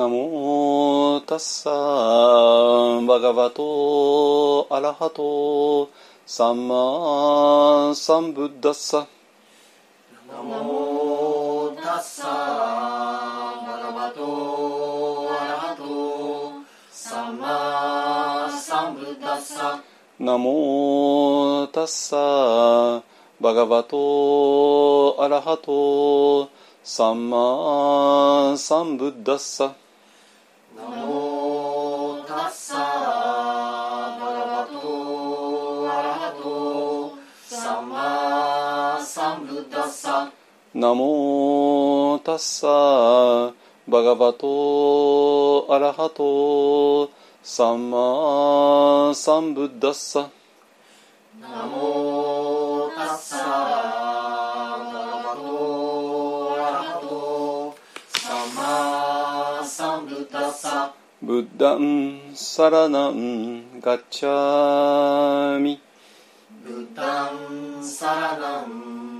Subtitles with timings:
[0.00, 5.90] ナモタッサーバガバトアラハト
[6.24, 9.06] サンマサンブッダッサ
[10.26, 19.82] ナモタッサバガバトアラハトサンマサンブッダッサ
[20.18, 23.04] ナモタッサ
[23.38, 26.48] バガバトアラハト
[26.82, 29.74] サンマサンブッダッサ
[40.72, 43.52] ナモタッサ
[43.88, 47.10] バガバトアラハト
[47.42, 50.30] サンマサンブッダッサ
[51.40, 57.76] ナモタッサバガバトアラハト
[58.16, 65.80] サンマサンブッダッサブッダンサラナンガッチャミ
[66.64, 68.99] ブッダンサラナン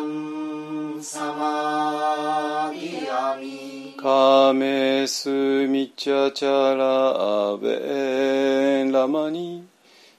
[0.00, 9.66] ンサマディアミカメスミチャチャラベラマニ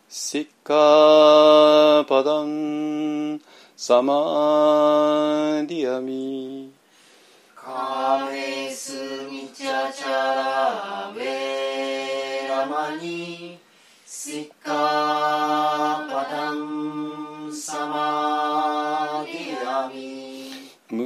[0.10, 3.42] シッカパダン
[3.76, 6.37] サマディアミ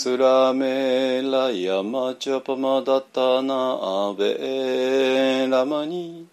[0.00, 3.52] スラメラヤマチャパマダタナ
[3.82, 6.28] アベラマニ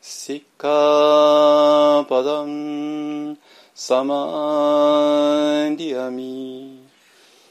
[0.00, 3.36] シッカパダン
[3.74, 6.86] サマンディアミ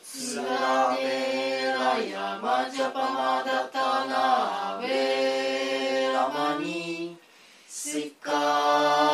[0.02, 7.18] スラメラヤマジャパマダタナアベラマニ
[7.68, 9.09] シッカ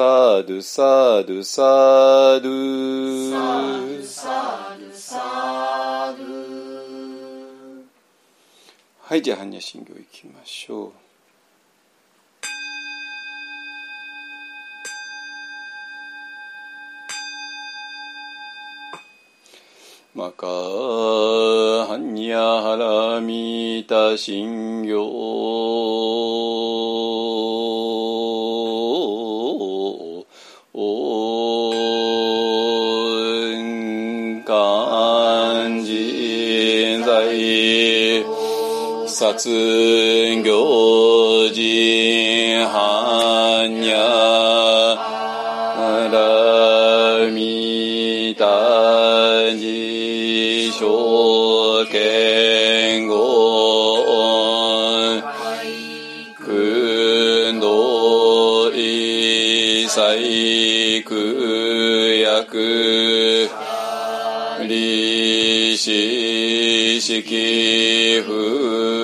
[0.00, 6.24] ードゥサードゥサードゥサードドド
[9.02, 10.92] はいじゃあ般若心経いきましょう。
[20.14, 22.76] マカハンニャハ
[23.14, 24.96] ラミタ心経
[39.22, 40.42] 殺行人
[42.66, 43.94] 般若
[46.10, 53.14] ラミタジ証券語
[56.40, 60.18] 訓導一切
[61.04, 61.14] 苦
[62.18, 63.46] 薬
[64.66, 65.92] 利子
[67.00, 67.22] 式
[68.26, 69.01] 不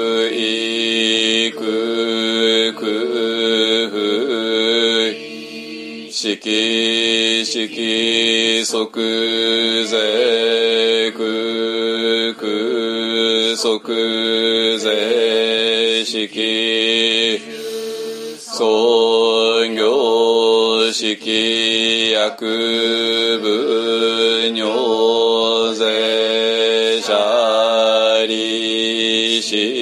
[6.49, 17.43] 式式即税空空即税式
[18.39, 29.78] 創業式薬部尿税者利子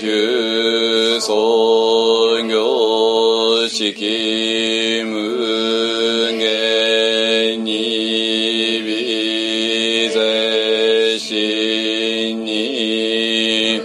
[0.00, 13.80] 重創業式無限に微税心に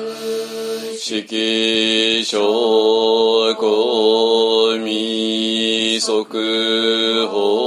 [0.97, 7.67] 式小公未速法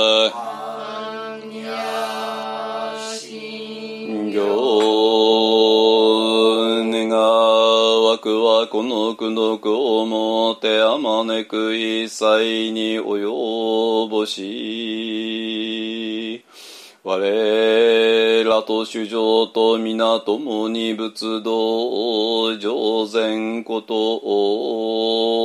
[8.71, 15.41] この苦毒をもてあまねく一切に及ぼし
[17.03, 25.40] 我らと主情と皆共に仏道を上善ことを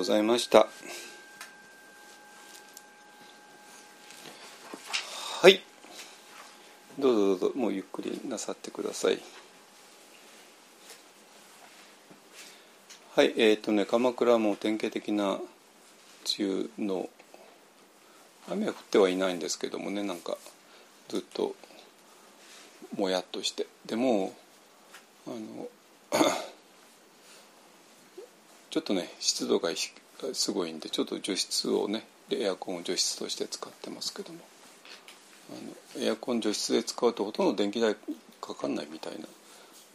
[0.00, 0.66] ございました。
[5.42, 5.60] はい。
[6.98, 9.20] どうぞどうぞ、もうゆっくりなさってください。
[13.14, 15.42] はい、えっ、とね、鎌倉も典型的な梅
[16.78, 17.10] 雨の
[18.50, 20.38] 雨は降ってはいないんですけどもね、なんか
[21.08, 21.54] ずっと
[22.96, 24.32] もやっとして、でも
[25.26, 25.68] あの
[28.70, 29.70] ちょっとね湿度が
[30.32, 34.38] すごいんでちょっと除湿をねエアコンを除湿として使ってますけども。
[35.50, 37.96] あのエアコン除湿で使うとほとんど電気代
[38.40, 39.14] かかんないみたい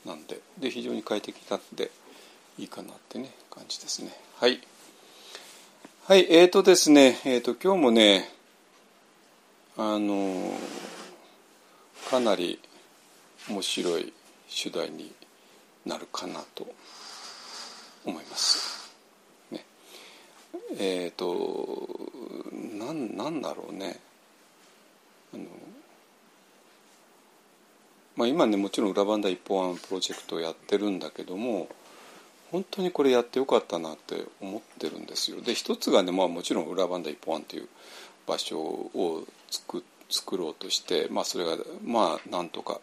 [0.06, 1.92] ななんでで非常に快適なんで
[2.58, 4.12] いいかなってね感じですね。
[4.38, 4.60] はい。
[6.08, 8.30] はいえーとですねえーと今日もね
[9.78, 10.52] あの
[12.10, 12.60] かなり
[13.50, 14.14] 面白い
[14.48, 15.12] 主題に
[15.86, 16.68] なるかなと。
[18.06, 18.94] 思います。
[19.52, 19.66] ね、
[20.78, 21.88] えっ、と
[22.78, 24.00] なんなんだろうね
[25.34, 25.44] あの、
[28.16, 31.68] まあ、今ねもちろん裏バンダ一本案プロジェクトをやってるんだけども
[32.52, 35.42] 本当にこれやってよかったなって思ってるんですよ。
[35.42, 37.68] で一つがね、まあ、もちろん裏バンダ一本案っていう
[38.28, 42.80] 場所を作作ろうとして、まあ、それがまあなんとか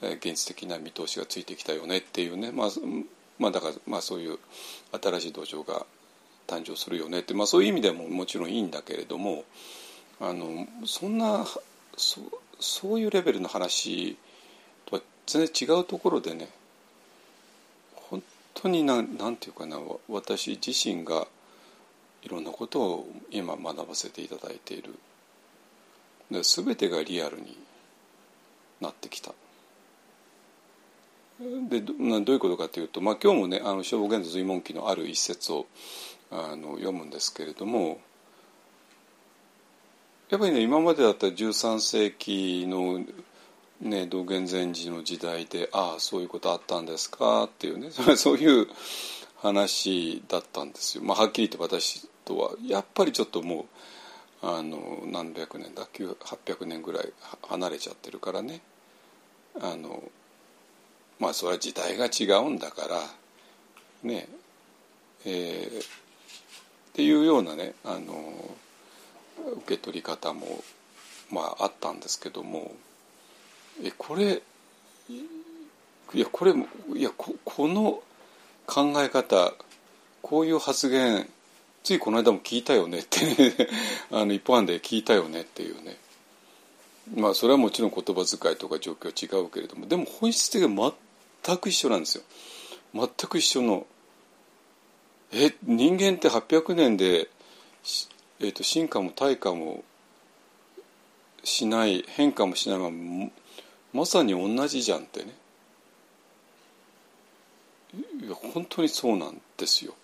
[0.00, 2.68] 現実的な見通しがついてきたよねっていうね、まあ
[3.38, 4.38] まあ、だから、まあ、そういう
[5.00, 5.86] 新しい土壌が
[6.46, 9.44] 誕生するよねって、まあ、そういう意味でももちろんいいんだけれども
[10.20, 11.44] あのそんな
[11.96, 12.20] そ
[12.58, 14.16] そういうレベルの話
[14.86, 16.48] とは全然違うところでね
[17.94, 18.22] 本
[18.54, 19.78] 当にななんていうかな
[20.08, 21.28] 私自身が
[22.22, 24.94] いろんなことを今学ばせていただいている
[26.30, 27.56] で全てがリアルに
[28.80, 29.32] なってきた。
[31.40, 35.66] でどどういうことかというと、まあ、今日もねあの消防現在随文記のある一節を
[36.30, 38.00] あの読むんですけれども
[40.30, 43.04] やっぱりね今までだったら13世紀の、
[43.80, 48.66] ね、道元禅師の時代でああそういうことあったんですかっていうね そういう
[49.36, 51.04] 話だったんですよ。
[51.04, 53.66] まあ、はっきり言って私とはやっぱりちょっとも
[54.42, 58.60] うあの何百年だ800年ぐらい離れちゃってるからね
[59.60, 60.02] あの
[61.20, 63.00] まあそれは時代が違うんだから
[64.02, 64.28] ね
[65.24, 65.86] えーっ
[66.94, 68.54] ていうようなねあの
[69.58, 70.62] 受け取り方も
[71.30, 72.72] まああったんですけども
[73.82, 74.42] えこれ
[76.14, 77.36] いやこれもいやこ
[77.68, 78.02] の
[78.66, 79.52] 考え方
[80.22, 81.28] こういう発言
[81.82, 83.54] ついこの間も聞いたよねってね
[84.10, 85.96] あの一般で聞いたよねっていうね。
[87.14, 90.68] まあそれはもちろん言葉遣いとか状況は違うけれどもでも本質的に
[91.48, 92.24] 全く一緒なんですよ。
[92.94, 93.86] 全く一緒の。
[95.32, 97.28] え人間って800年で、
[98.40, 99.82] えーと、進化も退化も
[101.44, 103.30] しない変化もしないまま
[103.94, 105.34] まさに同じじゃんってね。
[108.22, 109.94] いや本当にそうなんですよ。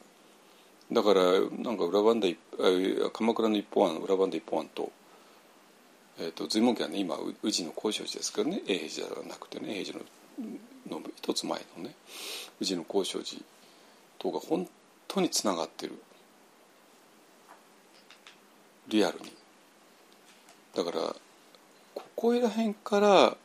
[0.91, 1.23] だから
[1.59, 2.39] なんか裏番台
[3.13, 4.91] 鎌倉の一方案裏番台一方案と,、
[6.19, 10.05] えーと、随文家はね今宇治の交渉寺ですけどね永平寺ではなくてね永平寺の
[10.89, 11.95] の一つ前のね
[12.61, 13.43] 宇治の交渉寺
[14.19, 14.69] とが本
[15.09, 15.95] 当につながってる
[18.89, 19.33] リアルに。
[20.75, 21.15] だから
[21.95, 23.37] ここら辺から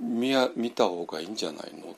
[0.00, 1.96] 見や見た方がいいんじゃないの？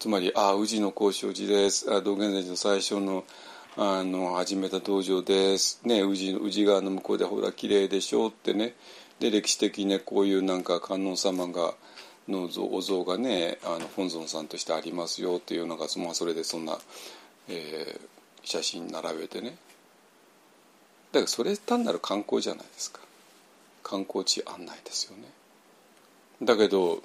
[0.00, 3.24] つまり「ああ宇治の交渉寺です」あ「道元禅師の最初の
[3.76, 8.74] あの始めた道場です」ね宇治宇治川の向こうでほら綺麗でしょってね。
[9.20, 11.74] で歴史的にねこういうなんか観音様が
[12.28, 16.78] のお像がねあの本尊さんとしてありますよっていうのが、まあ、それでそんな、
[17.48, 18.00] えー、
[18.44, 19.56] 写真並べてね。
[21.12, 23.00] だからそれ単なる観光じゃないですか。
[23.82, 25.24] 観光地案内ですよね。
[26.42, 27.02] だけど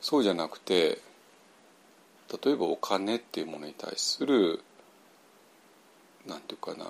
[0.00, 0.98] そうじゃなくて
[2.44, 4.60] 例えばお金っていうものに対する
[6.26, 6.86] なんていうかな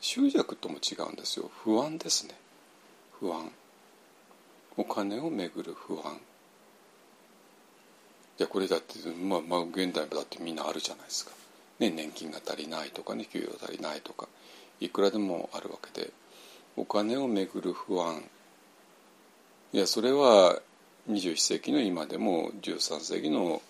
[0.00, 1.50] 執着とも違うんですよ。
[1.62, 2.34] 不安ですね。
[3.18, 3.50] 不安。
[4.76, 6.18] お金をめぐる不安。
[8.42, 11.32] やこれだってまあまあ現代もだってみんなあるじゃないですか、
[11.78, 14.28] ね、年金が足りないとかね給与足りないとか。
[14.80, 16.10] いくらでもあるわけで。
[16.76, 18.22] お金をめぐる不安。
[19.72, 20.58] いやそれは
[21.10, 23.60] 21世紀の今でも13世紀の、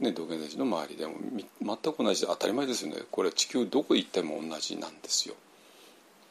[0.00, 1.14] ね、道元禅師の周りでも
[1.62, 3.02] 全く同じで当たり前ですよね。
[3.10, 5.34] これは地球どこ行っても同じなんですよ。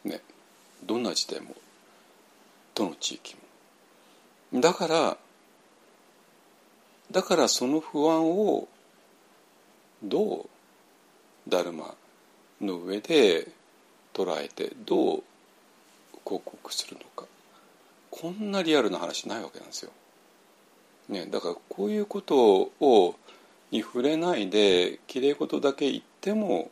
[0.04, 0.22] ね
[0.84, 1.56] どんな時代も
[2.76, 3.36] どの地域
[4.52, 4.60] も。
[4.60, 5.18] だから
[7.12, 8.68] だからその不安を
[10.02, 10.48] ど
[11.48, 11.94] うダルマ
[12.62, 13.48] の上で
[14.14, 15.24] 捉えてどう
[16.24, 17.26] 広告するのか
[18.10, 19.92] こんなリアルな話ないわけなんですよ。
[21.10, 23.16] ね、だからこういうことを
[23.72, 26.72] に触れないできれい事だけ言っても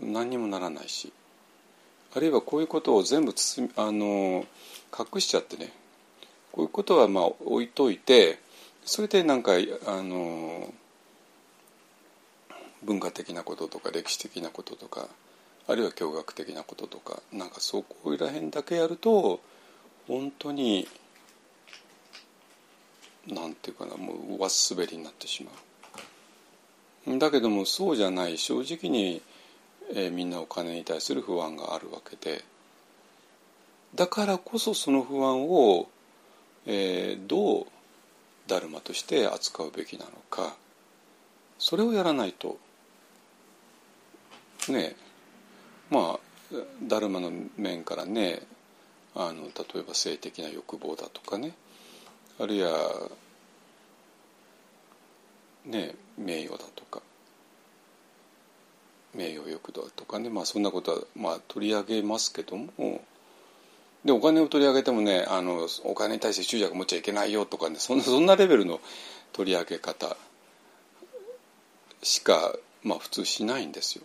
[0.00, 1.12] 何にもならないし
[2.14, 4.44] あるいはこういうことを全部包みあの
[4.96, 5.72] 隠しちゃってね
[6.52, 8.38] こういうことはまあ置いといて
[8.84, 9.52] それでなんか
[9.86, 10.72] あの
[12.82, 15.08] 文化的なこととか歴史的なこととか
[15.66, 19.40] あるいは教学的なこととかなんかそこらへんだけやると
[20.08, 20.88] 本当に
[23.28, 27.18] なんていうかなもう上滑りになってしまう。
[27.18, 29.22] だけどもそうじゃない正直に、
[29.94, 32.44] えー、みんなお金に対する不安があるわけで
[33.94, 35.88] だからこそその不安を
[36.66, 37.66] えー、どう
[38.46, 40.56] ダルマとして扱うべきなのか
[41.58, 42.58] それをやらないと
[44.68, 44.96] ね
[45.90, 46.20] まあ
[46.82, 48.42] ダルマの面からね
[49.14, 51.52] あの例えば性的な欲望だとかね
[52.38, 53.10] あるいは
[55.66, 57.02] ね名誉だとか
[59.14, 62.68] 名誉欲だとかねまあそんなことはまあ取り上げますけども
[64.04, 68.80] でお金を取り上げてもねあのお金に対して執着持っちゃいけないよとかねそんなそんなレベルの
[69.32, 70.16] 取り上げ方
[72.02, 74.04] しかまあ普通しないんですよ。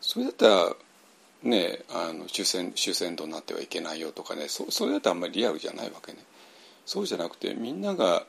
[0.00, 0.76] それだったら
[1.42, 6.18] ねあの終戦終戦度になってはいけないよとかねそそれだとあんまりリアルじゃないわけね。
[6.84, 8.26] そうじゃなくてみんなが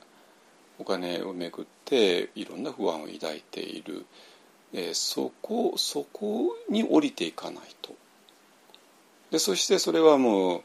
[0.79, 4.05] お金をめぐっていろんな不安を抱いている、
[4.73, 7.93] えー、そこそこに降りていかないと。
[9.35, 10.61] でそしてそれはもう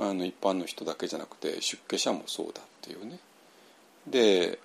[0.00, 3.20] あの一般の人だけじゃなくて出家者もそうだっていうね。
[4.04, 4.58] で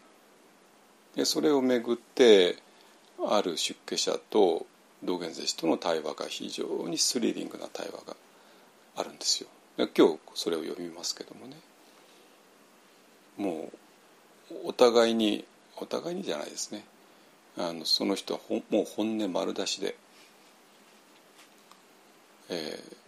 [1.15, 2.58] でそれをめぐって
[3.23, 4.65] ある出家者と
[5.03, 8.15] 道元禅師との対話が非常にスリリングな対話が
[8.95, 9.49] あるんですよ。
[9.77, 11.55] 今日それを読みますけどもね。
[13.38, 13.69] も
[14.49, 15.45] うお互いに
[15.77, 16.84] お互いにじゃないですね。
[17.60, 18.39] あのその人は
[18.71, 19.95] もう本音丸出しで、
[22.49, 23.05] えー、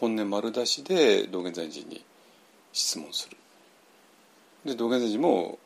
[0.00, 2.04] 本音丸出しで道元禅師に
[2.72, 3.36] 質問する。
[4.64, 5.58] で道元禅師も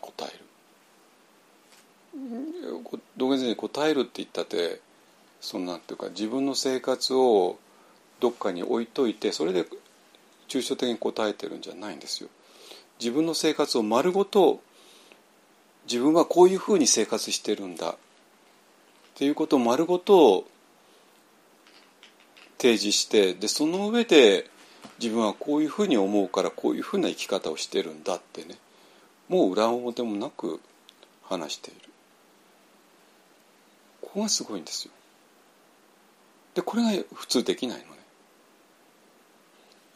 [0.00, 0.44] 答える。
[3.16, 4.80] 道元禅師に答えるって言ったって
[5.40, 7.58] そのなんていうか自分の生活を
[8.20, 9.64] どっかに置いといてそれで
[10.48, 12.28] 抽象的に答えてるんじゃないんですよ。
[13.00, 14.60] 自分の生活を丸ごと
[15.86, 17.90] 自分はこういうふうに生活してるんだ。
[17.90, 17.96] っ
[19.14, 20.44] ていうことを丸ごと
[22.58, 24.50] 提示してでその上で
[25.00, 28.56] 自分はこういうふうに思うからこういうふうな生き方をしてるんだってね
[29.28, 30.60] もう裏表もなく
[31.22, 31.80] 話している。
[34.00, 34.92] ここがすごいんですよ。
[36.54, 37.90] でこれが普通できないのね。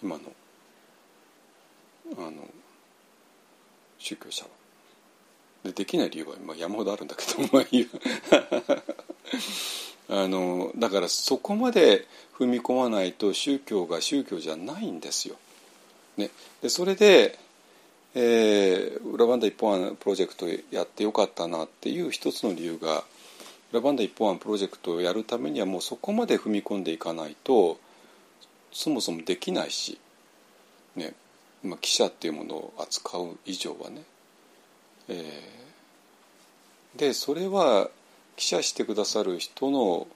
[0.02, 0.22] 今の
[2.18, 2.46] あの
[3.98, 4.50] 宗教者は。
[5.64, 7.88] でできない理由は、ま、山ほどあるんだけどまあいい
[10.08, 12.06] あのだからそこまで
[12.38, 15.36] 踏み込まないと宗教が宗教じゃないんですよ。
[16.16, 17.38] ね、でそれで、
[18.14, 23.04] えー、裏バンダ一本案プロジェクトやってよかったなっていう一つの理由が
[23.72, 27.78] 裏バンダ一本案プロジェクトをやるためにはもうそこまで踏み込んでいかないと
[28.72, 29.98] そもそもできないし、
[30.96, 31.14] ね
[31.62, 34.02] まあ、記者っていうものを扱う以上はね。
[35.08, 37.88] えー、でそれは
[38.42, 40.08] 記者してくださる人の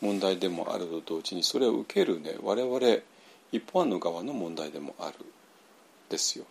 [0.00, 2.78] 問題でもあると同時にそれを受けるね我々
[3.52, 5.26] 一般の側の問題でもある
[6.08, 6.46] ですよ。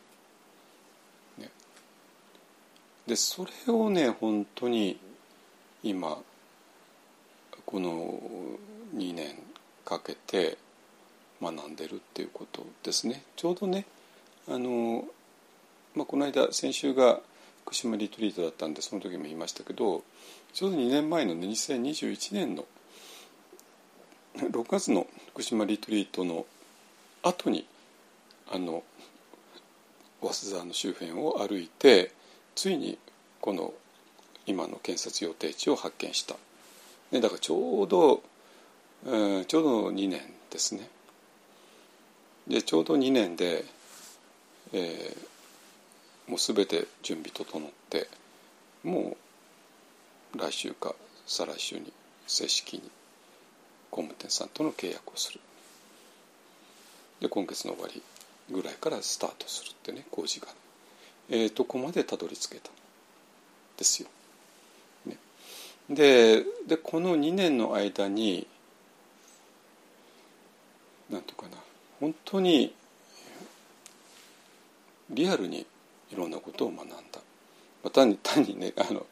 [1.39, 1.49] ね、
[3.07, 4.99] でそれをね本当に
[5.81, 6.19] 今
[7.65, 8.19] この
[8.95, 9.35] 2年
[9.83, 10.59] かけて
[11.41, 13.23] 学んでるっていうことですね。
[13.35, 13.87] ちょうどね
[14.47, 15.03] あの、
[15.95, 17.19] まあ、この間先週が
[17.63, 20.03] 福島リトリートだったんでその時も言いましたけど
[20.55, 22.63] ちょうど2年前の、ね、2021年の
[24.37, 26.45] 6月の福島リトリートの
[27.23, 27.67] 後に
[28.49, 28.81] あの
[30.21, 32.13] 早稲田の周辺を歩いて
[32.55, 32.97] ついに
[33.41, 33.73] この
[34.45, 36.35] 今の建設予定地を発見した、
[37.11, 38.23] ね、だからちょうど、
[39.07, 40.87] えー、ちょうど2年ですね。
[42.47, 43.65] でちょうど2年で、
[44.71, 48.07] えー、もう全て準備整って
[48.85, 49.24] もう
[50.37, 50.95] 来週か
[51.25, 51.91] 再来週に
[52.27, 52.81] 正式に
[53.89, 55.39] 工務店さんとの契約をする。
[57.21, 58.01] で今月の終わり
[58.51, 60.47] ぐらいからスタートするってね工事が、
[61.29, 62.69] えー、とこまでたどり着けた
[63.77, 64.09] ですよ。
[65.05, 65.17] ね、
[65.89, 68.47] ででこの2年の間に
[71.09, 71.57] なんとかな
[71.99, 72.73] 本当に
[75.09, 75.65] リアルに
[76.11, 77.01] いろんなことを学んだ、ま
[77.85, 79.05] あ、単に単にねあの、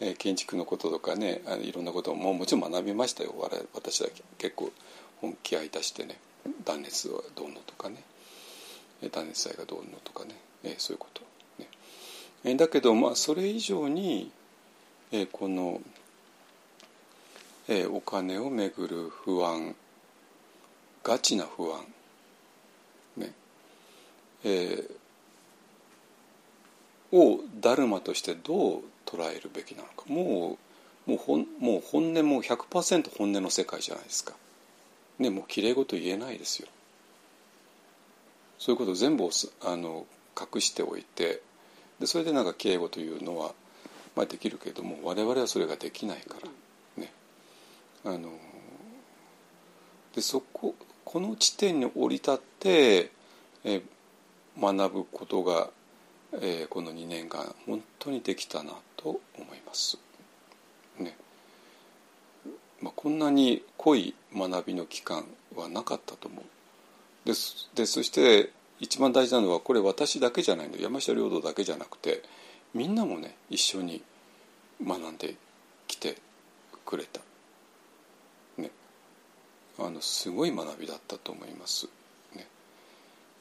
[0.00, 3.34] えー、建築のこととかねあのいろんなことももちろん学びましたよ。
[3.74, 4.08] 私は
[4.38, 4.72] 結構
[5.20, 6.18] 本気合い出してね
[6.64, 8.02] 断熱はどうのとかね。
[9.12, 11.22] 断熱材がどうのとかね、えー、そういうこと、
[11.58, 11.68] ね。
[12.44, 14.30] えー、だけどまあそれ以上に、
[15.10, 15.80] えー、この、
[17.68, 19.74] えー、お金をめぐる不安
[21.02, 21.80] ガチな不安
[23.16, 23.32] ね。
[24.44, 30.58] えー、をダルマとしてどう捉えるべきなのかも
[31.06, 34.34] うもう本もう本音も100%本音の世界じゃないですか。
[35.18, 36.68] ねもうきれい事言えないですよ。
[38.58, 39.28] そういうことを全部
[39.62, 40.06] あの
[40.38, 41.40] 隠しておいて
[41.98, 43.52] でそれでなんか敬語というのは、
[44.14, 47.12] まあ、できるけれども我々はそれができないからね。
[48.04, 48.30] あの
[50.14, 53.10] でそここの地点に降り立って、
[53.64, 53.82] え
[54.60, 55.70] 学ぶことが、
[56.34, 59.98] えー、この2年間本当にできたなと思います。
[60.98, 61.16] ね
[62.82, 65.24] まあ、こんなに濃い学びの期間
[65.56, 66.44] はなかったと思う。
[67.24, 67.32] で
[67.74, 72.22] でそして一番大事なのはこれ私だけじゃないの山下領土だけじゃなくて
[72.72, 74.02] みんなもね一緒に
[74.82, 75.34] 学んで
[75.86, 76.16] きて
[76.84, 77.20] くれた。
[78.58, 78.70] ね
[79.78, 81.88] あのすごい学びだったと思います。
[82.36, 82.46] ね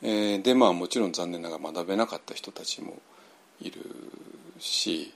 [0.01, 2.97] えー、でまあもちろん残念ながら学べなかった人たちも
[3.61, 3.81] いる
[4.59, 5.13] し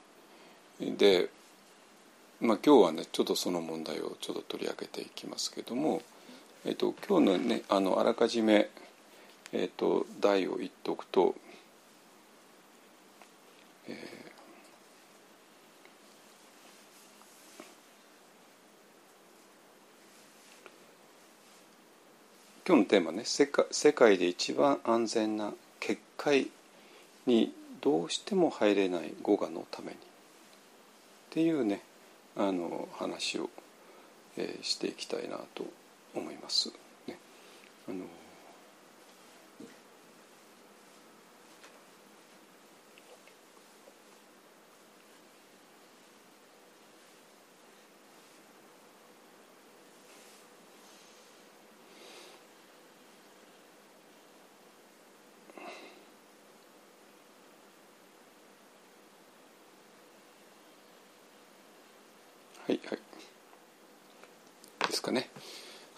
[0.79, 1.29] で、
[2.41, 6.01] まあ、今日はねちょっとその問題をちょっと取り上げていきますけども、
[6.65, 8.69] えーと、今日のねあのあらかじめ、
[9.51, 11.35] えーと、題を言っておくと、
[13.87, 14.23] えー
[22.65, 26.47] 今日のテーマね世界世界で一番安全な結界
[27.25, 30.12] にどうしても入れない語我のために。
[31.33, 31.81] っていうね
[32.35, 33.49] あの話を、
[34.37, 35.65] えー、していきたいなと
[36.13, 36.71] 思います。
[37.07, 37.17] ね、
[37.89, 38.05] あの
[62.65, 62.99] はいはい
[64.87, 65.29] ですかね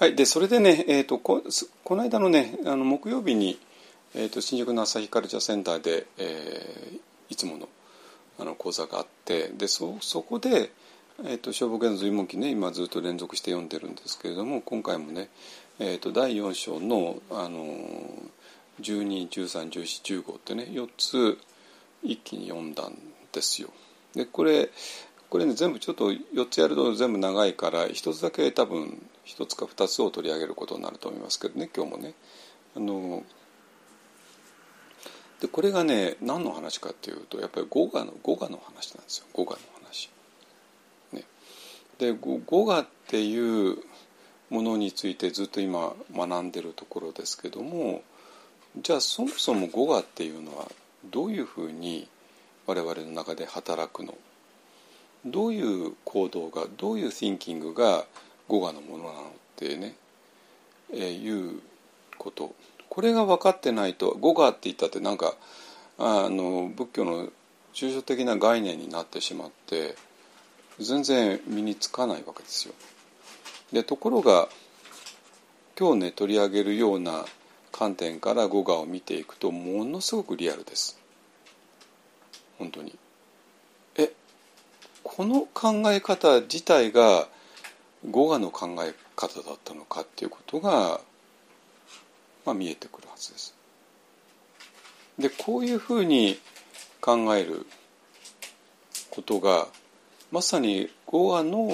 [0.06, 1.42] はいでそれでね、えーと、こ
[1.84, 3.58] この間のねあの木曜日に、
[4.14, 7.68] えーと、新宿の朝日カルチャーセンターで、えー、いつもの
[8.38, 10.70] あの講座があってでそそこで、
[11.24, 15.30] えーと、消防系の随文記ね今ずっと連続して読んでるんですけれども今回もね、
[15.80, 17.66] えー、と第4章の、あの
[18.84, 21.40] 12131415ってね4つ
[22.04, 22.96] 一気に読んだん
[23.32, 23.70] ですよ。
[24.14, 24.70] でこれ
[25.32, 32.14] これね全部ちょっと4つやると全部長いから1つだけ多分1つか2つを取り上げることになると思いますけどね今日もね。
[32.76, 33.24] あの
[35.42, 40.10] でこれがね何の話かっていうとやっぱり語画の語画の話なんですよ語画の話。
[41.12, 41.24] ね、
[41.98, 43.78] で語画っていう
[44.50, 48.04] ものについてずっと今学んでるところですけども
[48.82, 50.70] じゃあそもそも語画っていうのは
[51.06, 52.08] どういうふうに
[52.68, 54.16] 我々の中で働くの？
[55.26, 58.06] どういう行動がどういう thinking が
[58.48, 59.24] 語画のものなのっ
[59.56, 59.96] てね、
[60.94, 61.62] えー、いう
[62.18, 62.54] こと
[62.90, 65.36] これが分かってないと語画って言ったってなんか
[65.98, 67.30] あの仏教の
[67.74, 69.96] 抽象的な概念になってしまって
[70.80, 72.74] 全然身につかないわけですよ。
[73.72, 74.48] でところが
[75.78, 77.26] 今日ね取り上げるような
[77.72, 80.98] 観点から語画を見ていくとものすごくリアルです。
[82.58, 82.98] 本当に。
[83.98, 84.14] え
[85.04, 87.28] この考え方自体が
[88.10, 91.00] 語画の考え方だったのかっていうことが、
[92.46, 93.56] まあ、見えてくるはずです。
[95.18, 96.38] でこういうふうに
[97.02, 97.66] 考える
[99.10, 99.68] ことが
[100.32, 101.72] まさに語画の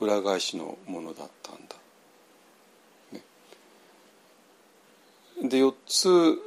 [0.00, 1.76] 裏返しのものだったんだ。
[3.12, 3.22] ね、
[5.48, 6.38] で4つ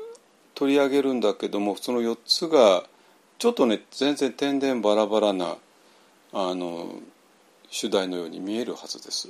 [0.55, 2.83] 取り上げるんだけどもその4つが
[3.39, 5.55] ちょっとね全然点々バラバラな
[6.33, 6.95] あの
[7.71, 9.29] 主題のように見えるはずです。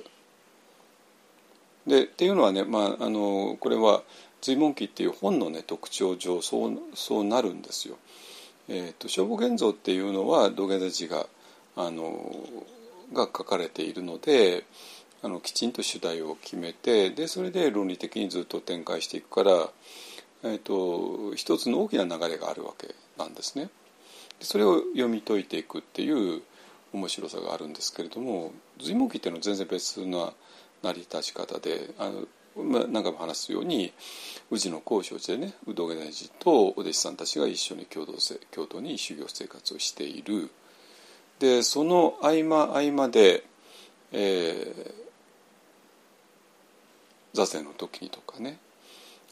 [1.88, 4.04] でっていうのはね、まあ、あのこれは
[4.42, 7.98] 「随文記」っていう本のね特徴上そうそうなるんですよ。
[8.68, 11.28] えーと、消防現像っていうのは土下座寺が
[11.76, 12.36] あの
[13.14, 14.66] が書かれているので
[15.22, 19.70] あのきちんと主題を決めてでそれで論理的にずっと展開していくから、
[20.44, 23.70] えーと一つの大きな流れがあるわけなんですね。
[24.40, 26.42] それを読み解いていくっていう
[26.94, 30.34] 面白さがあるんですけれども随文記っていうのは全然別な
[30.84, 32.28] 成り立ち方であの、
[32.64, 33.94] まあ、何回も話すように
[34.50, 40.50] 宇治の交渉地でね有働大寺とお弟子さんたちが一緒に共同せ共同に修行生活をしている。
[41.40, 43.44] でその合間合間で、
[44.12, 44.94] えー、
[47.34, 48.60] 座禅の時にとかね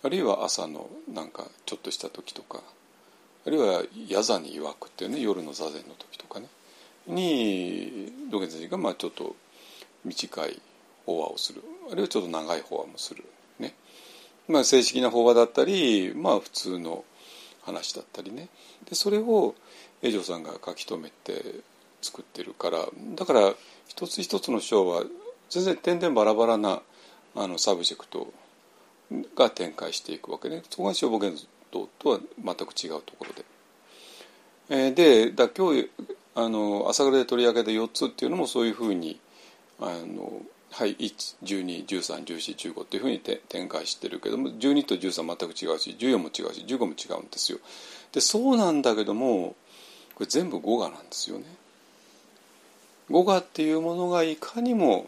[0.01, 2.63] あるいは朝のなんかちょっとした時とか
[3.45, 6.47] あるいは夜座に曰くっていうね夜の座禅の時とかね。
[7.07, 9.35] に土下座がまあちょっと
[10.05, 10.61] 短い
[11.05, 11.63] 法話をする。
[11.91, 13.23] あるいはちょっと長い法話もする。
[13.59, 13.73] ね。
[14.47, 17.03] まあ正式な法話だったりまあ普通の
[17.63, 18.49] 話だったりね。
[18.89, 19.55] でそれを
[20.01, 21.61] 懐奘さんが書き留めて
[22.01, 22.85] 作ってるから
[23.15, 23.53] だから
[23.87, 25.03] 一つ一つの章は
[25.49, 26.81] 全然点々バラバラな
[27.35, 28.31] あの subject
[29.35, 30.63] が展開していくわけね。
[30.69, 33.45] そこが正法眼蔵とは全く違うところで。
[34.71, 35.89] えー、でだ今日
[36.39, 39.19] あの朝倉で取り上げた4つっていうのもそういうふうに
[39.81, 47.59] あのはい112131415っていうふうに展開してるけども12と13全く違うし14も違うし15も違うんですよ。
[48.13, 49.55] でそうなんだけども
[50.15, 51.45] これ全部語画なんですよね。
[53.09, 55.07] 語画っていうものがいかにも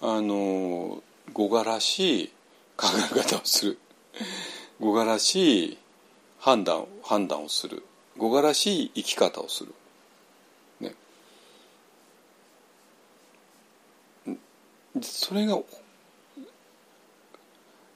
[0.00, 2.32] あの語画らしい
[2.76, 3.78] 考え方をする
[4.78, 5.78] 語画らしい
[6.38, 7.82] 判断判断をする
[8.16, 9.74] 語画らしい生き方をする。
[15.00, 15.58] それが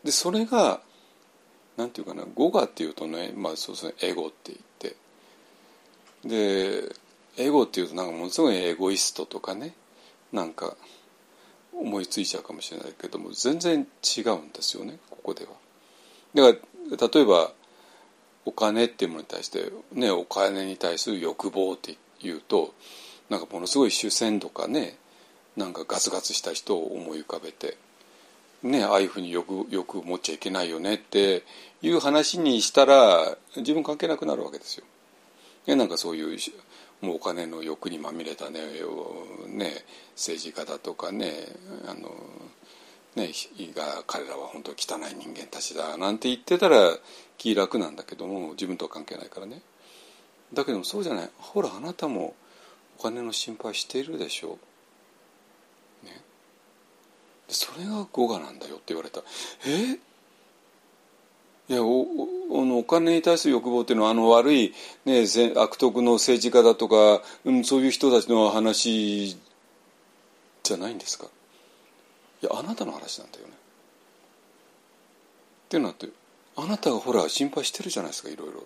[0.05, 0.81] でそれが
[1.77, 4.97] なんていうかな語画っていうとね、まあ、そうですねエゴって言って
[6.25, 6.95] で
[7.37, 9.75] エゴっていうとなんかものすごいエゴイストとかね
[10.33, 10.77] なんか
[11.75, 15.51] 思いついちゃうかもしれないけども全然違うんですよねここでは。
[16.35, 16.59] だか
[16.91, 17.53] ら例えば
[18.47, 22.73] お金っていうものに対して、ね、お金に対する欲望っていうと
[23.29, 24.97] なんかものすごい主戦とかね
[25.57, 27.77] なんかガツガツした人を思い浮かべて、
[28.63, 31.45] ね、ああいうふうに欲欲持っちゃいけないよねって
[31.83, 34.85] いう話にしたら自分関係なくなるわけですよ。
[35.67, 36.39] ね、なんかそういう
[37.01, 38.61] もうお金の欲にまみれたね
[39.49, 39.73] ね
[40.15, 41.33] 政治家だとかね
[41.87, 42.11] あの
[43.17, 43.31] ね
[43.75, 46.97] が彼らは本当汚い人間たちだなんて言ってたら
[47.39, 49.61] 気楽なんだけども自分とは関係ないからね。
[50.53, 51.31] だけどもそうじゃない。
[51.39, 52.35] ほらあなたも
[52.99, 54.59] お金の心配しているでしょう。
[57.49, 59.21] それが語我なんだよって言われた
[59.67, 59.99] え？
[61.69, 62.07] いやお
[62.51, 64.73] おのお金に対する欲望っていうのはあの悪い、
[65.05, 65.25] ね、
[65.57, 69.37] 悪徳の政治家だとか、うん、そういう人たちの話
[70.63, 71.27] じゃないんですか？
[72.43, 73.53] いやあなたの話なんだよね。
[73.53, 73.57] っ
[75.69, 76.09] てなって
[76.57, 78.65] あなたがほら心配してるじゃないですかいろいろ。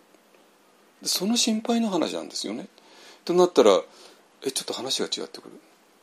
[1.03, 2.67] その心配の話なんですよね。
[3.25, 3.81] となったら
[4.45, 5.59] えちょっと話が違ってくる。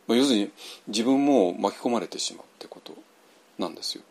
[0.07, 0.51] まあ、要するに
[0.87, 2.93] 自分も巻き込まれてしまうってこと
[3.59, 4.03] なんですよ。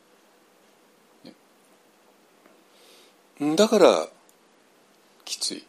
[3.40, 4.08] ね、だから
[5.24, 5.64] きつい。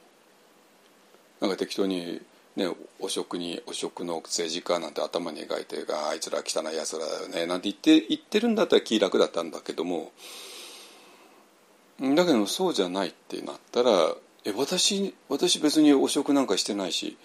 [1.40, 2.22] なんか適当に
[2.58, 2.68] ね、
[3.00, 10.12] 汚職に汚職の政治家なんて頭に描いてあいつら汚いやつらだよねなんて言って言ってるんだったら気楽だったんだけども
[12.00, 13.92] だけどそうじゃないってなったら
[14.44, 17.16] え私私別に汚職なんかしてないし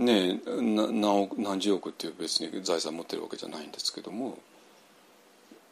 [0.00, 4.38] ね何億何十億っていう別に財産持ってるわけじゃないんですけども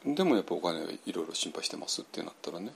[0.04, 2.72] でもやっぱお金いろいろ心配してますってなったらね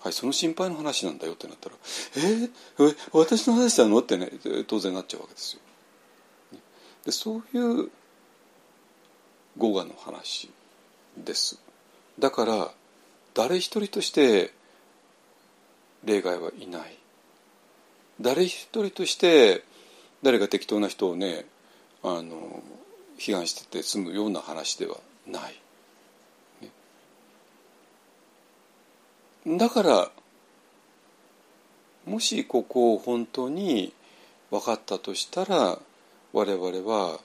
[0.00, 1.74] はいその心配の話なんだよってなったら
[2.16, 2.50] えー、
[2.90, 4.30] え私の話なのってね
[4.68, 5.60] 当然なっちゃうわけですよ。
[7.06, 7.90] でそういう
[9.56, 10.50] 語我の話
[11.16, 11.58] です。
[12.18, 12.70] だから
[13.34, 14.52] 誰一人として
[16.04, 16.98] 例外はいない。
[18.20, 19.62] 誰一人として
[20.22, 21.44] 誰が適当な人をね
[22.02, 22.62] あの
[23.18, 25.60] 批判してて済むような話ではない。
[29.46, 30.10] ね、だから
[32.04, 33.92] もしここを本当に
[34.50, 35.78] 分かったとしたら
[36.32, 37.18] 我々は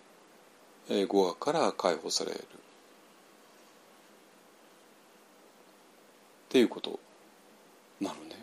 [1.07, 2.39] 語学から解放されるっ
[6.49, 6.99] ていうこと
[7.99, 8.35] なのね。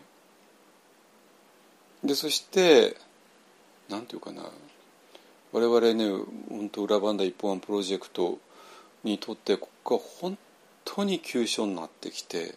[2.03, 2.95] でそして
[3.89, 4.43] なんていうかな。
[5.51, 6.09] 我々ね
[6.49, 8.37] 本当裏バンダ一本案プロジェクト
[9.03, 10.37] にとってここが本
[10.85, 12.55] 当に急所になってきて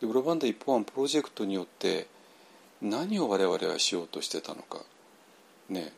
[0.00, 2.06] で裏バンダ一本案プロジェクトによって
[2.80, 4.80] 何を我々はしようとしてたのか。
[5.68, 5.92] ね。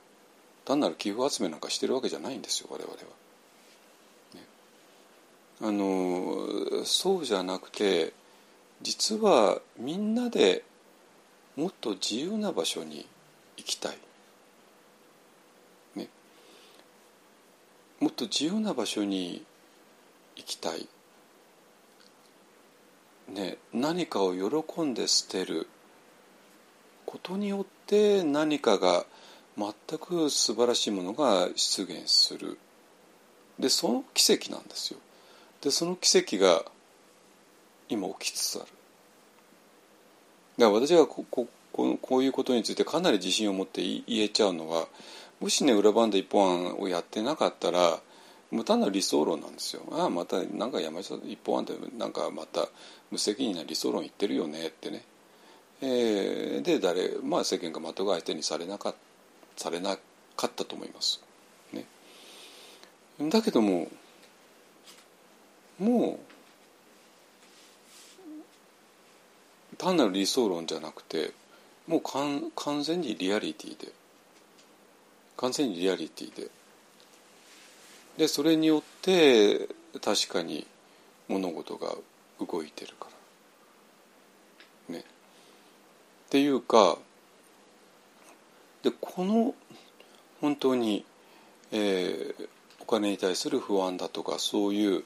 [0.65, 3.21] 単なる寄付集めなんかしてるわけじゃないんですよ我々は。
[5.63, 8.15] あのそうじゃなくて
[8.81, 10.65] 実はみんなで
[11.55, 13.07] もっと自由な場所に
[13.61, 13.99] 行きたい、
[15.94, 16.09] ね、
[18.01, 19.44] もっと自由な場所に
[20.37, 20.88] 行きたい、
[23.29, 25.68] ね、何かを喜んで捨てる
[27.05, 29.05] ことによって何かが
[29.59, 32.59] 全く素晴らしいものが出現する。
[33.59, 34.99] でその奇跡なんですよ。
[35.61, 36.64] でその奇跡が
[37.90, 38.66] 今起きつつある。
[40.57, 44.87] だから私がここここういうことについてかなり自信を持って言えちゃうのは
[45.41, 48.01] もしね裏バンド一本案をやってなかったら
[48.51, 49.83] もう単なる理想論なんですよ。
[49.93, 52.68] ああまたなんか山下一本案でなんかまた
[53.11, 55.05] 無責任な理想論言ってるよねってね。
[55.83, 58.95] えー、で誰、まあ、世間が的が相手にされなかっ
[59.57, 59.97] されな
[60.37, 61.23] かったと思います。
[61.73, 61.85] ね、
[63.21, 63.89] だけども
[65.79, 66.18] も
[69.73, 71.33] う単なる理想論じゃなくて
[71.87, 73.93] もう完全にリアリティで。
[75.37, 76.49] 完全にリアリティで。
[78.18, 79.68] でそれによって
[80.03, 80.66] 確かに
[81.28, 81.95] 物事が
[82.39, 83.09] 動いてるか
[84.89, 84.95] ら。
[84.97, 85.01] ね。
[85.01, 85.03] っ
[86.28, 86.99] ていうか
[88.83, 89.55] でこの
[90.41, 91.05] 本当に、
[91.72, 92.49] えー、
[92.81, 95.05] お金に対する不安だとかそういう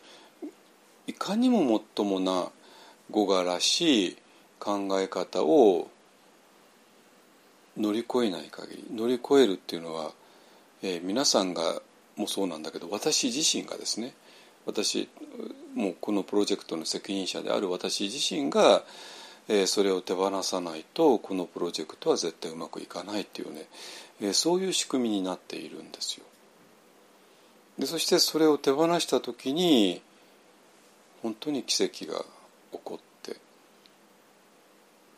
[1.07, 2.51] いかにももっともな
[3.11, 4.17] 語がらしい
[4.59, 5.89] 考え方を
[7.77, 10.13] 乗り越えない限り乗り越えるっていうのは、
[10.83, 11.83] えー、皆さんが
[12.17, 14.15] もそうなんだけど私自身がですね
[14.67, 15.09] 私
[15.75, 18.85] もうこのプロジェクトの責任者である私自身が、
[19.49, 23.67] えー、それを手放さないとこのプロジェクトは絶対うまくいかないっていうね、
[24.21, 26.25] えー、そういう仕組みになっているんですよ。
[27.79, 30.01] でそしてそれを手放した時に
[31.23, 32.25] 本当に奇跡が
[32.71, 33.37] 起こって、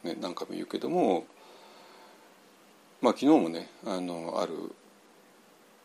[0.04, 1.26] ね、何回も言うけども
[3.06, 4.52] まあ昨日もねあのある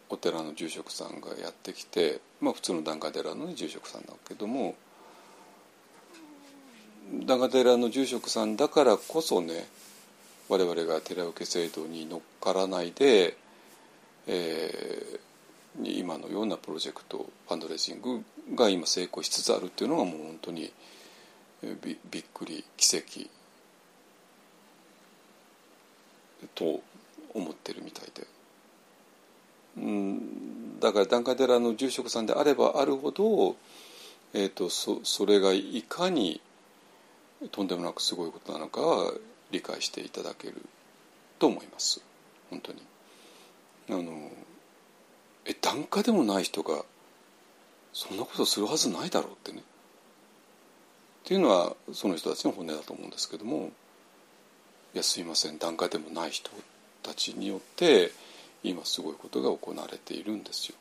[0.10, 4.74] お寺の住職さんがやってきて、まあ、普通の檀家寺の、住職さんだけども
[7.28, 9.68] 檀家寺の住職さんだからこそね
[10.50, 13.38] 我々が寺受け制度に乗っからないで、
[14.26, 18.24] えー、今のようなプロジェクトファンドレイジング
[18.56, 20.74] が今成功しつつあるっていうのがもう本当に
[21.84, 23.30] びびっくり奇跡
[26.56, 26.82] と
[27.34, 28.28] 思ってるみたいで。
[29.78, 33.56] うんだから檀家寺の住職さんであればあるほど、
[34.34, 36.42] えーと、そそれがいかに
[37.52, 39.14] とんでもなくすごいことなのかは
[39.52, 40.56] 理解していただける
[41.40, 42.02] と思います
[42.50, 42.82] 本当に。
[43.90, 44.32] あの
[45.46, 46.84] え檀家でもない人が
[47.94, 49.60] そんなことするはずないだろうってね。
[49.60, 49.64] っ
[51.26, 53.72] ていうのはその人たちの本音だと思うんですけども
[54.94, 56.50] いやすいません檀家でもない人
[57.04, 58.12] たちによって
[58.64, 60.76] 今すごいことが行われているんですよ。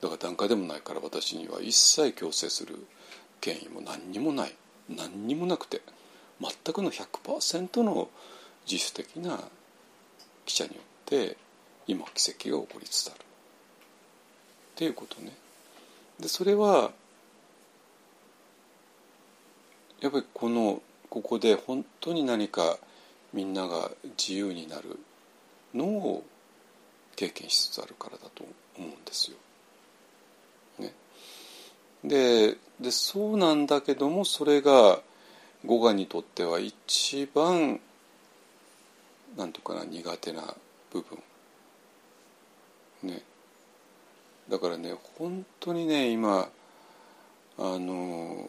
[0.00, 2.76] だから檀家でもないから私には一切強制する
[3.40, 4.54] 権威も何にもない
[4.88, 5.80] 何にもなくて
[6.40, 8.08] 全くの100%の
[8.70, 9.40] 自主的な
[10.44, 11.36] 記者によって
[11.86, 13.22] 今奇跡が起こりつつあるっ
[14.76, 15.32] ていうことね。
[16.20, 16.90] でそれは
[20.00, 22.78] やっぱりこのここで本当に何か
[23.32, 24.98] みんなが自由になる
[25.76, 26.24] のを
[27.16, 28.44] 経験しつつあるからだと
[28.78, 29.36] 思うんですよ。
[30.78, 30.92] ね、
[32.04, 35.00] ででそうなんだけどもそれが
[35.64, 37.80] 語我にとっては一番
[39.36, 40.54] なんとかな苦手な
[40.92, 41.18] 部分。
[43.02, 43.22] ね。
[44.48, 46.48] だからね本当にね今
[47.58, 48.48] あの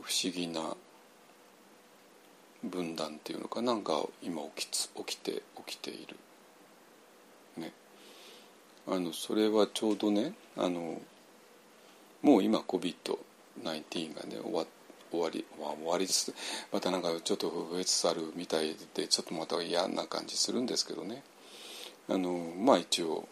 [0.00, 0.76] 不思議な
[2.64, 6.16] 分断っていうのかなんか今起きつ起きて起きている。
[8.90, 11.00] あのそれはちょうどねあの
[12.22, 14.66] もう今 COVID-19 がね終わ
[15.10, 16.34] 終わり、終わりです。
[16.70, 21.22] またなんかちょっと増えつつあるみたいでちょっとまた嫌な感じするんですけどね。
[22.08, 23.26] あのまあ一応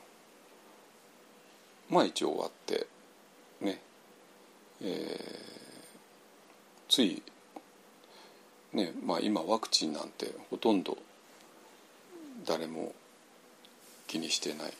[1.90, 2.86] まあ一応終わって
[3.60, 3.80] ね
[4.82, 4.90] えー、
[6.88, 7.22] つい
[8.72, 10.96] ねまあ今ワクチンなんてほとんど
[12.46, 12.94] 誰も
[14.06, 14.72] 気にしてない。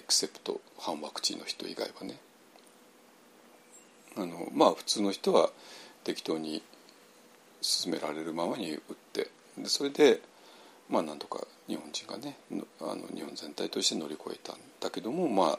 [0.00, 2.16] エクセプト反ワクチンの人以外はね。
[4.16, 5.50] あのまあ普通の人は
[6.04, 6.62] 適当に
[7.60, 8.80] 進められるままに打っ
[9.12, 9.28] て
[9.58, 10.22] でそれで
[10.88, 12.38] まあなんとか日本人がね
[12.80, 15.58] あの日本全体として乗り越えたんだけどもまあ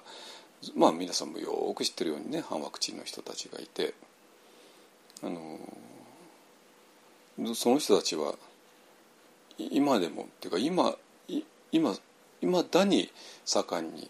[0.75, 3.93] まあ皆さんもよく知ってるようにね反ワクチンの人たちがいて
[5.23, 5.59] あの
[7.55, 8.33] その人たちは
[9.57, 10.95] 今でもっていうか今
[11.71, 11.95] 今
[12.41, 13.11] 今だに
[13.45, 14.09] 盛んに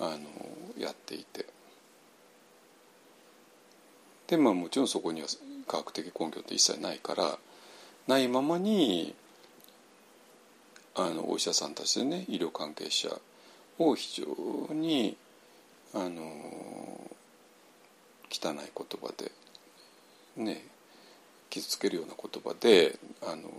[0.00, 0.18] あの
[0.78, 1.46] やっていて。
[4.26, 5.26] でまあもちろんそこには
[5.66, 7.38] 科学的根拠って一切ないから
[8.06, 9.14] ないままに
[10.94, 13.08] あのお医者さんたちでね医療関係者
[13.78, 15.16] を非常に
[15.92, 16.22] あの
[18.30, 19.32] 汚い言葉で
[20.36, 20.64] ね
[21.48, 23.50] 傷つけるような言葉であの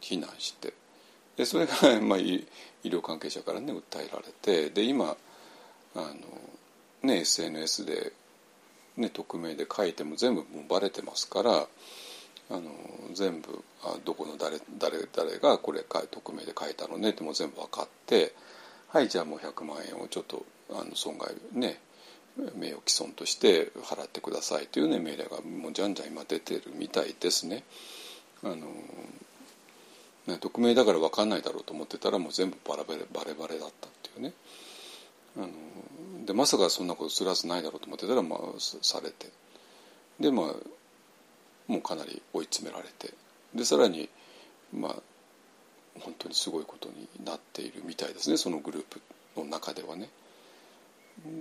[0.00, 0.72] 非難して。
[1.36, 2.46] でそれが、 まあ、医
[2.82, 5.16] 療関係者からね訴えられてで今
[5.98, 6.14] あの、
[7.02, 8.12] ね、SNS で、
[8.96, 11.66] ね、匿名で書いても全部もうバレてますから
[12.50, 12.62] あの
[13.12, 18.32] 全部あどこの誰誰誰がこれか匿名で書いたのねってもう全部分かって
[18.88, 21.78] はいじゃあもう100万円をちょっとあの損害ね
[22.56, 27.64] 名誉毀損として払ってくださいというね命令がもうじゃんじゃん今出てるみたいですね。
[28.44, 28.56] あの
[30.26, 34.32] ね匿名だから分かんないだろうと思ってたらもう全部バラバレバレバレだったっていうね。
[35.38, 39.28] あのでまさかそんなことするはずないだろうと思ってたらまあされて
[40.20, 40.46] でまあ
[41.68, 43.14] もうかなり追い詰められて
[43.54, 44.08] でさらに
[44.72, 44.94] まあ
[46.00, 49.00] 本当にすごいことになっているみたいですねそのグループ
[49.36, 50.08] の中ではね。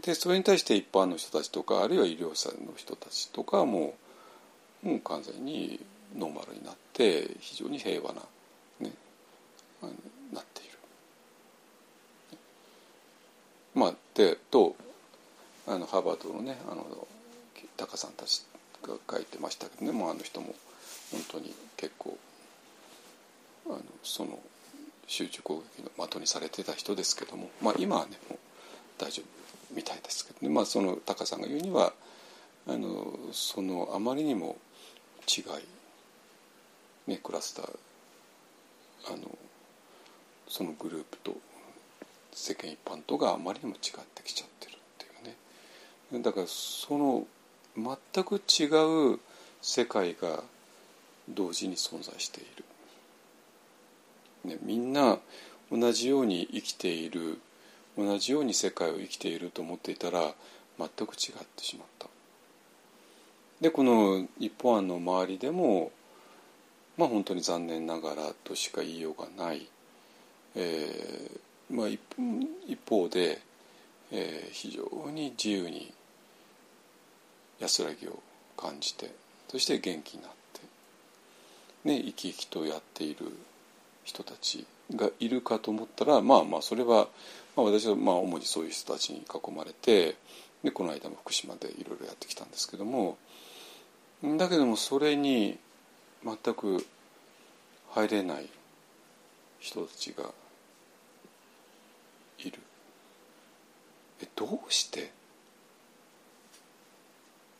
[0.02, 3.93] でそれに対して一般の人たちとかあるいは医療者の人たちとかはも
[4.84, 5.80] うもう完全に
[6.16, 8.22] ノーマルになって非常に平和な、
[8.80, 8.91] ね、
[10.34, 10.66] なっている。
[13.78, 14.76] まあ、でと
[15.68, 17.08] あのハーバードのねあの
[17.78, 18.44] タカさんたち
[18.82, 20.56] が書いてましたけどねもうあの人も
[21.12, 22.18] 本当に結構
[23.68, 24.40] あのその
[25.06, 28.40] 集中攻撃の的にされてた人ですけども、まあ、今はねもう
[28.98, 31.94] 大丈夫みたいですけどね、まあ、そのタカさんが言うには
[32.68, 34.58] あのそのあまりにも
[35.28, 37.70] 違い、ね、クラスター
[39.14, 39.38] あの
[40.48, 41.36] そのグループと
[42.38, 43.80] 世間一般とがあまりにも違っ
[44.14, 45.10] てきちゃってるってい
[46.14, 46.24] うね。
[46.24, 47.26] だからその
[47.76, 48.66] 全く違
[49.16, 49.20] う
[49.60, 50.44] 世界が
[51.28, 52.46] 同時に存在してい
[54.46, 55.18] る、ね、みんな
[55.72, 57.40] 同じように生きている
[57.98, 60.22] 同じように世界を生きていると思っていたら
[60.78, 62.08] 全く違ってしまった。
[63.62, 65.92] でこの一本案の周りでも
[66.98, 69.68] まあ本当に残念ながらとしか言いようがない、
[70.56, 71.99] えーまあ、一
[72.88, 73.41] 方で、
[74.11, 75.93] えー非常に自由に
[77.59, 78.20] 安らぎを
[78.55, 79.11] 感じて
[79.47, 80.32] そして元気になっ
[81.84, 83.26] て、ね、生き生きとやっている
[84.03, 84.65] 人たち
[84.95, 87.07] がいるかと思ったらまあまあそれは、
[87.55, 90.15] まあ、私はまあ主にそういう人たちに囲まれて
[90.63, 93.18] でこの間も福島でいろいろやってきたんですけども
[94.38, 95.57] だけどもそれに
[96.24, 96.86] 全く
[97.91, 98.47] 入れない
[99.59, 100.24] 人たちが
[102.39, 102.59] いる
[104.22, 105.11] えどうして？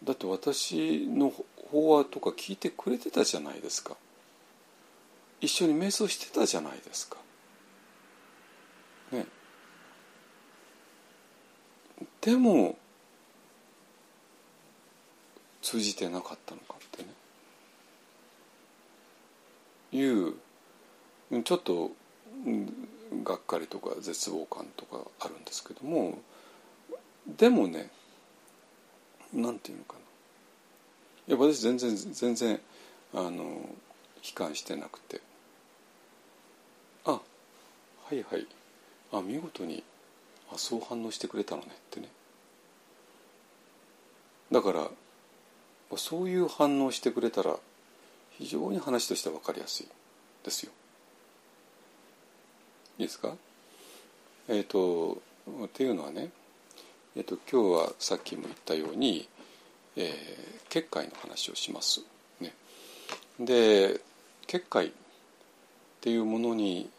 [0.04, 1.34] だって私の
[1.72, 3.98] 法話とか聞いてくれてたじゃないですか。
[5.42, 7.18] 一緒に瞑想してたじゃないですか。
[9.12, 9.26] ね。
[12.22, 12.78] でも
[15.62, 17.10] 通じてなかったのかってね。
[19.92, 20.34] いう
[21.44, 21.92] ちょっと
[23.24, 26.20] がっかりとか絶望感とかあるんですけども
[27.28, 27.90] でもね
[29.34, 30.00] なんていうのかな。
[31.28, 32.60] いや私全然全然
[33.14, 33.70] あの悲
[34.34, 35.22] 観してなくて。
[37.06, 37.20] あは
[38.14, 38.48] いはい。
[39.12, 39.84] あ見事に
[40.52, 42.08] あそう反応してくれたのねってね。
[44.52, 44.90] だから
[45.98, 47.58] そういう反応してくれたら
[48.32, 49.88] 非常に話としては分かりやすい。
[50.44, 50.72] ですよ。
[52.98, 53.36] いいですか？
[54.48, 55.22] えっ、と
[55.66, 56.32] っていうのはね、
[57.18, 59.28] えー、と今日はさっきも言ったように、
[59.96, 60.14] えー、
[60.70, 62.02] 結界の話をします。
[62.40, 62.54] ね、
[63.40, 64.00] で
[64.46, 64.92] 結界っ
[66.00, 66.92] ていうものに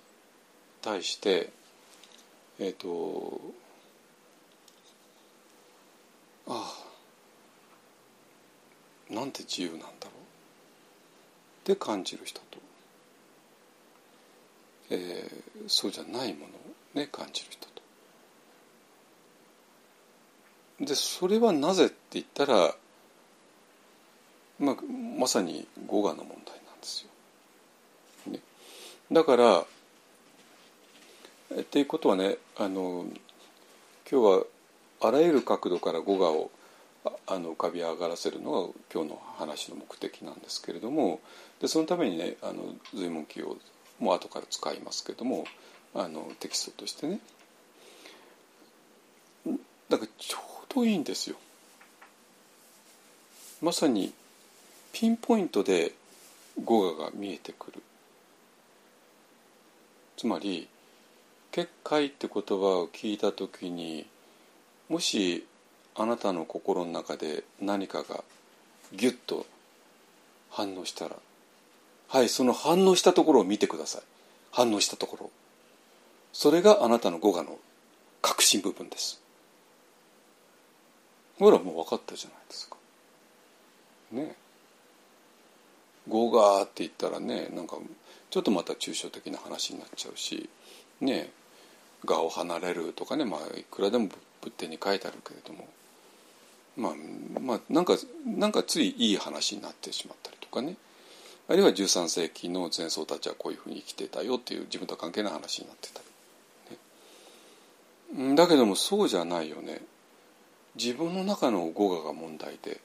[0.82, 1.50] 対して
[2.58, 3.40] えっ、と
[6.48, 6.74] あ
[9.08, 10.00] あなんて自由なんだろう。
[11.62, 12.58] って感じる人と。
[14.90, 16.58] えーそうじゃないものを
[16.94, 17.82] ね感じる人と。
[20.80, 22.74] でそれはなぜって言ったら、
[24.60, 24.76] まあ、
[25.18, 27.04] まさに語我の問題なんです
[28.26, 28.32] よ。
[28.32, 28.40] ね、
[29.10, 29.66] だから
[31.60, 33.06] っていうことはねあの
[34.10, 34.44] 今日は
[35.00, 36.50] あらゆる角度から語我を
[37.26, 41.20] あの浮かび上がらせるのが今日の話の目的なんですけれども
[41.60, 43.56] でそのためにねあの随文記を
[43.98, 45.44] もう後から使いますけども
[45.94, 47.20] あのテキストとしてね
[49.88, 50.04] だか
[50.68, 51.36] らちょうどいいんですよ。
[53.60, 54.12] まさに
[54.92, 55.92] ピンポイントで
[56.64, 57.82] 語我が見えてくる。
[60.16, 60.68] つまり
[61.52, 64.06] 「結界」って言葉を聞いた時に
[64.88, 65.46] もし
[65.94, 68.24] あなたの心の中で何かが
[68.92, 69.46] ギュッと
[70.50, 71.16] 反応したら
[72.08, 74.02] はいその反応したところを見てください。
[74.50, 75.30] 反応したところ。
[76.32, 77.58] それがあなたの語我の
[78.22, 79.20] 核心部分です。
[81.38, 82.76] ほらもう分かったじゃないですか。
[84.12, 84.34] ね。
[86.08, 87.76] 語我って言ったらねなんか
[88.30, 90.48] ちょっとまた抽象的な話になっちゃうし
[91.00, 91.30] ね。
[92.06, 94.08] 我を離れるとかねまあいくらでも
[94.40, 95.68] 仏典に書いてあるけれども。
[96.76, 100.76] まあまあなんかなんかついいい話になってしまったりとかね。
[101.48, 106.00] あるいは13世紀の前奏たちはこういうふうに生きてたよっていう自分とは関係ない話になってた
[108.20, 109.80] り、ね、だけどもそうじゃないよね。
[110.76, 112.80] 自分の中の語我が問題で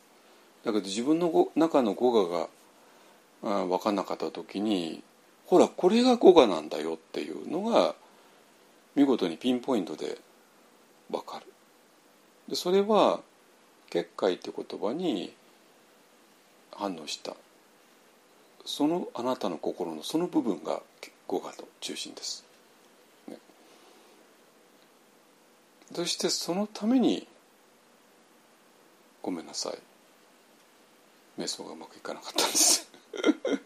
[0.64, 2.48] だけど自分の語中の語我が
[3.44, 5.04] あ分かんなかった時に
[5.46, 7.96] ほらこれが語我なんだよっていうのが
[8.96, 10.18] 見事にピンポイントで
[11.12, 11.46] 分かる。
[12.48, 13.22] でそれは
[13.90, 15.34] 「結界」って言葉に
[16.72, 17.36] 反応した。
[18.66, 20.82] そのあなたの心のその部分が
[21.28, 22.46] 語我の中心です、
[25.94, 27.28] そしてそのために
[29.24, 29.80] ごめんなさい。
[31.41, 32.91] 瞑想がうまくいかなかったんです。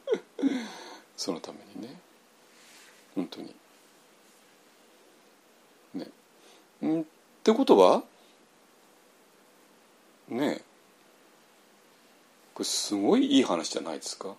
[1.18, 2.00] そのためにね。
[3.16, 3.56] 本当に。
[5.96, 6.08] ね。
[6.84, 7.06] んっ
[7.44, 8.04] てことは
[10.30, 10.62] ね
[12.54, 14.36] これすごいいい話じゃないですか。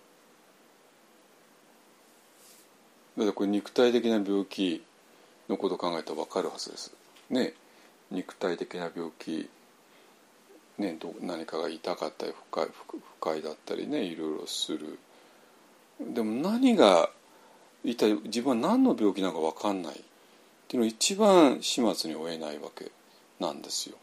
[3.17, 4.81] だってこれ肉体的な病気
[5.49, 6.93] のことを考えたら分かるはずです。
[7.29, 7.53] ね
[8.09, 9.49] 肉体的な病気
[10.79, 12.71] ね、ど何かが痛かったり不快不
[13.19, 14.97] 快だったりねいろいろする。
[15.99, 17.09] でも何が
[17.83, 19.93] 一体自分は何の病気なのか分かんない。
[19.93, 19.95] っ
[20.69, 22.91] ていうのが一番始末に負えないわけ
[23.39, 23.97] なんですよ。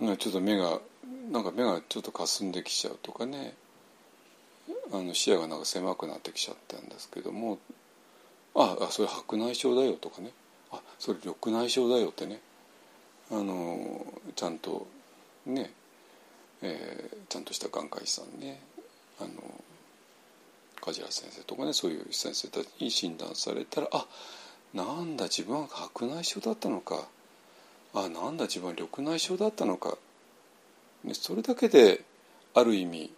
[0.00, 0.80] ね、ちょっと目が
[1.30, 3.54] なんか目がちょっとかすんできちゃうとかね。
[4.92, 7.58] あの視野がなんか狭くなってきちゃったんですけども。
[8.56, 10.32] ああそれ白内障だよとかね。
[10.74, 12.40] あそれ緑内障だよってね。
[13.30, 14.04] あの
[14.36, 14.86] ちゃんと
[15.46, 15.72] ね、
[16.62, 18.60] えー、ちゃんとした眼科医さんね
[19.18, 19.30] あの
[20.82, 24.06] 梶原先生とかねそういう先生たちに診断されたらあ
[24.74, 27.08] なんだ自分は白内障だったのか。
[27.96, 29.96] あなんだ自分は緑内障だったのか、
[31.04, 32.02] ね、それだけで
[32.52, 33.12] ある意味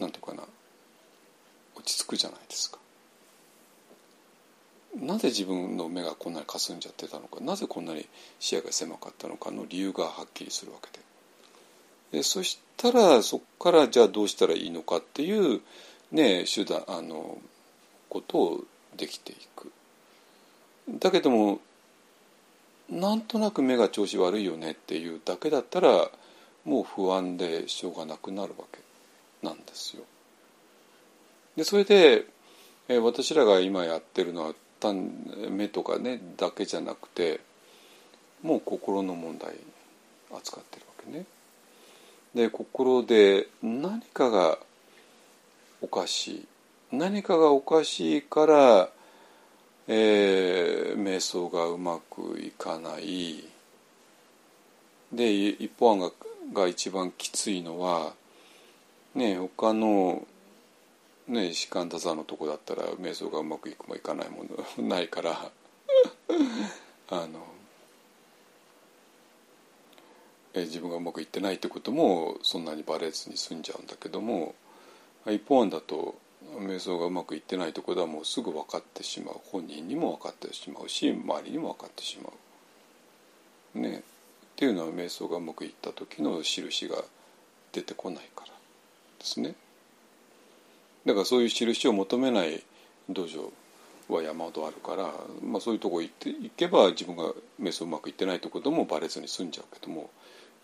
[0.00, 0.42] なんとかな
[1.76, 2.78] 落ち着くじゃないですか。
[5.00, 8.06] なぜ自分の目がこんなにかすんじゃってたのかなぜこんなに
[8.40, 10.88] 視野が狭かったのかの理由がはっきりするわけ
[12.12, 15.60] ででそしたらそこからじゃあどうしたらいいのかっていう
[16.12, 17.38] ね手段あの
[18.08, 18.64] ことを
[18.96, 19.70] できていく
[20.88, 21.60] だけども
[22.88, 26.08] なんとなく目が調子悪いよねっていうだけだったら
[26.64, 28.78] もう不安でしょうがなくなるわけ
[29.46, 30.02] なんですよ。
[31.56, 32.26] でそれで、
[32.88, 35.10] え私らが今やってるのは単
[35.50, 37.40] 目とかねだけじゃなくて
[38.42, 39.54] もう心の問題
[40.32, 41.24] 扱ってるわけね。
[42.34, 44.58] で心で何かが
[45.80, 46.46] おかしい
[46.92, 48.88] 何かがおかしいから、
[49.88, 53.44] えー、瞑想がうまくいかない
[55.12, 56.10] で一方案が
[56.52, 58.12] が一番きついのは
[59.14, 60.26] ね他の
[61.28, 64.44] ね士官多座のとこだったら瞑想がうまくいくもいかないも
[64.78, 65.50] の ないから
[67.10, 67.46] あの
[70.54, 74.54] え自分がうまくいってないってこともそんなにバレずに済んじゃうんだけども
[75.26, 76.16] 一方案だと
[76.58, 82.30] 瞑想がうまくいってないところはもうすぐ分かってしまう本人にも分かってしまうし周りにも分かってしま
[83.74, 83.78] う。
[83.78, 84.02] ねっ
[84.56, 87.04] ていうのは瞑想がうまくいった時の印が
[87.72, 88.52] 出てこないから
[89.18, 89.54] ですね。
[91.06, 92.62] だからそういう印を求めない
[93.08, 93.52] 道場
[94.08, 100.10] は山ほどあるから、まあ、そういうとこ行って行けば自分が瞑想うまくいってないところもバレずに済んじゃうけども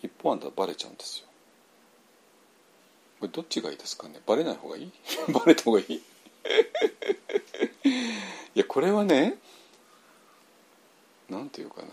[0.02, 1.26] 一方あんたバレちゃうんですよ。
[3.20, 4.20] これどっちがいいですかね？
[4.26, 4.90] バレない方がいい？
[5.32, 5.94] バレた方がいい？
[8.54, 9.38] いやこれはね
[11.30, 11.88] なんていうかな、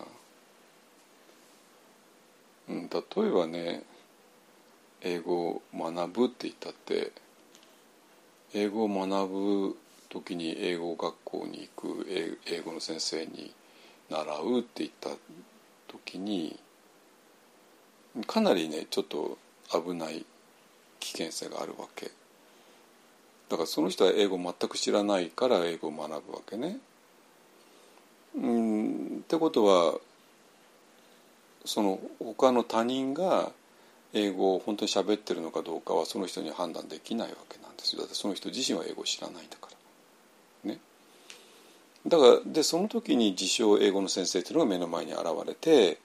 [2.70, 3.84] うん、例えばね
[5.02, 7.12] 英語を学ぶって言ったって
[8.54, 9.78] 英語を学ぶ
[10.10, 12.08] 時に英語学校に行く
[12.48, 13.54] 英語の先生に
[14.10, 15.10] 習うって言った
[15.88, 16.60] 時に
[18.26, 19.38] かなりねちょっと
[19.72, 20.26] 危ない
[21.00, 22.12] 危険性があるわけ
[23.50, 26.78] だからその人は英語全く知らないから英語を学ぶわけね。
[28.36, 29.96] うんってことは
[31.66, 33.52] その他の他人が
[34.14, 38.02] 英語を本当に喋ってるのかどうかはその人に判断できないわけなんですよ。
[38.02, 39.70] だってその人自身は英語を知らないんだか
[40.64, 40.72] ら。
[40.72, 40.80] ね。
[42.08, 46.00] だからでその時に自称英語の先生っていうのが目の前に現れて、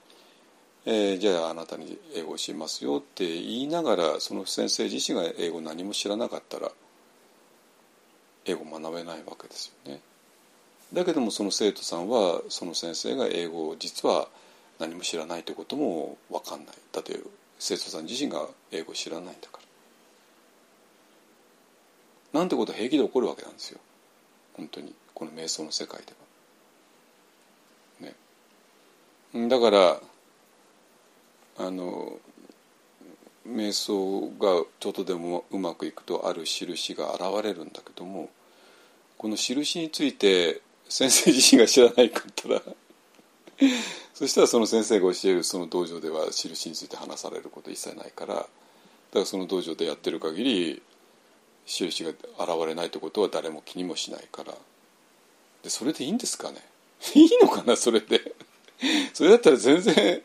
[0.87, 6.71] えー、じゃああなたに英語を教えますよって言いながらその先生自身が英語何も知らなかったら
[8.45, 10.01] 英語学べないわけですよね。
[10.93, 14.29] だけどもその生徒さんはその先生が英語を実は
[14.79, 16.77] 何も知らないということも分かんない。
[16.93, 17.19] だって
[17.67, 19.59] 生徒さん自身が英語を知らないんだか。
[22.35, 23.81] らなんてこと平気で起こるわけなんですよ。
[24.53, 24.95] 本当に。
[25.15, 26.13] この瞑想の世界で
[28.03, 28.11] は。
[29.41, 29.99] ね、だから
[31.57, 32.19] あの
[33.49, 38.29] 瞑想がちょっとでもうまくいくとある印が現れるんだけども
[39.17, 42.61] この印について先生自身が知らないかったら
[44.15, 48.49] そしたらその先生が教えるその道場では印について話されること一切ないからだか
[49.15, 50.83] らその道場でやってる限り
[51.67, 52.19] 印が現
[52.67, 54.55] れないってことは誰も気にもしないから。
[55.63, 56.59] でそれでいいんですかね？
[57.15, 57.75] いいのかな？
[57.77, 58.35] それで。
[59.15, 60.23] それだったら全然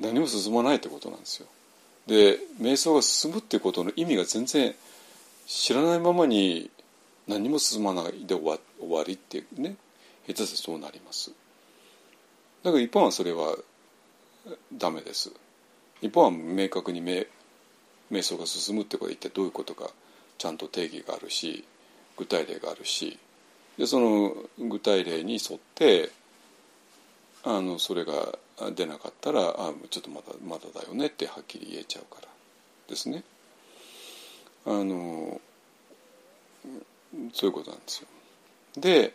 [0.00, 1.46] 何も進まないってことなんですよ。
[2.06, 4.74] で瞑想が進むってことの意味が全然
[5.46, 6.70] 知らないままに
[7.28, 9.76] 何も進まないで終わりってね
[10.26, 11.30] 下手すそうなります。
[12.62, 13.56] だから一般はそれは
[14.72, 15.32] ダメです
[16.00, 17.26] 一般は明確に瞑
[18.10, 19.90] 瞑想が進むってことは一体どういうことか
[20.38, 21.64] ちゃんと定義があるし
[22.16, 23.18] 具体例があるし
[23.78, 26.10] でその具体例に沿って
[27.44, 28.38] あのそれが
[28.74, 32.28] 出なかったらあちょっとまだまだだよねってはっきり言えちゃうから
[32.88, 33.24] ですね。
[34.64, 35.40] あの
[37.32, 38.08] そういうことなんですよ。
[38.76, 39.14] で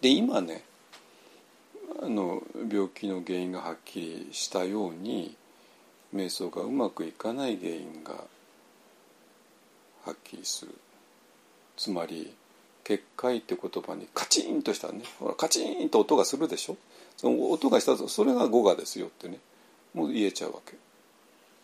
[0.00, 0.62] で今ね
[2.08, 5.36] の病気の原因がはっきりしたように
[6.14, 8.12] 瞑想がうまくいかない原因が
[10.04, 10.74] はっきりする。
[11.76, 12.32] つまり
[12.84, 15.02] 結界って言葉にカチンとしたね。
[15.18, 16.76] ほらカチンと音がするでしょ？
[17.16, 19.38] その音がしたとそれが語がですよってね。
[19.94, 20.76] もう言えちゃうわけ。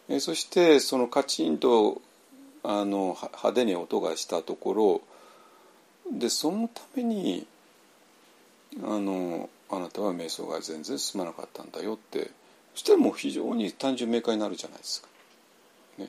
[0.09, 2.01] えそしてそのカチンと
[2.63, 5.03] あの派手に音がしたとこ
[6.13, 7.47] ろでそのために
[8.83, 12.31] あのあなたは瞑想が全然進まなかったんだよって
[12.75, 15.09] そしたらもう非常に単純明快になるじゃないですか。
[15.99, 16.09] ね、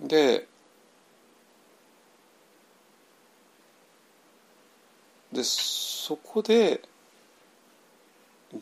[0.00, 0.46] で
[5.32, 6.80] でそこで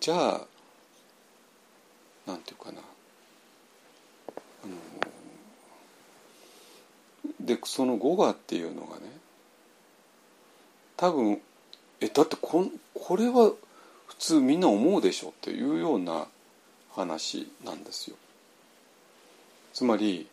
[0.00, 0.46] じゃあ
[2.26, 2.80] なんていうかな
[4.64, 4.74] あの
[7.40, 9.02] でその「語が」っていうのがね
[10.96, 11.40] 多分
[12.04, 13.52] えだってここれは
[14.06, 16.26] 普通みんな思うでしょっていうような
[16.92, 18.16] 話なんですよ。
[19.72, 20.28] つまり、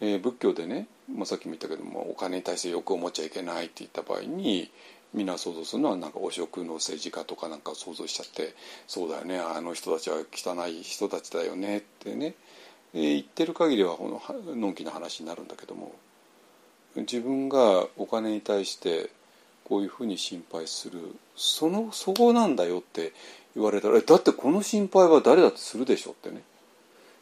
[0.00, 4.70] えー、仏教でね、まあ、さっきも言ったけどもお金に対して欲を持っちゃいけないって言った場合に
[5.14, 8.54] みんな想像するのはなんか汚職の政治家とかなんか想像しちゃって
[8.88, 12.34] そうだよねあの人たちは汚い人たちだよねってね、
[12.94, 15.94] えー、言ってる限りはこののんきな話になるんだけども
[16.96, 19.10] 自分がお金に対して
[19.68, 21.00] こういうふうに心配する。
[21.34, 23.12] そのそこなんだよって
[23.56, 26.42] 言われたらだってこの心配は誰だってするでしょってね。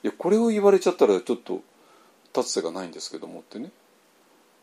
[0.03, 1.63] いやこれを言われちゃったらちょっと
[2.37, 3.71] 立つ瀬がないんですけどもってね。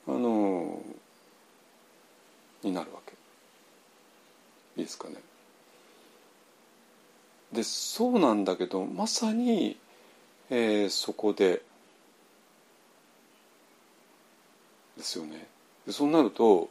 [0.07, 0.79] あの
[2.61, 3.13] になるわけ。
[4.79, 5.15] いいですかね。
[7.51, 9.75] でそうなんだけどまさに、
[10.51, 11.63] えー、そこで
[14.97, 15.47] ですよね。
[15.87, 16.69] でそうなると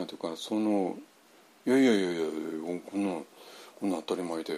[0.00, 0.96] なんていうかその
[1.66, 2.20] いやいやいやいや
[2.90, 3.20] こんな
[3.78, 4.54] こんな当たり前で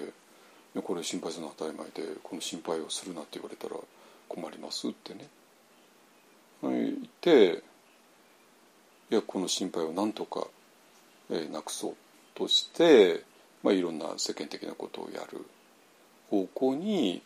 [0.84, 3.74] これ心配するの当たり前でこの心配をするなって言われたら
[4.28, 5.26] 困りますってね
[6.62, 7.64] 言って
[9.10, 10.46] いやこの心配をなんとか、
[11.28, 11.94] えー、なくそう
[12.36, 13.24] として、
[13.64, 15.44] まあ、いろんな世間的なことをやる
[16.30, 17.20] 方向に、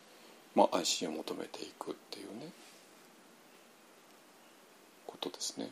[0.55, 2.51] まあ、安心を求めていくっていうね
[5.05, 5.69] ことですね。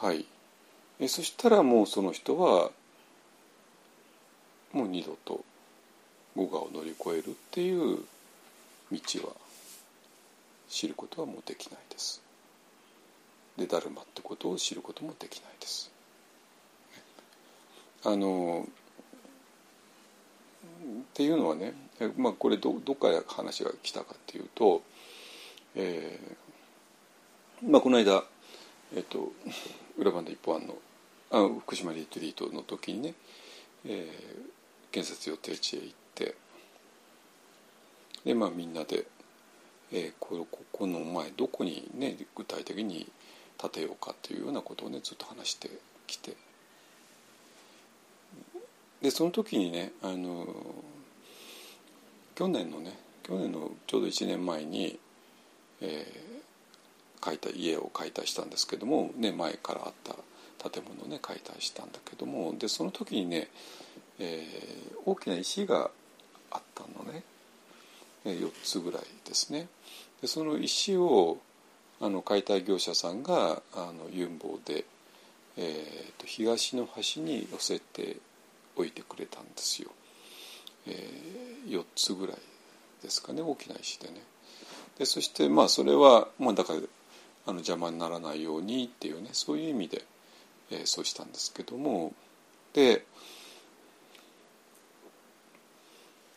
[0.00, 0.24] はい
[0.98, 2.70] えそしたらもうその人は
[4.72, 5.44] もう二度と
[6.36, 7.98] 語我を乗り越えるっていう
[8.92, 9.34] 道は
[10.68, 12.22] 知ることはもうできないです。
[13.56, 15.90] でダルマってことを知ることもできないです。
[18.04, 18.66] あの
[20.90, 21.74] っていうのはね、
[22.16, 24.82] まあ、これどどっから話が来たかっていうと、
[25.74, 28.24] えーまあ、この間、
[28.96, 29.32] えっと、
[30.00, 30.78] 裏番で一方案の
[31.30, 33.14] あ福島リトリートの時にね、
[33.84, 36.34] えー、建設予定地へ行って
[38.24, 39.04] でまあみんなで、
[39.92, 43.06] えー、こここの前どこにね具体的に
[43.58, 45.70] 建てようかっていうようなことをねずっと話して
[46.06, 46.34] きて。
[49.02, 50.46] でその時にねあの
[52.34, 54.98] 去年のね去年のちょうど1年前に、
[55.80, 56.29] えー、
[57.20, 63.48] 買いた家を解体したんですけども、ね、前からあった建物をね解体したんだけどもでその時にね、
[64.18, 65.90] えー、大きな石が
[66.50, 67.22] あったのね、
[68.24, 69.68] 4つぐらいですね。
[70.20, 71.38] でその石を
[72.00, 74.84] あの解体業者さんがあのユンボで、
[75.56, 78.16] えーと東の端に寄せて
[78.76, 79.90] 置いてくれたんですよ、
[80.86, 82.36] えー、4つぐらい
[83.02, 84.22] ですかね大きな石でね。
[84.98, 86.80] でそしてまあそれは、まあ、だから
[87.50, 90.04] あの邪魔にならないようにっていうねそういう意味で、
[90.70, 92.12] えー、そうしたんですけども。
[92.72, 93.04] で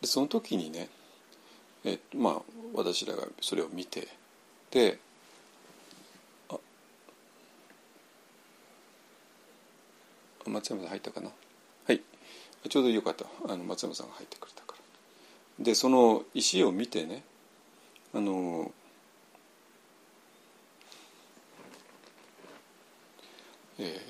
[0.02, 0.88] その時にね、
[1.84, 2.42] えー、まあ
[2.74, 4.08] 私らがそれを見て
[4.72, 4.98] で
[6.50, 6.56] あ
[10.46, 11.30] 松山さん入ったかな？
[11.86, 12.02] はい。
[12.68, 13.24] ちょうどよかった。
[13.48, 14.74] あの松山さんが入ってくれたか
[15.58, 15.64] ら。
[15.64, 17.22] でその石を見てね
[18.12, 18.72] あの
[23.78, 24.00] え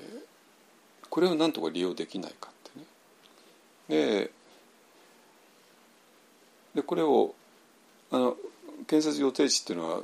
[1.03, 2.85] ー、これをなんとか利用できないかってね。
[4.21, 4.31] で
[6.75, 7.33] でこれを
[8.11, 8.37] あの
[8.87, 10.01] 建設予定地っていうのは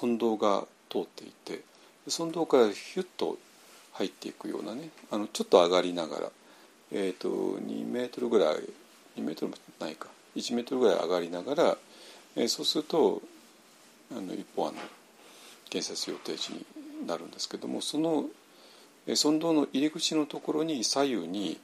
[0.00, 1.62] 村道が通っていて
[2.06, 3.38] 村道からヒュッと
[3.92, 6.30] 入っていくようなねあのちょっと上がりながら
[6.94, 8.56] えーと、2メートルぐらい
[9.16, 11.76] 2メートルもないか1メートルぐらい上がりながら、
[12.36, 13.22] えー、そうすると
[14.10, 14.78] あの一本あの
[15.70, 16.66] 建設予定地に
[17.06, 18.26] なるんですけどもその
[19.06, 21.58] 村道の入り口のところに左右に、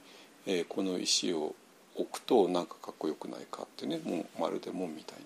[0.45, 1.55] えー、この石を
[1.95, 5.19] 置くとなんかかっこよくないかってねもうまるで門みたい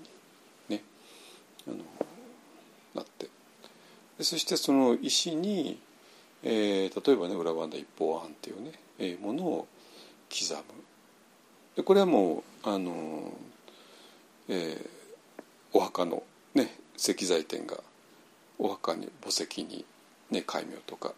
[0.69, 0.83] にね
[1.67, 1.77] あの
[2.95, 3.27] なって。
[4.17, 5.79] でそしてその石に、
[6.43, 9.67] えー、例えばね裏番台一方案っていうね、えー、ものを
[10.29, 10.63] 刻む。
[11.75, 13.33] でこれはもうあの、
[14.47, 14.87] えー、
[15.73, 16.21] お墓の
[16.53, 17.77] ね石材店が
[18.59, 19.83] お墓に墓石に
[20.33, 21.13] ね戒名とか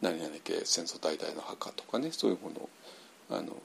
[0.00, 2.68] 何々系戦争代々の墓とかねそういうものを
[3.30, 3.56] あの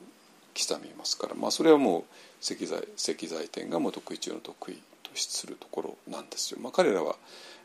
[0.58, 2.04] 刻みますからまあそれはもう
[2.40, 6.58] 石材石材店がもう得意中の得意とするところなんですよ。
[6.60, 7.16] まあ、彼らは、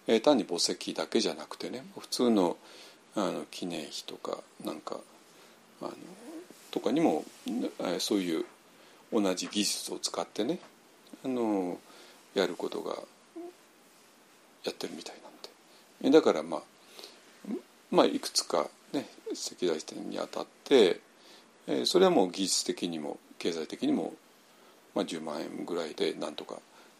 [0.07, 2.57] えー、単に墓石だけじゃなくてね普通の
[3.15, 4.97] あの記念碑とかなんか
[5.81, 5.91] あの
[6.71, 8.45] とかにも、えー、そういう
[9.11, 10.59] 同じ技術を使ってね
[11.25, 11.79] あの
[12.35, 12.95] やることが
[14.63, 15.15] やってるみたい
[16.01, 16.61] なんでだからまあ
[17.91, 20.99] まあいくつかね石材店にあたって、
[21.67, 24.13] えー、それはもう技術的にも経済的にも、
[24.95, 26.55] まあ、10万円ぐらいでなんとか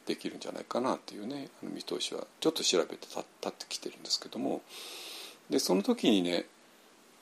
[0.05, 4.61] できるんじゃないかなっていうねあの見通しはちょっと調べて立ってきてるんですけども。
[5.49, 6.45] でその時にね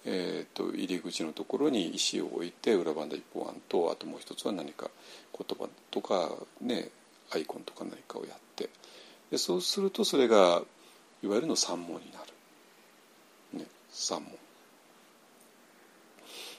[0.10, 4.90] えーと、入り口のところに石を置いて裏番台一方案とあともう一つは何か
[5.38, 6.90] 言葉とか、ね、
[7.34, 8.70] アイコンとか何かをやって。
[9.32, 10.62] でそうするとそれが
[11.22, 12.26] いわゆるの三門になる、
[14.00, 14.32] 三門。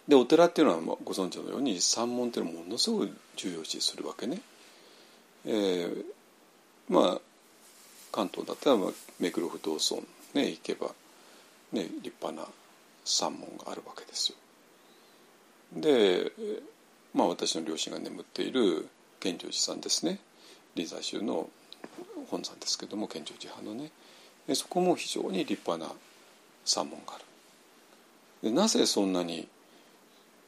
[0.09, 4.41] でお寺っていうのはご存知のように三門っていうのはものすごく重要視するわけね。
[5.47, 6.05] えー、
[6.89, 7.21] まあ
[8.11, 8.79] 関東だったら
[9.21, 10.89] 目黒不動尊ね行けば
[11.73, 12.49] ね立派な
[13.05, 14.39] 三門があるわけですよ。
[15.81, 16.33] で
[17.15, 18.89] まあ私の両親が眠っている
[19.21, 20.19] 賢成寺さんですね
[20.75, 21.49] 臨済宗の
[22.31, 23.91] 本山ですけども賢成寺派の
[24.49, 25.95] ねそこも非常に立派な
[26.65, 27.28] 三門がある。
[28.43, 29.49] でなぜそんなに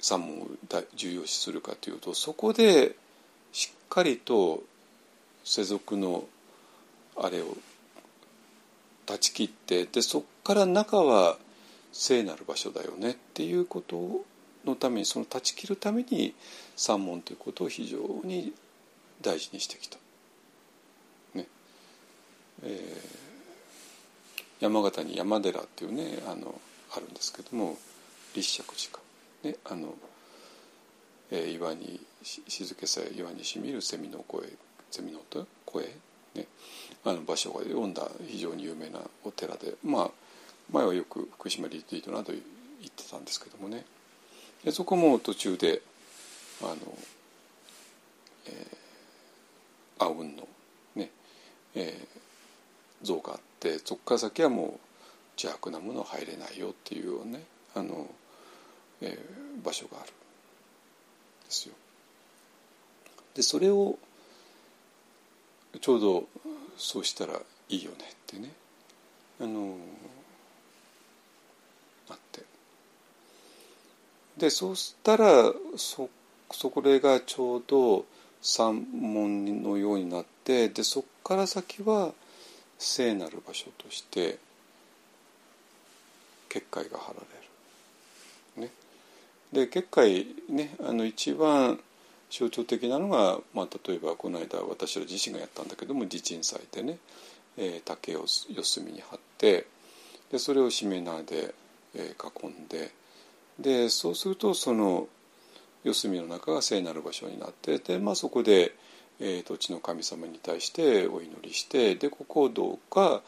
[0.00, 0.48] 三門を
[0.94, 2.96] 重要視するかというとそこで
[3.52, 4.62] しっかりと
[5.44, 6.24] 世俗の
[7.16, 7.56] あれを
[9.06, 11.36] 断ち切ってでそこから中は
[11.92, 14.24] 聖なる場所だよねっていうこと
[14.64, 16.34] のためにその断ち切るために
[16.76, 18.52] 三門ということを非常に
[19.20, 19.98] 大事にしてきた。
[21.34, 21.46] ね
[22.62, 26.60] えー、山形に山寺っていうねあの
[26.92, 27.76] あるんですけども
[28.34, 29.02] 立石寺か、
[29.44, 29.94] ねあの
[31.30, 34.48] えー、岩に静けさえ岩にしみる蝉の声
[34.90, 35.46] 蝉の音？
[35.64, 35.84] 声、
[36.34, 36.46] ね、
[37.04, 40.10] あの場所が読んだ非常に有名なお寺でまあ
[40.72, 43.84] 前はよく福島リトリートなど行ってたんですけどもね。
[44.64, 45.80] でそこも途中で
[46.62, 46.76] あの、
[48.46, 50.46] えー、アウンの
[50.94, 51.10] ね、
[51.74, 54.89] えー、像があってそこから先はもう
[55.40, 57.42] 邪悪なものは入れないよっていうね
[57.74, 58.06] あの、
[59.00, 60.12] えー、場所があるんで
[61.48, 61.74] すよ。
[63.34, 63.98] でそれを
[65.80, 66.24] ちょうど
[66.76, 68.50] そうしたらいいよねってね
[69.40, 69.76] あの
[72.10, 72.42] あって
[74.36, 76.10] でそうしたらそ
[76.52, 78.04] そこれがちょうど
[78.42, 82.12] 山門のようになってでそこから先は
[82.78, 84.38] 聖なる場所として
[86.50, 87.20] 結界が張ら
[88.56, 88.66] れる。
[88.66, 88.72] ね、
[89.52, 91.80] で結界ねあの一番
[92.30, 96.98] 象徴的なのが、まあ、例えばこの間私ら自身がやったんだけども地鎮祭でね、
[97.56, 99.66] えー、竹を四隅に張って
[100.30, 101.54] でそれをしめ縄で
[101.94, 102.90] え囲んで
[103.58, 105.08] でそうするとその
[105.84, 108.74] 四隅の中が聖なる場所になってで、まあ、そこで、
[109.18, 113.22] えー、土地の神様に対してお祈りしてでここをどうか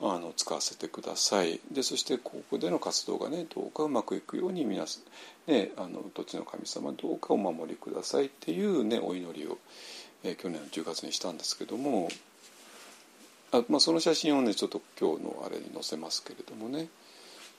[0.00, 5.00] あの使わせてくださいでそしてここでの活動がねどうかうまくいくように皆さ
[5.48, 9.56] ん、ね、あの土地の神様どうかお守りくださいっていう、ね、お祈りを、
[10.22, 12.08] えー、去年の10月にしたんですけども
[13.52, 16.88] あ、まあ、その写真をねちょっと今日のあれに載せますけれどもね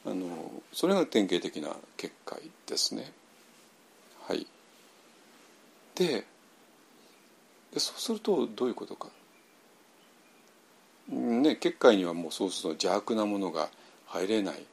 [0.06, 0.28] あの
[0.72, 3.12] それが典型的な結界ですね。
[4.28, 4.46] はい、
[5.96, 6.26] で
[7.74, 9.10] でそうするとどういうことか。
[11.10, 13.70] ね、結界にはもうそうすると邪悪なものが
[14.08, 14.66] 入れない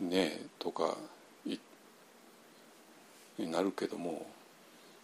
[0.00, 0.96] ねとか
[3.38, 4.26] になるけども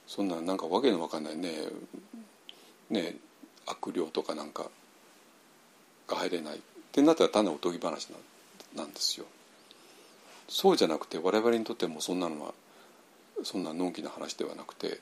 [0.07, 1.53] そんななんかわけのわかんないね
[2.91, 3.17] ね
[3.67, 4.67] 悪霊とかなんか
[6.09, 6.59] が入れないっ
[6.93, 8.09] てなったら単なるおとぎ話
[8.75, 9.27] なんですよ。
[10.49, 12.55] そうじゃなくて我々にとってもそんなのは
[13.43, 15.01] そんなのんきな話ではなくて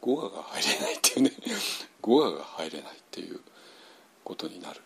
[0.00, 1.32] 語我が入れないっていうね
[2.00, 3.40] 語我が入れないっていう
[4.24, 4.80] ことになる。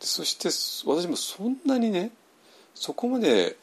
[0.00, 2.10] そして私もそんなにね
[2.74, 3.56] そこまで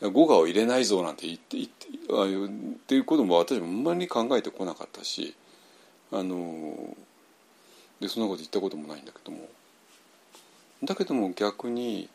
[0.00, 5.34] 語我を入れないぞなんて言って言ってあっていうことも私もあんまり考えてこなかったし
[6.10, 6.96] あの
[8.00, 9.48] でそんなこと言ったこともないんだけども。
[10.82, 12.08] だけども逆に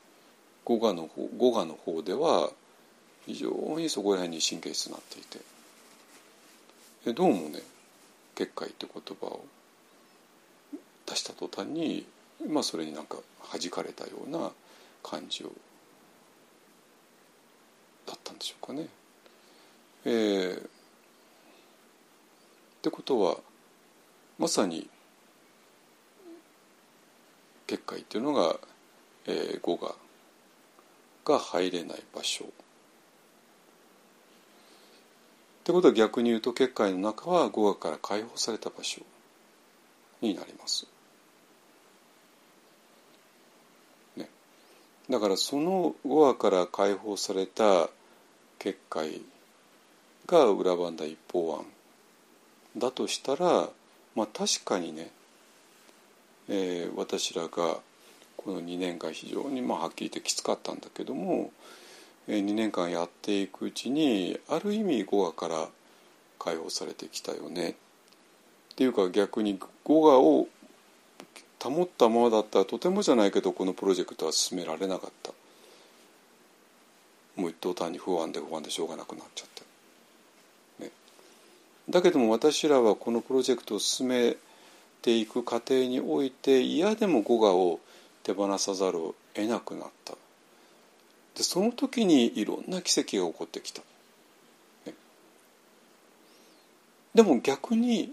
[0.64, 2.52] 語画の方語画の方では
[3.26, 5.40] 非常にそこら辺に神経質になっていて。
[7.14, 7.62] どうもね
[8.36, 9.46] 結界って言葉を
[11.10, 12.06] 出した途端に
[12.48, 13.18] まあそれになんか
[13.52, 14.52] 弾かれたような
[15.04, 15.52] 感じを
[18.06, 18.88] だったんでしょうかね。
[20.06, 20.62] えー、っ
[22.82, 23.38] てことは
[24.38, 24.90] まさに
[27.68, 28.58] 結界っていうのが、
[29.28, 29.94] えー、語が
[31.26, 32.46] が入れない場所。
[32.46, 32.48] っ
[35.64, 39.04] てことは逆に言うと結界の中は語学から解放された場所
[40.22, 40.88] になります。
[45.10, 47.90] だからその語学から解放された
[48.60, 49.22] 結界
[50.28, 51.66] が裏番台一方案
[52.78, 53.70] だとしたら
[54.16, 55.10] まあ確かにね、
[56.48, 57.78] えー、私らが
[58.38, 61.52] この2年間非常にまあはっきり言ってきつかったんだけども、
[62.28, 65.68] えー、2年間やっていくうちにある意味語話から
[66.38, 67.72] 解放されてきたよね。
[67.72, 70.48] っていうか逆に語話を
[71.62, 75.32] 保ったままだったらとてもじゃないけどこのプロジェクトは進められなかった。
[77.36, 79.48] もう一等単に不安で不安でしょうがなくなっちゃっ
[80.80, 80.92] て、ね、
[81.90, 84.36] だけども私らはこのプロジェクトを進め
[85.02, 87.80] ていく過程において嫌でも語画を
[88.24, 90.16] 手放さざるを得なくなった。
[91.36, 93.82] でその時にいろんな奇跡が起こってきた、
[94.86, 94.94] ね、
[97.16, 98.12] でも逆に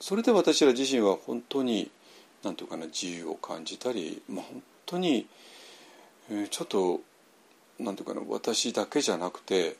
[0.00, 1.90] それで私ら自身は本当に
[2.42, 5.26] 何て言うかな自由を感じたり、まあ、本当に、
[6.30, 7.00] えー、ちょっと
[7.78, 9.76] なんていうかな私だけじゃなくて、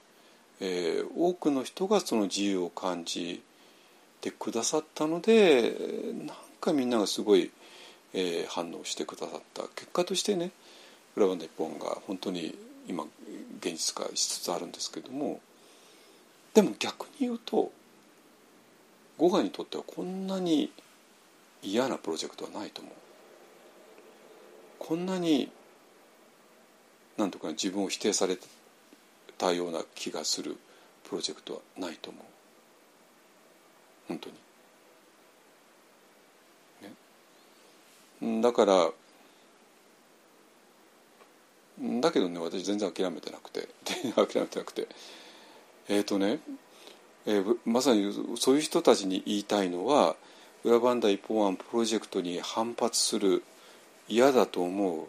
[0.61, 3.43] えー、多くの人がその自由を感じ
[4.21, 5.77] てくださったので
[6.27, 7.51] なんかみんながすごい、
[8.15, 10.51] えー、反応してくださった結果としてね
[11.17, 12.57] 「裏番一本」が本当に
[12.89, 13.05] 今
[13.61, 15.41] 現実化しつつあるんですけども
[16.55, 17.71] でも逆に言うと
[19.19, 20.73] ゴガにとってはこんなに
[21.63, 22.95] 嫌なプロジェクトはないと思う。
[24.79, 25.51] こんなに
[27.17, 28.37] なんとか自分を否定され
[29.39, 30.57] たような気がする
[31.05, 32.25] プロジェクトはないと思う。
[34.09, 34.29] 本当
[38.21, 38.91] に、ね、だから
[42.01, 43.69] だけどね私全然諦めてなくて。
[44.15, 44.89] 諦めてなくて。
[45.89, 46.41] えっ、ー、とね、
[47.27, 50.17] えー、まさにそういう人たちに言いたいのは
[50.65, 53.43] 裏バンダ一本案プロジェクトに反発する
[54.09, 55.09] 嫌だと思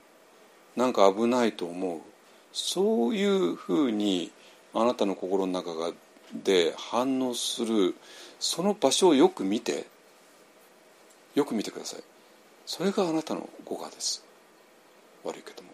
[0.76, 0.80] う。
[0.80, 1.99] なんか危ないと思う。
[2.53, 4.32] そういうふうに
[4.74, 5.91] あなたの心の中が
[6.34, 7.95] で反応する。
[8.39, 9.86] その場所をよく見て。
[11.36, 12.03] よく見てください。
[12.65, 14.24] それがあなたの語がです。
[15.24, 15.70] 悪いけども。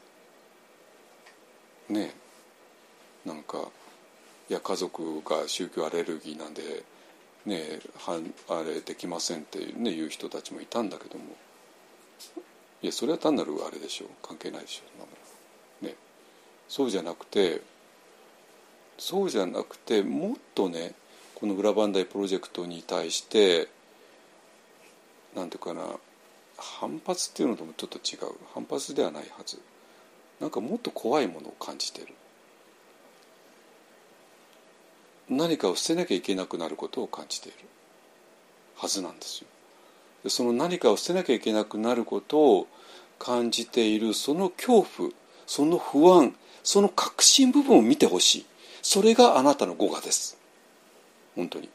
[1.89, 2.13] ね
[3.25, 3.27] え。
[3.27, 3.69] なんか
[4.53, 6.83] いや家族が宗教アレルギーなんで
[7.47, 11.23] ねはあれできませんっていうね言う人たちもいたんだけども。
[12.83, 14.09] いやそれは単なるあれでしょう。
[14.21, 15.05] 関係ないでしょ
[15.81, 15.95] う、ね、
[16.67, 17.61] そうじゃなくて
[18.99, 20.93] そうじゃなくてもっとね
[21.33, 23.69] この裏磐梯プロジェクトに対して
[25.35, 25.81] なんていうかな
[26.57, 28.35] 反発っていうのともちょっと違う。
[28.53, 29.59] 反発ではないはず。
[30.39, 32.09] なんかもっと怖いものを感じてる。
[35.29, 37.57] 何かを捨てなきゃいけなくなることを感じている
[38.75, 39.43] はずなんです
[40.23, 40.29] よ。
[40.29, 42.67] その何かを捨てなきゃいけなくなることを
[43.19, 45.09] 感じているその恐怖
[45.45, 48.45] その不安その確信部分を見てほしい。
[48.81, 50.37] それがあなたの語がです。
[51.35, 51.69] 本当に。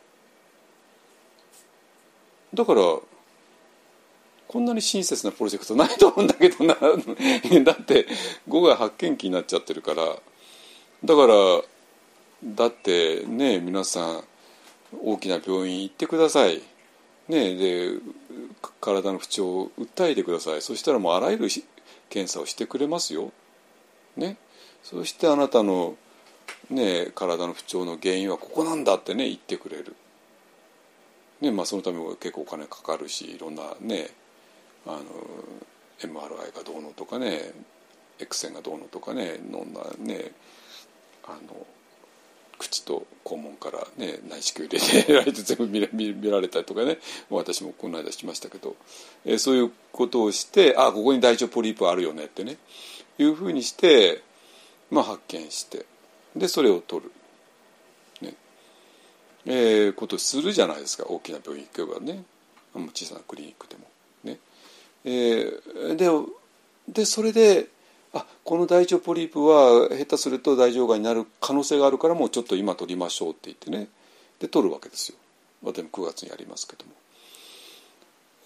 [2.54, 2.80] だから
[4.46, 6.74] こんなに親切なプロジェクトないと思うんだけどな。
[7.64, 8.06] だって
[8.46, 10.04] 語が発見期になっちゃってるから。
[11.04, 11.34] だから
[12.44, 14.24] だってね皆さん
[15.02, 16.62] 大きな病院行ってください
[17.28, 17.92] ねで
[18.80, 21.48] 体の不調を訴えてくださいそしたらもうあらゆる
[22.08, 23.32] 検査をしてくれますよ。
[24.16, 24.36] ね、
[24.82, 25.96] そしてあなたの、
[26.70, 29.94] ね、体の不調の原因はここなんだってね言ってくれる。
[31.40, 34.08] ねまあ、そのためも結構お金かかるしいろんなね
[34.84, 35.04] あの
[36.00, 37.52] MRI がどうのとかね
[38.18, 40.32] X 線がどうのとかね飲んだね
[41.24, 41.64] あの
[42.58, 46.98] 口と肛門からね内視鏡入れて られて全部見られたりとかね
[47.30, 48.76] 私もこの間しましたけど、
[49.24, 52.58] えー、そういうことをしてあここに大腸ポリープあるよねってね
[53.18, 54.22] いうふうにして、
[54.90, 55.86] まあ、発見して
[56.36, 57.12] でそれを取る、
[58.20, 58.34] ね。
[59.46, 62.24] えー、ことするじゃないですか大きな病院行けばね。
[62.94, 63.82] 小さなクリニックでも。
[64.22, 64.38] ね。
[65.04, 66.08] えーで
[66.88, 67.68] でそれで
[68.14, 73.88] あこの大腸ポリープは下手すると大腸がんになる可能性があるからもうちょっと今取りましょうって言ってね。
[74.40, 75.18] で取るわけですよ。
[75.62, 76.92] 私も9月にやりますけども。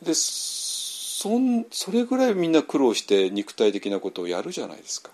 [0.03, 5.11] でそんそれぐらいみんな苦労して肉体的なことをやるじゃないですか。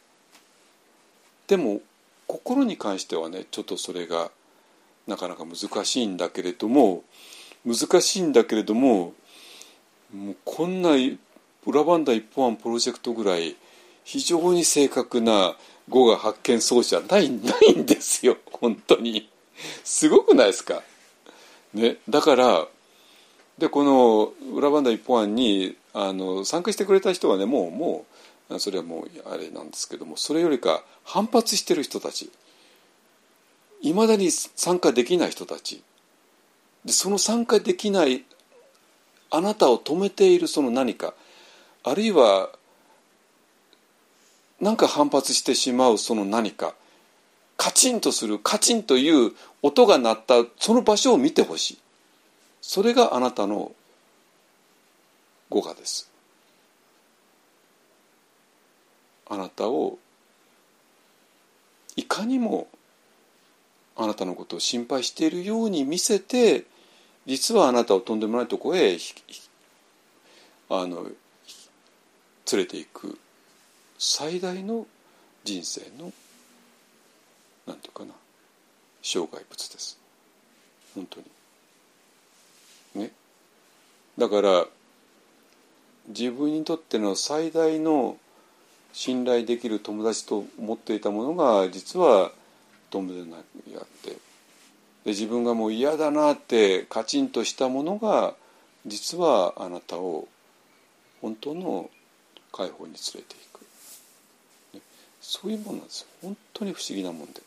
[1.48, 1.80] でも
[2.26, 4.30] 心に関してはねちょっとそれが
[5.06, 7.02] なかなか難しいんだけれども
[7.66, 9.14] 難しいんだけれども
[10.14, 10.90] もうこんな
[11.66, 13.56] 裏バンダ一本案プロジェクトぐらい
[14.08, 15.54] 非常に正確な
[15.90, 18.38] 語が発見装置はないないんですよ。
[18.50, 19.28] 本当に。
[19.84, 20.82] すごくないですか？
[21.74, 21.98] ね。
[22.08, 22.66] だから
[23.58, 28.06] でこの裏バンダ一本案にあの参加してくれた人はねもうも
[28.48, 32.30] うそれはもうあれなんですけどもそれよりか反発してる人たち。
[33.82, 35.82] いまだに参加できない人たち。
[36.82, 38.24] でその参加できない
[39.28, 41.12] あなたを止めているその何か
[41.84, 42.50] あるいは
[44.60, 46.74] 何か反発してしまうその何か。
[47.56, 49.32] カチンとするカチンという
[49.62, 51.78] 音が鳴ったその場所を見てほしい。
[52.60, 53.72] それがあなたの
[55.50, 56.10] 語がです。
[59.28, 59.98] あなたを
[61.96, 62.68] いかにも
[63.96, 66.64] あなたのことを心配しているように見せて
[67.26, 68.96] 実はあなたをとんでもないとこへ
[70.70, 71.12] あの連
[72.52, 73.18] れていく。
[73.98, 74.86] 最大の
[75.44, 76.12] 人生の
[77.66, 78.12] なんていうかな
[79.02, 79.98] 障害物です。
[80.94, 81.26] 本当に。
[83.02, 83.12] ね。
[84.16, 84.66] だから
[86.08, 88.16] 自分にとっての最大の
[88.92, 92.32] 信頼できる友達と思っていたものが実は
[92.90, 94.16] とんでもなくやってで
[95.06, 98.34] 自分がもう嫌だなってカチンとしたものが
[98.86, 100.26] 実はあなたを
[101.20, 101.90] 本当の
[102.52, 103.47] 解放に連れていく、
[105.28, 106.06] そういうもんなんですよ。
[106.22, 107.42] 本当に不思議なもんで。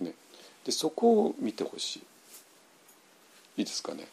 [0.00, 0.12] ね、
[0.64, 2.00] でそこを見てほしい。
[3.58, 4.08] いいですかね。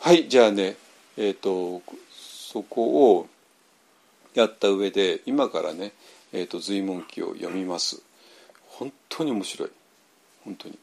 [0.00, 0.74] はいじゃあね
[1.16, 3.28] えっ、ー、とそこを
[4.34, 5.92] やった上で今からね、
[6.32, 8.02] えーと、随文記を読みます。
[8.66, 9.70] 本当に面白い。
[10.44, 10.78] 本当に。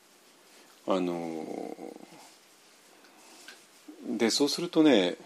[0.87, 1.75] あの
[4.17, 5.17] でそうするとね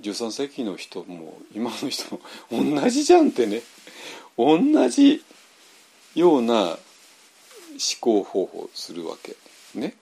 [0.00, 3.62] 13世紀の人も今の人も同じじゃんってね。
[4.36, 5.22] 同じ
[6.14, 6.78] ような思
[8.00, 9.36] 考方法するわけ
[9.78, 9.94] ね。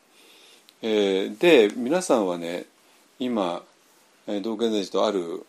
[0.82, 2.64] えー、で皆さんはね
[3.18, 3.62] 今
[4.26, 5.44] 道元禅師とある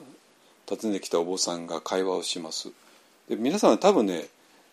[0.70, 2.70] 訪ねてきたお坊さんが会話をします。
[3.30, 4.28] で皆さんは多分ね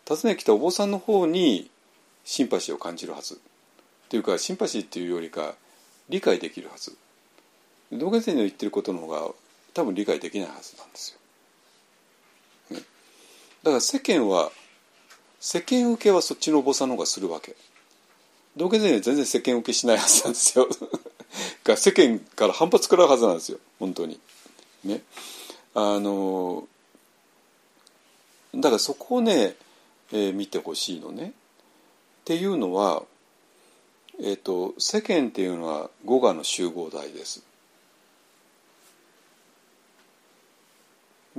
[0.08, 1.70] 訪ねてきたお坊さんの方に
[2.24, 3.34] シンパシーを感じるはず。
[3.34, 3.38] っ
[4.10, 5.54] ていうかシンパシーっていうよりか
[6.08, 6.96] 理解できるはず。
[7.92, 9.28] 道元禅師の言ってることの方が
[9.74, 11.16] 多分理解できないはずなんです
[12.70, 12.82] よ、ね、
[13.62, 14.50] だから世間は
[15.40, 17.56] 世間受けはそっちのお坊さんの方がするわけ。
[18.56, 20.68] 道元禅は全然世間受けしないはずなんですよ。
[21.64, 23.58] が世間から反発食らうはずなんですよ。
[23.78, 24.20] 本当に。
[24.84, 25.02] ね。
[25.72, 26.68] あの
[28.54, 29.56] だからそこをね、
[30.12, 31.28] えー、見てほしいのね。
[31.28, 31.32] っ
[32.24, 33.04] ていうのは、
[34.20, 37.42] えーと、世間っていうのは語我の集合体です。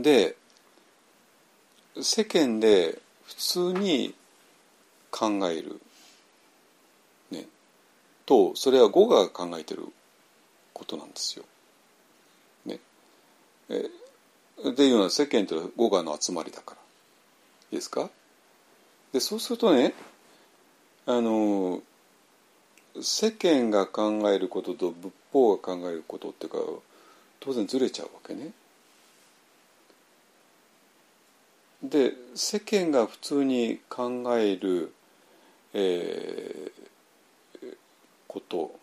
[0.02, 0.36] で
[2.02, 4.14] 世間で普通に
[5.10, 5.82] 考える、
[7.32, 7.46] ね、
[8.26, 9.86] とそれは語が考えてる
[10.74, 11.46] ことなんですよ。
[12.66, 12.80] ね、
[13.70, 13.90] え
[14.70, 16.78] っていうのは世間というのは語我の集まりだから。
[17.72, 18.10] いいですか？
[19.14, 19.94] でそうするとね
[21.06, 21.82] あの
[23.02, 26.58] 世間が考えることと仏法が考えることっていうか
[27.40, 28.52] 当然ずれちゃうわけね。
[31.84, 34.94] で世間が普通に考える、
[35.74, 37.76] えー、
[38.28, 38.82] こと。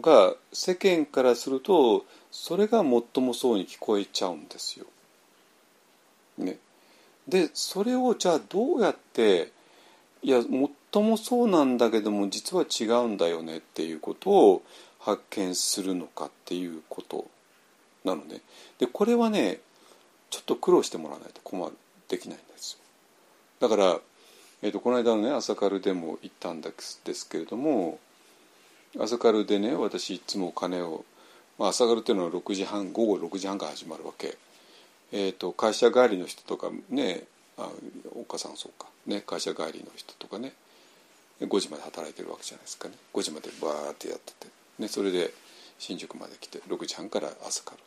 [0.00, 4.86] が世間からするとそれが最もそうに聞こえちゃうんですよ。
[6.38, 6.58] ね、
[7.26, 9.52] でそれをじゃあどうやって
[10.22, 10.42] いや
[10.92, 14.62] 最もそうなんだけども実は違うんだよねっていうことを
[14.98, 17.26] 発見するのかっていうこと。
[18.06, 18.40] なのね。
[18.78, 19.58] でこれはね
[20.30, 21.72] ちょっと苦労してもらわないと困る。
[22.08, 22.78] できないんですよ。
[23.60, 23.98] だから、
[24.62, 27.98] えーと、この間のね朝カルでも言ったんですけれども
[28.98, 31.04] 朝カルでね私いつも鐘を、
[31.58, 34.36] まあ、朝カルっていうのは6時半午後6時半から始まるわけ、
[35.12, 37.24] えーと、会社帰りの人とかね
[37.58, 37.68] あ
[38.14, 38.86] お母さんそうか。
[39.06, 40.52] ね会社帰りの人とかね
[41.40, 42.94] 5時まで働いてるわけじゃないですかね。
[43.12, 44.46] 5時までバーってやってて。
[44.78, 45.32] ね、それで
[45.78, 47.78] 新宿まで来て6時半から朝から。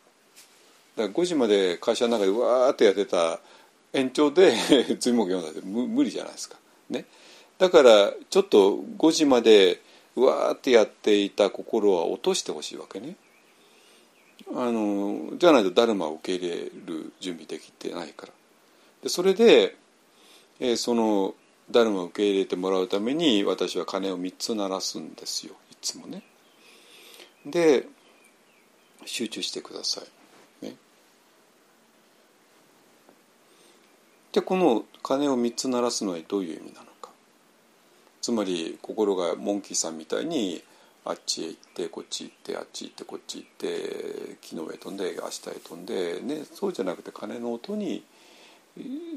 [1.00, 3.40] だから5時まで会社の中でわーってやってた
[3.92, 4.52] 延長で
[5.00, 6.56] 随文読んだって無理じゃないですか。
[6.90, 7.06] ね。
[7.58, 9.80] だからちょっと5時まで
[10.16, 13.16] うわーってやっていた心は落としてほしいわけね。
[14.54, 18.32] あのじゃないとダルマを受け入れる準備できてないから。
[19.02, 19.76] でそれで、
[20.60, 21.34] えーその
[21.70, 25.54] ダルマを受け入れてもらうために私は鐘を3つ鳴らすんですよ。
[25.70, 26.22] いつもね。
[27.46, 27.86] で
[29.06, 30.02] 集中してくださ
[30.62, 30.74] いね
[34.32, 37.10] でこの鐘を3つ鳴らすのはどういう意味なのか
[38.20, 40.62] つまり心がモンキーさんみたいに
[41.04, 48.04] あっちへ行ってこっち行ってあっち行ってこっち行って昨日へ飛んで明日へ飛んで、ね、そうじゃなくて鐘の音に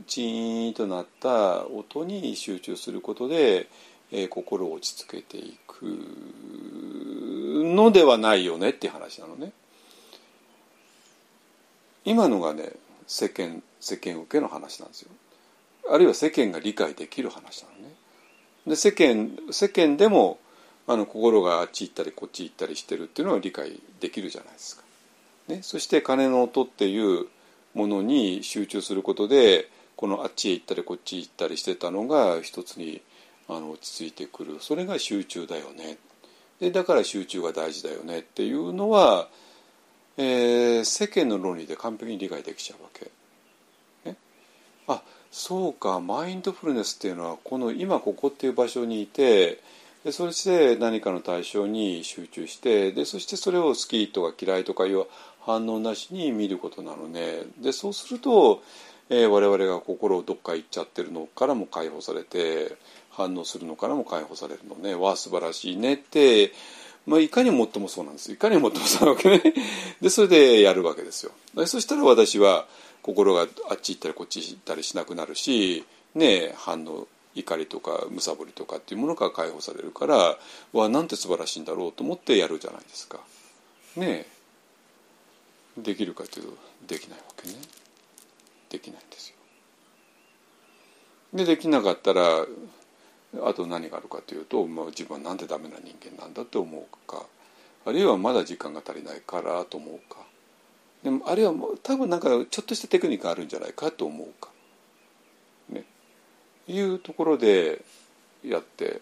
[0.07, 3.68] チーンとなった音に集中することで、
[4.11, 5.84] えー心を落ち着けていく
[7.76, 9.52] のではないよねっていう話なのね。
[12.06, 12.73] 今のがね
[13.07, 15.11] 世間世間受けの話なんですよ。
[15.89, 17.93] あるいは世間が理解できる話なのね。
[18.67, 20.39] で世間世間でも
[20.88, 24.84] あの心があっち行ったりこっち行ったりしてるっていうのは理解できるじゃないですか。
[25.47, 27.27] ね、そして鐘の音っていう
[27.73, 33.01] ものに集中することでこのあっちへ行ったりこっちへ行ったりしてたのが一つに
[33.49, 35.97] あの落ち着いてくるそれが集中だよね
[36.59, 39.27] でだから集中が大事だよねっていうのは、
[40.18, 43.10] えー世間の論理で完璧に理解できちゃうわけ。
[44.10, 44.18] ね、
[44.88, 45.99] あそうか。
[45.99, 49.61] マインドフルネスっていうのはこの今ここっていう場所にいて
[50.03, 55.06] でそして何かの対象に集中してでそしてそれを好きとか嫌いとかいう
[55.45, 57.44] 反応なしに見ることなのね。
[57.60, 58.61] でそうすると、
[59.10, 62.76] えー我々が心をどっか行っちゃってるのからも解放されて
[63.10, 64.95] 反応するのからも解放されるのね。
[64.95, 66.52] わあ素晴らしいねって、
[67.05, 68.31] まあ、いかにもっともそうなんです。
[68.31, 69.53] いかにもっともそうなわけね。
[70.01, 71.31] でそれでやるわけですよ。
[71.65, 72.65] そしたら私は
[73.01, 75.84] 心があっち行ったりこっち行ったりしなくなるし
[76.15, 80.39] ね反応怒りとかむさぼりとかっていうものから解放されるから
[80.71, 83.19] わなんて素晴らしいんだろうと思ってやるじゃないですか。
[83.97, 84.25] ね
[85.77, 86.57] できるかというと
[86.88, 87.55] できないわけね。
[88.69, 89.35] できないんですよ。
[91.34, 92.45] でできなかったら
[93.41, 97.26] あと何があるかというと、まあ、自分はなんでダメな人間なんだって思うか
[97.85, 100.19] あるいはまだ時間が足りないからと思うか。
[101.03, 104.49] でもあるいはもう多分なんかちょっとしたテクニックがあるんじゃないかと思うか。
[105.69, 105.84] ね。
[106.68, 107.84] いうところで
[108.43, 109.01] やって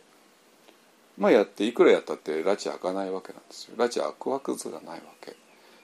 [1.17, 3.75] まあやっていくらやったって拉致開かないわけなんですよ。
[3.77, 5.35] 拉致開くわけずがないわけ。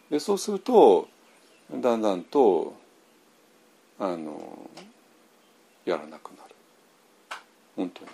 [0.09, 1.07] でそうすると
[1.71, 2.73] だんだんと
[3.99, 4.69] あの
[5.85, 6.55] やらなくなる。
[7.75, 8.09] 本当に。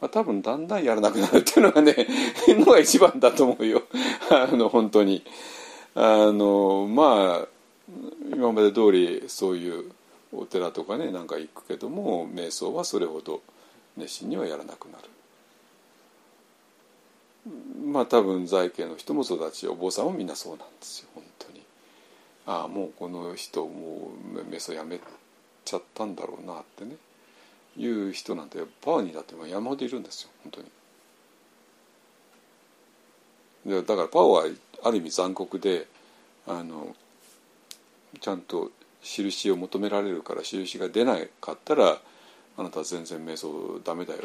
[0.00, 1.94] まあ、多分だんだんやらなくなるっていうのがね
[2.48, 3.82] のが一番だと思うよ。
[4.30, 5.24] あの本当に。
[5.94, 7.48] あのまあ
[8.30, 9.90] 今まで通りそういう
[10.32, 13.40] お寺とかねなんか行くけども瞑想はそれほど
[13.96, 15.04] 熱心にはやらなくなる。
[17.86, 21.08] まあ多分在家の人もそうだしお坊さんもみんなそうなんですよ。
[21.14, 21.62] 本当に。
[22.44, 25.00] ああもうこの人もう瞑想やめ
[25.64, 26.96] ちゃったんだろうなってね。
[27.76, 30.66] いう人なんてパワーにだって山ほどいるんですよ本当に。
[33.66, 35.86] でだからパワーはある意味残酷で
[36.46, 36.94] あの
[38.20, 38.70] ちゃんと
[39.02, 41.98] 印を求められるから印が出なかったら
[42.58, 44.20] あなたは全然瞑想ダメだよ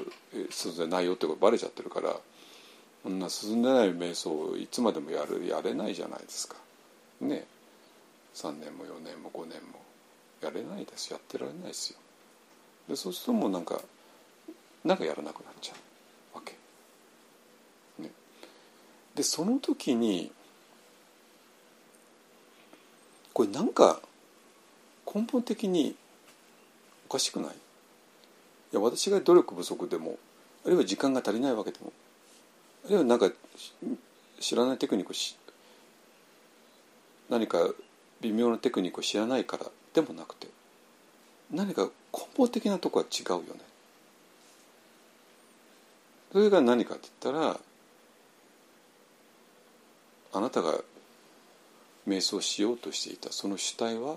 [0.49, 2.15] 進んでないよってことバレちゃってるから
[3.03, 6.55] そんな進んでない瞑想をいつまでもやるやれないじゃないですか。
[7.19, 7.45] ね。
[8.35, 9.79] 3年も4年も5年も
[10.41, 11.11] やれないです。
[11.11, 11.99] やってられないですよ。
[12.91, 13.79] でそうするともうなんか
[14.83, 15.73] なんかやらなくなっちゃ
[16.33, 16.57] うわけ。
[18.03, 18.11] ね、
[19.15, 20.29] でその時に
[23.31, 24.01] これなんか
[25.05, 25.95] 根本的に
[27.07, 27.51] おかしくない？
[27.51, 27.55] い
[28.73, 30.17] や私が努力不足でも
[30.65, 31.93] あるいは時間が足りないわけでも
[32.83, 33.31] あるいはなんか
[34.41, 35.37] 知らないテクニックをし
[37.29, 37.69] 何か
[38.19, 40.49] 微妙なテクニックを知らないからでもなくて。
[41.51, 43.45] 何か根本的なとこは違うよね。
[46.31, 47.59] それが何かって言ったら
[50.33, 50.79] あなたが
[52.07, 54.15] 瞑想しようとしていたその主体は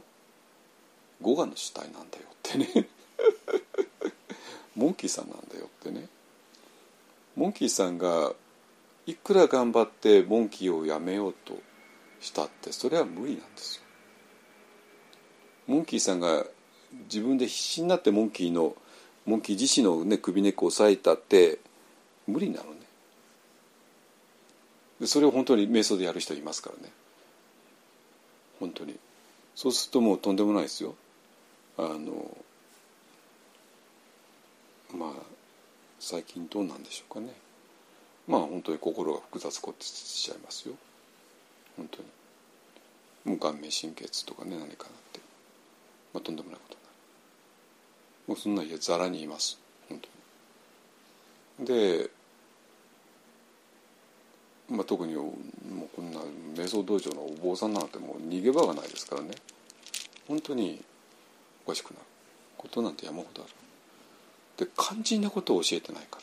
[1.21, 2.89] 五我の主体なんだよってね。
[4.77, 6.09] モンキーさんなんだよってね。
[7.37, 8.33] モンキーさんが
[9.07, 11.59] いくら頑張ってモンキーをやめようと
[12.21, 13.83] したってそれは無理なんですよ。
[15.67, 16.47] モンキーさんが
[17.05, 18.75] 自分で必死になってモンキーの
[19.27, 21.59] モンキー自身の、ね、首根っこを押さえたって
[22.27, 22.81] 無理なのね。
[25.01, 26.93] でそれを本当に瞑想でやる人いますからね。
[28.61, 28.99] 本当に。
[29.55, 30.95] そうするともうとんでもないですよ。
[31.77, 32.37] あの
[34.95, 35.11] まあ
[35.99, 37.33] 最近どうなんでしょうかね。
[38.29, 40.75] まあ本当に心が複雑化しちゃいますよ。
[41.77, 42.09] 本当に。
[43.25, 45.21] もう顔面神経痛とかね何かなって。
[46.13, 46.84] まあとんでもないこと。
[48.27, 49.59] もうそんな家ざらにいます。
[49.89, 50.01] 本
[51.59, 52.11] 当で
[54.69, 55.33] まあ、特にもう
[55.95, 56.21] こんな
[56.55, 59.33] 瞑想道場のお坊さんなんてもう逃げ場がないですからね。
[60.27, 60.83] 本当に
[61.67, 62.07] おかしくなる
[62.57, 64.67] ことなんて山ほどある。
[64.67, 66.23] で肝心なことを教えてないから。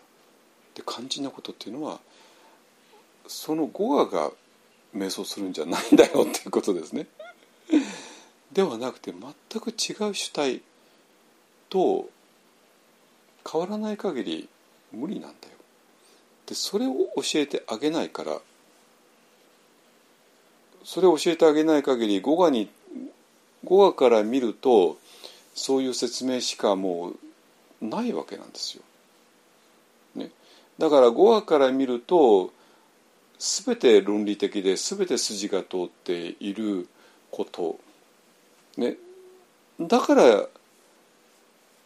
[0.76, 2.00] で肝心なことっていうのは
[3.28, 4.32] その語話が
[4.96, 7.08] 瞑想するんじゃないんだよっていうことですね。
[8.52, 10.62] ではなくて全く違う主体
[11.72, 12.10] と
[13.50, 14.50] 変わらない限り
[14.92, 15.56] 無理なんだよ。
[16.46, 18.40] でそれを教えてあげないから
[20.84, 22.70] それを教えてあげない限り語話に
[23.64, 24.98] 語話から見ると
[25.56, 27.14] そういう説明しかも
[27.82, 28.84] うないわけなんですよ。
[30.16, 30.32] ね、
[30.78, 32.52] だから語話から見ると
[33.40, 36.88] 全て論理的で全て筋が通っている
[37.32, 37.80] こと、
[38.78, 38.98] ね、
[39.80, 40.48] だから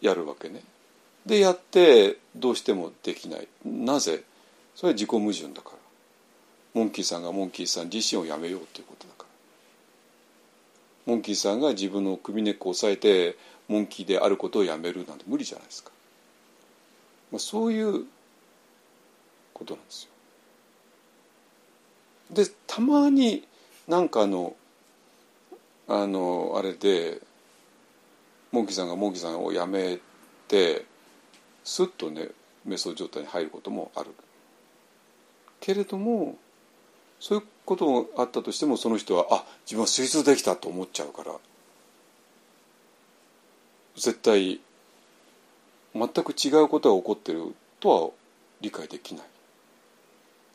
[0.05, 0.61] やるわけね。
[1.25, 3.47] でやってどうしてもできない。
[3.65, 4.23] なぜ？
[4.75, 5.77] それは自己矛盾だから。
[6.73, 9.25] モンキーさんがモンキーさん自身をやめようということだか
[11.07, 11.13] ら。
[11.13, 13.37] モンキーさんが自分の首根っこを押さえて
[13.67, 15.91] モンキーであることをやめるなんて無理じゃないですか、
[17.31, 18.05] まあ、そういう
[19.53, 20.09] ことなんですよ。
[22.31, 23.47] でたまに
[23.87, 24.55] なんかの
[25.87, 27.21] あのあれで
[28.55, 29.99] モンキーさんがモンキーさんをやめ
[30.47, 30.85] て
[31.65, 32.29] スッとね
[32.65, 34.11] 瞑想状態に入ることもある。
[35.59, 36.37] けれども
[37.19, 41.35] そういうことがあったとしてもその人はあ自分は推測できたと思っちゃうから
[43.95, 44.61] 絶対
[45.93, 48.09] 全く違うことが起こってるとは
[48.61, 49.25] 理解できない。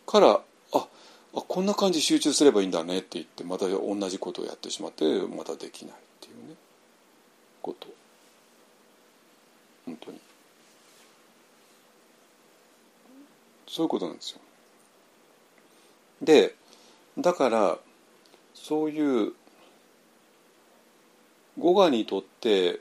[0.07, 0.89] からああ
[1.33, 5.95] こんな感じ集中すればいいんだねって言ってまた同じことをやってしまってまたできない。
[7.63, 7.89] こと
[9.87, 10.21] 本当に
[13.67, 14.41] そういうことなんですよ。
[16.23, 16.55] で
[17.19, 17.79] だから
[18.55, 19.33] そういう
[21.59, 22.81] 語我にとって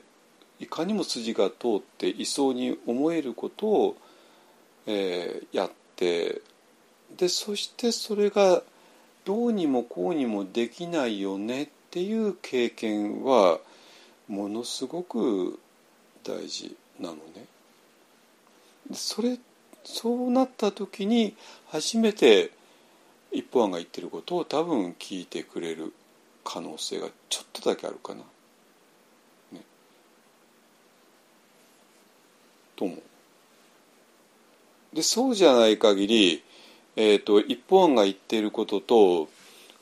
[0.58, 3.96] いかにも筋が通っていそうに思えることを、
[4.86, 6.42] えー、やって
[7.16, 8.62] でそしてそれが
[9.24, 13.58] どうにもこうにもできないよねっていう経験は
[14.30, 15.58] ものすごく
[16.22, 17.46] 大事なのね。
[18.92, 19.38] それ
[19.84, 21.34] そうなった時に
[21.68, 22.52] 初めて
[23.32, 25.92] 一方案が言ってることを多分聞いてくれる
[26.44, 28.20] 可能性がちょっとだけあるかな。
[29.52, 29.60] ね、
[32.76, 33.02] と思う。
[34.94, 36.42] でそうじゃない限り、
[36.94, 39.28] えーと、一方案が言ってることと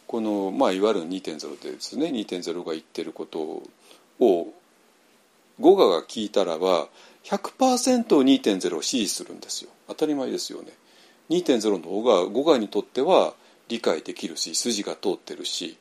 [0.06, 3.62] この、まあ、いわゆる2.0でですね2.0が言ってること
[4.20, 4.48] を
[5.60, 6.88] 語我が聞いたらば
[7.24, 10.72] 100%2.0 を支持するんですよ当たり前ですよね。
[11.30, 13.34] 2.0の方が語我にとっては
[13.68, 15.76] 理解できるし筋が通ってるし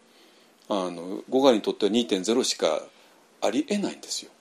[0.70, 2.82] あの語我にとっては2.0しか
[3.42, 4.32] ありえないんですよ。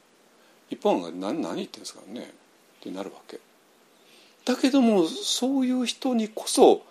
[0.71, 2.25] 一般が何何言ってんですかねっ
[2.81, 3.39] てなるわけ。
[4.45, 6.83] だけどもそういう人にこそ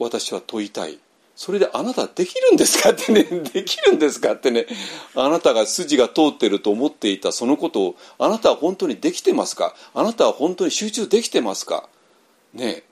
[0.00, 0.98] 私は問いたい。
[1.38, 3.22] それであなたできるんですかってね
[3.54, 4.66] できるんですかってね
[5.14, 9.76] あなたが筋が通ってると思っていたそのことをあなたは本当にできてますか？
[9.94, 11.88] あなたは本当に集中できてますか？
[12.54, 12.82] ね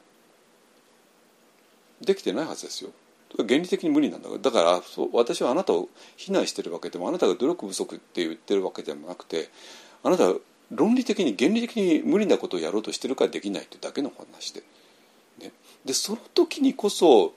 [2.00, 2.90] できてないはずですよ。
[3.36, 4.40] 原理的に無理なんだから。
[4.40, 9.50] だから私はあなたを非難してるわけでもあなたが努力不足って言ってるわけでもなくて
[10.04, 10.36] あなたは
[10.70, 14.62] 論理的に原理的に無理なことをやろうとしてるからできないってだけの話で,、
[15.40, 15.50] ね、
[15.84, 17.34] でその時にこそ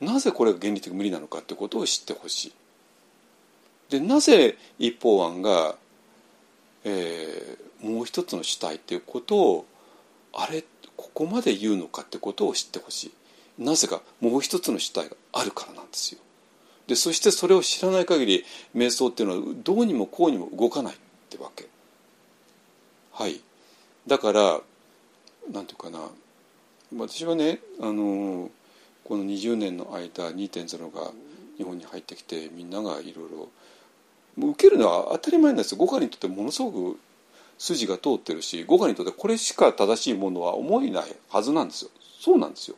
[0.00, 2.52] なぜこれが原理的無理なのかってことを知ってほしい。
[3.90, 5.76] でなぜ一方案が、
[6.84, 9.66] えー、もう一つの主体っていうことを
[10.32, 10.64] あれ
[10.96, 13.12] ここまで言うのかってことを知ってほし
[13.58, 13.62] い。
[13.62, 16.20] なぜかもう一つの主体があるからなんですよ。
[16.86, 18.44] でそしてそれを知らない限り
[18.74, 20.96] 瞑想っていうのはどうにもこうにも動かないっ
[21.30, 21.66] てわけ。
[23.12, 23.40] はい。
[24.06, 24.60] だから
[25.50, 26.00] なんていうかな
[26.96, 28.50] 私はねあの
[29.06, 31.12] この20年の間2.0が
[31.56, 33.48] 日本に入ってきてみんながいろいろ
[34.48, 35.76] 受けるのは当たり前なんです。
[35.76, 36.98] 五感にとってものすごく
[37.56, 41.90] 筋が通ってるし五感にとってこれしか正しいものは思えないはずなんですよ。
[42.20, 42.76] そうなんですよ。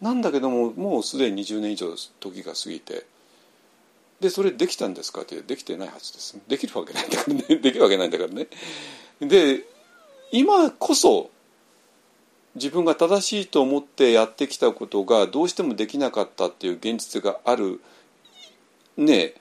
[0.00, 3.06] なんだけどももうすでに20年以上時が過ぎて
[4.20, 6.36] でそれできたんですかってできてないはずです。
[6.48, 7.42] できるわけないんだからね。
[7.42, 8.48] できるわけないんだからね。
[9.20, 9.64] で
[10.32, 11.30] 今こそ
[12.54, 17.80] 自分が正しいと思ってやってきたことがどうしてもできなかったっていう現実がある
[18.96, 19.34] ね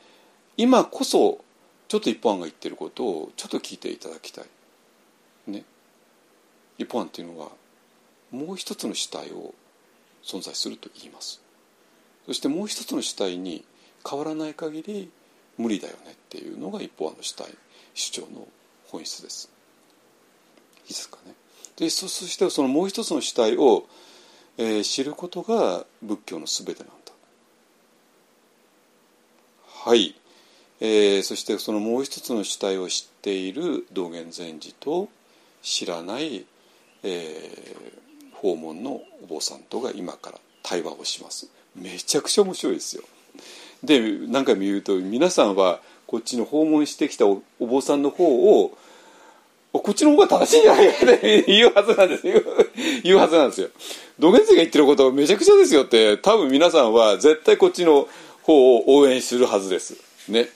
[0.57, 1.44] 今こそ
[1.88, 4.45] ちょっと一般が言ってることをちょっと聞いていただきたい。
[5.45, 5.64] ね、
[6.80, 7.49] 一般っていうのは
[8.31, 9.53] もう一つの主体を
[10.23, 11.40] 存在すると言います。
[12.26, 13.64] そしてもう一つの主体に
[14.10, 15.11] 変わらない限り
[15.57, 17.45] 無理だよねっていうのが一方案の主体
[17.94, 18.48] 主張の
[18.88, 19.52] 本質です。
[20.84, 21.34] いいですかね？
[21.78, 23.86] でそしてそのもう一つの主体を、
[24.58, 26.94] えー、知ることが仏教の全てなんだ。
[29.66, 30.16] はい、
[30.80, 35.10] えー、そしてそのもう一つの主体を知っている道元禅師と
[35.62, 36.45] 知らない、
[37.04, 41.50] えー、訪問のお坊さんとが今から対話をします。
[41.76, 43.04] めちゃくちゃ面白いですよ。
[43.84, 48.78] で何回も言うと皆さんはこっちの訪問してきたお坊さんの方を
[49.80, 52.41] こっちの方が正しいんじゃないかって言うはずなんですよ。
[53.04, 53.70] 言うはずなんですよ。
[54.20, 58.08] 土下座が言ってることめちゃくちゃですよって多分皆さんは絶対こっちの
[58.44, 59.95] 方を応援するはずです。
[60.30, 60.50] ね。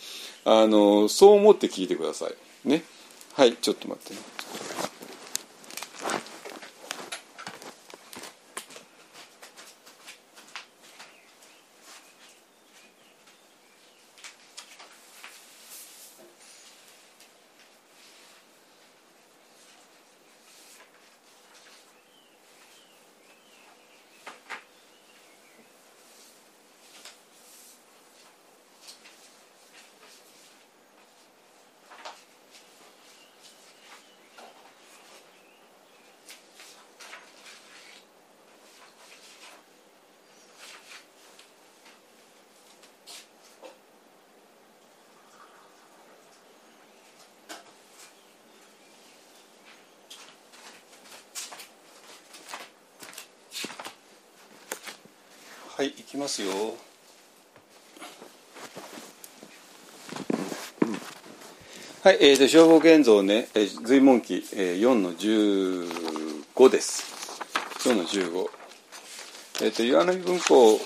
[0.45, 2.69] あの、そう思って聞いてください。
[2.69, 2.84] ね。
[3.34, 4.19] はい、ちょっと待ってね。
[55.77, 56.76] はい行きますよ。
[62.04, 67.40] はい、えー、と消防現像ね、えー、随文記、えー、4の15です。
[67.88, 68.49] 4の15
[69.64, 70.80] えっ、ー、と岩波文庫を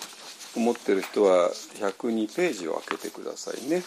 [0.55, 1.49] 持ってる人は
[1.79, 3.83] 102ページを開けてくださいね。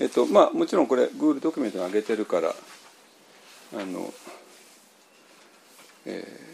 [0.00, 4.12] えっ、ー、とまあもちろんこれ Google ドキュメントに上げてるからあの
[6.04, 6.48] えー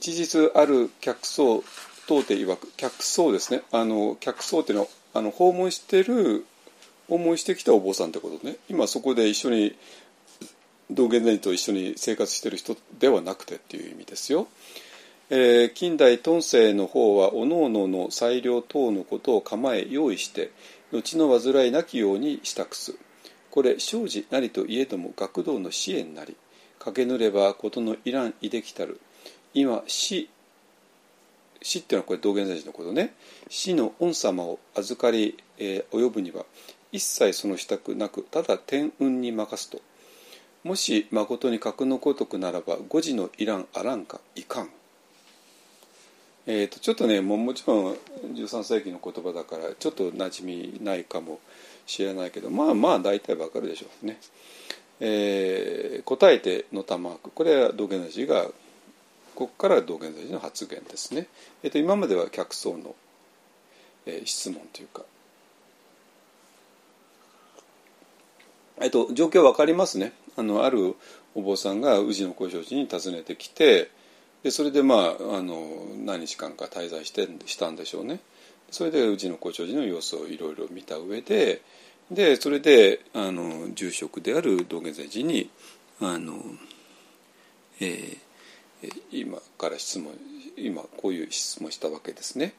[0.00, 1.62] 一日ある客層
[2.06, 3.60] 当店曰く客層ですね。
[3.70, 6.46] あの客層っていうのはあの訪問してる
[7.06, 8.56] 訪問してきたお坊さんってことね。
[8.70, 9.76] 今そこで一緒に
[10.90, 14.48] 道元禅と一緒に生活してる人ではなくてっていう意味ですよ。
[15.28, 20.50] えー、近代遁世の方はおのおのの裁量等のことを構え用意して
[20.92, 22.94] 後の煩いなきように支度す。
[23.50, 26.38] これ生じなりといえども学童の支援なり。
[26.78, 28.98] 駆けぬれば事のいらんいできたる。
[29.54, 30.28] 今死
[31.62, 33.14] 死っていうのはこれ道元禅師のことね。
[33.48, 36.44] 死の御様を預かり、えー、及ぶには
[36.92, 39.80] 一切その支度なくただ天運に任すと。
[40.64, 44.70] もし誠に格のごとくならば五時のいらんあらんかいかん。
[46.46, 47.94] えーと、ちょっとねももちろん
[48.34, 51.38] 13世紀の言葉だからちょっと馴染みないかも
[51.86, 54.18] しれないけどまあまあ大体わかるでしょうね。
[55.00, 58.50] えー、答えての玉これは道元禅師が
[59.40, 61.26] ここから道元禅師の発言ですね、
[61.62, 62.94] えーと、今までは客層の、
[64.04, 65.02] えー、質問というか、
[68.82, 70.12] えーと、状況分かりますね。
[70.36, 70.94] あのある
[71.34, 73.90] お坊さんが宇治の小正寺に訪ねてきて
[74.42, 78.20] でそれでまああの何日間か滞在してしたんでしょうね。
[78.70, 81.62] それで宇治の小正寺の様子をいろいろ見た上で
[82.10, 85.48] でそれであの住職である道元禅師に
[85.98, 86.34] あの、
[87.80, 88.29] えー、
[89.12, 90.12] 今から質問
[90.56, 92.54] 今こういう質問したわけですね。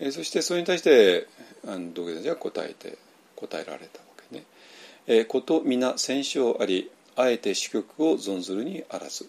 [0.00, 1.26] えそしてそれに対して
[1.66, 2.98] あの道元先生は答えて
[3.36, 4.44] 答えられたわけね。
[5.06, 9.28] えこと皆戦勝ありあえて主曲を存ずるにあらず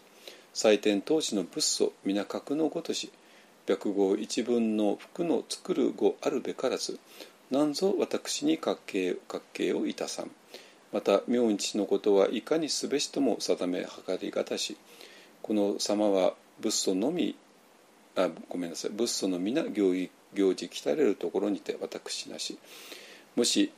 [0.54, 3.12] 祭典当時の仏祖皆格のごとし
[3.68, 7.00] 白号一文の服の作る語あるべからず
[7.50, 10.32] なんぞ私に格形格形をいたさん
[10.92, 14.78] また明日のことはいかにすべしとも定め計りがたし
[15.50, 17.36] この様は仏祖のみ
[18.16, 18.92] あごめんなさい。
[18.92, 22.60] 仏祖の皆行儀行事来たれるところにて私なし。
[23.36, 23.72] もし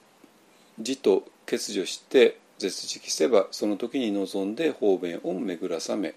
[0.77, 6.14] 字と欠如して絶食せばその時に望んで方便を巡らさめ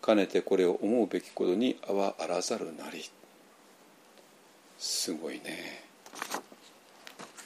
[0.00, 3.04] かねてこれを思うべきことにあわあらざるなり。
[4.78, 5.82] すごいね。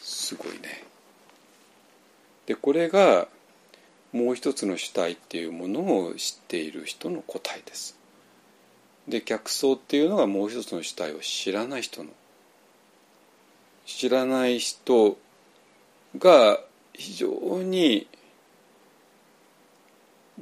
[0.00, 0.84] すごいね。
[2.46, 3.26] でこれが
[4.12, 7.96] もう一つの主体っていうものを知っている人の答えです
[9.08, 12.10] で客層っていうのがもう一つの主体を知らない人の
[13.86, 15.16] 知らない人
[16.18, 16.60] が
[16.92, 18.06] 非常に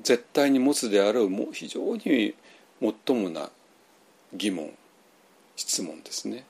[0.03, 2.35] 絶対に持つであろう非常に
[2.81, 3.51] 最もな
[4.35, 4.71] 疑問
[5.57, 6.45] 質問ですね。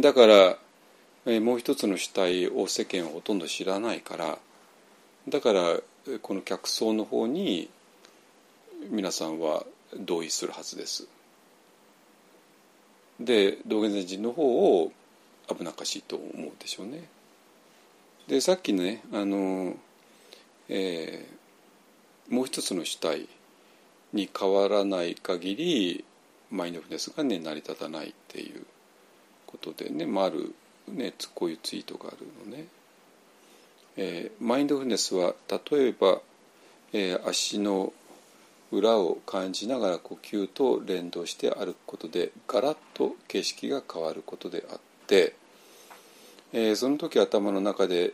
[0.00, 4.38] だからもう一つの主体を世間はほとんど知らないから
[5.28, 5.80] だから
[6.22, 7.68] この客層の方に
[8.88, 9.64] 皆さんは
[9.98, 11.06] 同意するはずです。
[13.20, 14.92] で道元禅師の方を
[15.48, 17.04] 危なっかしいと思うでしょうね。
[18.28, 19.74] でさっきねあの、
[20.68, 23.28] えー、もう一つの主体
[24.12, 26.04] に変わらない限り
[26.50, 28.64] マインドフルネスがね成り立たないっていう
[29.46, 30.54] ことでね、まあ、ある、
[30.88, 32.66] ね、こういうツイートがあるのね。
[33.96, 35.34] えー、マインドフルネスは
[35.70, 36.20] 例えば、
[36.92, 37.92] えー、足の
[38.72, 45.34] 裏を感じながら呼吸と連動して歩くことでガラッと景色が変わることであって、
[46.52, 48.12] えー、その時頭の中で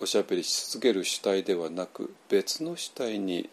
[0.00, 3.48] おしゃべりし続ける主体ではなく別の主体に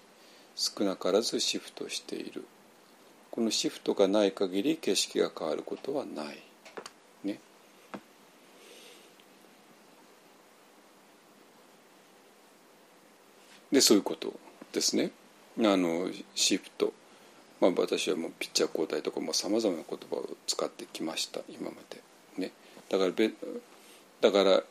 [0.56, 2.46] 少なからずシフトしている
[3.36, 6.40] このシフトがない限り景色が変わることはない。
[7.26, 7.38] ね、
[13.72, 14.34] でそういうこと
[14.72, 15.12] ですね。
[15.60, 16.94] あのシフト、
[17.62, 21.42] まあ、私はもうピッチャー交代とかさまざまな言葉を使ってきました。
[21.50, 22.02] 今まで。
[22.38, 22.52] ね、
[22.90, 23.32] だからべ
[24.22, 24.64] だから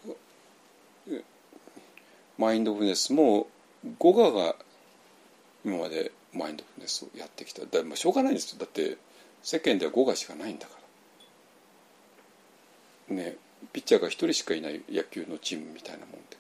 [2.37, 3.47] マインドフルネスも
[3.99, 4.57] 語我が
[5.65, 7.65] 今までマインドフルネスをやってきた。
[7.65, 8.59] だ、まあ、しょうがないんですよ。
[8.59, 8.99] だって
[9.43, 10.75] 世間では語我しかないんだか
[13.09, 13.17] ら。
[13.17, 13.37] ね。
[13.73, 16.37] ピッチャーが一人しかいない野球のチームみたいなもんで。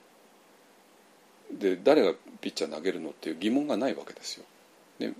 [1.59, 4.45] で誰がピッチャー投げるのっていう疑問がないわけですよ。
[4.99, 5.15] ね、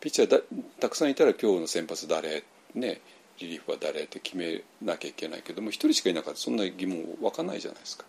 [0.00, 0.38] ピッチャーだ
[0.80, 2.44] たくさんいたら今日の先発誰、
[2.74, 3.00] ね、
[3.38, 8.04] リリーフは誰って決めなきゃいけないけども一人しかいなかったらそんな疑問湧かないじゃないですか。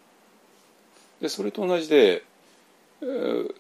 [1.22, 2.24] でそれと同じで、
[3.02, 3.52] えー、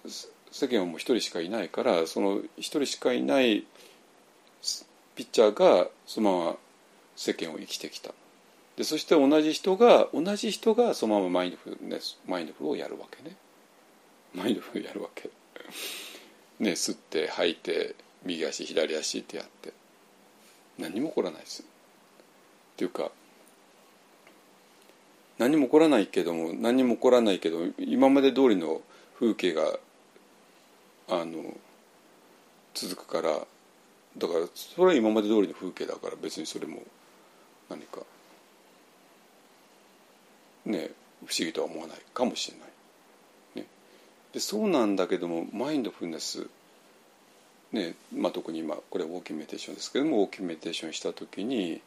[0.51, 3.65] 世間はもう一人しかいないからその一人しかいない
[5.15, 6.55] ピッチャーがそのまま
[7.15, 8.11] 世間を生きてきた
[8.75, 13.35] でそして同じ人が同じ人がそのままマインドフルネスマインドフルをやるわけね
[14.37, 15.29] マインドフルやるわけ。
[16.59, 19.73] ね吸って吐いて右足左足ってやって。
[20.77, 21.63] 何も起こらないです。
[21.63, 21.65] っ
[22.77, 23.09] ていうか
[25.39, 28.81] 何も起こらないけども何も起こらないけど今まで通りの
[29.19, 29.63] 風景が
[31.09, 31.57] あの
[32.75, 33.39] 続くから
[34.17, 36.83] だからそれは今まで通りの風景だから別にそれも
[37.69, 38.01] 何か
[40.65, 40.91] ね
[41.25, 42.66] 不思議とは思わないかもしれない。
[44.33, 46.47] でそうなんだけどもマインドフルネス。
[47.71, 51.81] ねまあ、特に今これはウォーキングメディテーションですけどもウォーキングメディテーションした時に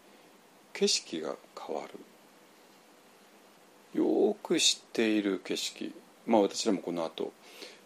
[0.74, 1.98] 景色が変わる。
[3.94, 5.92] よく知っている景色。
[6.26, 7.32] まあ私らもこの後、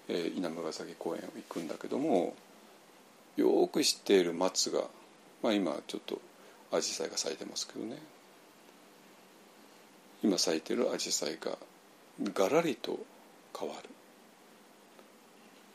[0.08, 2.34] えー、稲村ヶ崎公園を行くんだけども
[3.36, 4.82] よく知っている松が、
[5.42, 6.20] まあ、今ちょっと
[6.72, 7.98] アジサイが咲いてますけどね。
[10.22, 11.58] 今咲いてるアジサイが
[12.22, 12.98] がらりと
[13.58, 13.88] 変わる。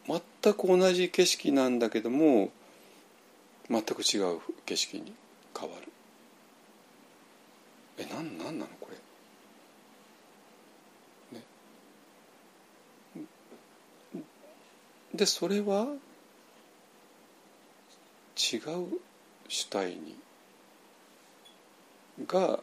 [0.07, 2.51] 全く同じ景色なんだけども
[3.69, 5.13] 全く違う景色に
[5.57, 5.91] 変わる。
[7.99, 8.97] えなんなんなのこれ？
[15.13, 15.87] でそれは
[18.37, 18.99] 違う
[19.49, 20.15] 主体に
[22.25, 22.59] が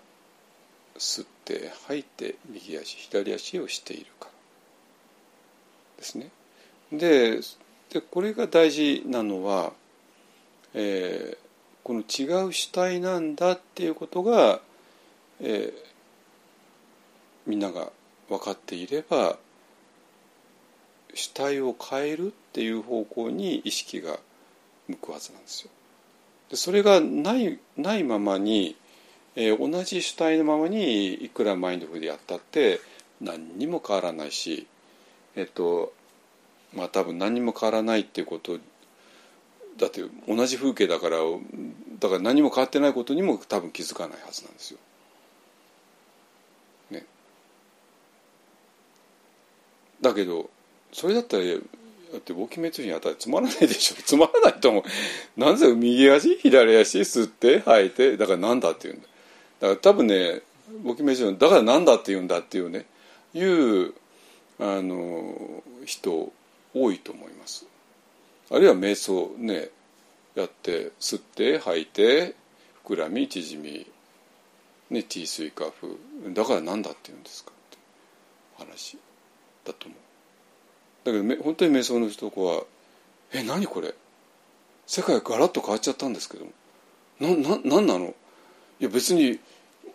[0.97, 4.31] 吸って吐いて右足左足をしているから
[5.99, 6.31] ですね。
[6.93, 7.41] で
[7.91, 9.73] でこれが大事なのは、
[10.75, 11.37] えー、
[11.83, 14.61] この違う主体なんだっていうことが、
[15.41, 15.73] えー、
[17.47, 17.91] みんなが
[18.29, 19.39] 分かっていれば
[21.15, 24.19] 主体を変えるっていう方向に意識が
[24.89, 25.71] 向くはずなんですよ。
[26.51, 28.77] でそれがないないままに、
[29.35, 32.81] えー、同じ主体のままにいくらマインドフルでやったって
[33.21, 34.67] 何にも変わらないし、
[35.35, 35.93] えっと
[36.75, 38.59] まあ多分何も変わらないっていうこと
[39.79, 41.19] だって同じ風景だから
[41.99, 44.79] だから何も変わってないことにも多分気づかないはずなんですよ。
[46.91, 47.05] ね。
[50.01, 50.51] だけど
[50.93, 59.09] それだったらだって簿記滅にあたりつまらないでしょつまらないと思うなんで右足左足吸って吐いてだからなんだって言うんだ
[59.61, 60.41] だから多分ね
[60.83, 62.87] 簿記滅だからなんだって言うんだっていうね
[63.35, 63.93] いう
[64.59, 66.33] あの人
[66.79, 67.67] 多いと思います。
[68.51, 69.69] あるいは瞑想ね
[70.35, 72.35] やって吸って吐いて
[72.85, 73.87] 膨らみ縮み
[74.91, 75.95] ね 地水火風。
[76.33, 77.79] だからなんだって言うんですかって
[78.59, 78.99] 話
[79.65, 79.99] だと思う。
[81.05, 82.65] だけど本当に瞑想の人は
[83.33, 83.95] 「え何これ？
[84.87, 86.53] 世界がガラッと変わっちゃったんですけども。
[87.19, 88.15] なななんなの？
[88.79, 89.41] いや別に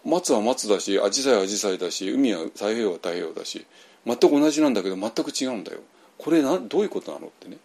[0.03, 3.66] 松は松だしアジサイはアジサイだし海は太平洋は太平洋だし
[4.06, 5.80] 全く同じなんだけど全く違うんだよ。
[6.23, 7.57] これなどういうことなのってね。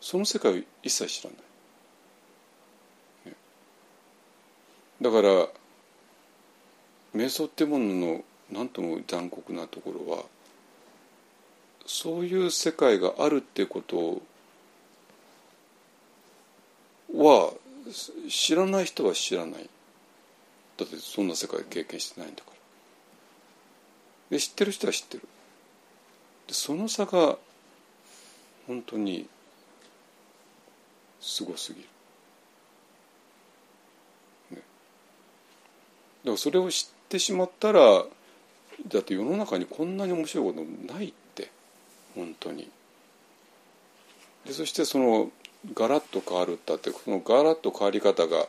[0.00, 1.38] その世界を一切知らない、
[3.30, 3.36] ね、
[5.00, 5.48] だから
[7.14, 10.24] 瞑想ってものの何とも残酷なところは
[11.86, 14.20] そういう世界があるってこと
[17.16, 17.54] は
[18.28, 19.70] 知らない人は知らない。
[20.76, 24.36] だってそんな世界経験してないんだから。
[24.36, 25.22] で知ってる人は知ってる。
[26.46, 27.38] でその差が
[28.66, 29.28] 本当に
[31.20, 31.88] すごすぎる、
[34.56, 38.04] ね、だからそれを知ってしまったら
[38.88, 41.24] だって世の中にこんなに面白いことないって。
[42.14, 42.70] 本当に。
[44.46, 45.30] でそしてその
[45.74, 48.46] ガラッと変わるったってこのガラッと変わり方が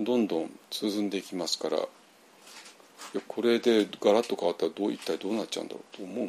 [0.00, 1.78] どんどん進んでいきますから
[3.28, 6.28] これでガラッと変わったらどう一体どうなっちゃうんだろうと思うもん。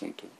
[0.00, 0.30] 本当に。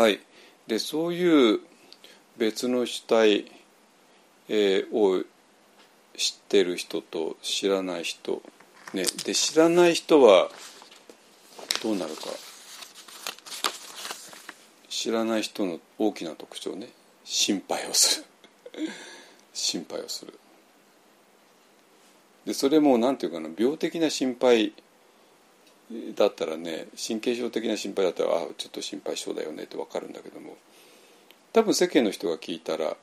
[0.00, 0.18] はい。
[0.66, 1.60] でそういう
[2.38, 3.52] 別の主体、
[4.48, 5.22] えー、を
[6.16, 8.40] 知ってる人と知らない人、
[8.94, 10.48] ね、で知らない人は
[11.82, 12.22] どうなるか。
[14.88, 16.88] 知らない人の大きな特徴ね。
[17.22, 18.24] 心配をす
[18.72, 18.88] る。
[19.52, 20.32] 心配をする。
[22.46, 24.72] でそれも何て言うかな病的な心配
[26.14, 30.56] だったらね神経症的な心配だったらあちょっと心配性だよねって分かるんだけども
[31.52, 32.94] 多分世間の人が聞いたらい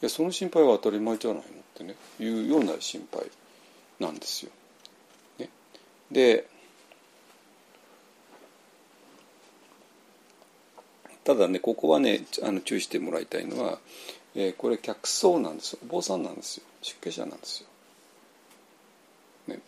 [0.00, 3.30] やその心配は当たり前じゃないのってねいうような心配
[4.00, 4.50] なんですよ。
[5.38, 5.48] ね、
[6.10, 6.48] で
[11.24, 13.78] ただねここはねあの注意してもらいたいのは、
[14.34, 17.68] えー、これ客層なんですよお坊さんなんですよ出家者なんですよ。
[19.54, 19.60] ね、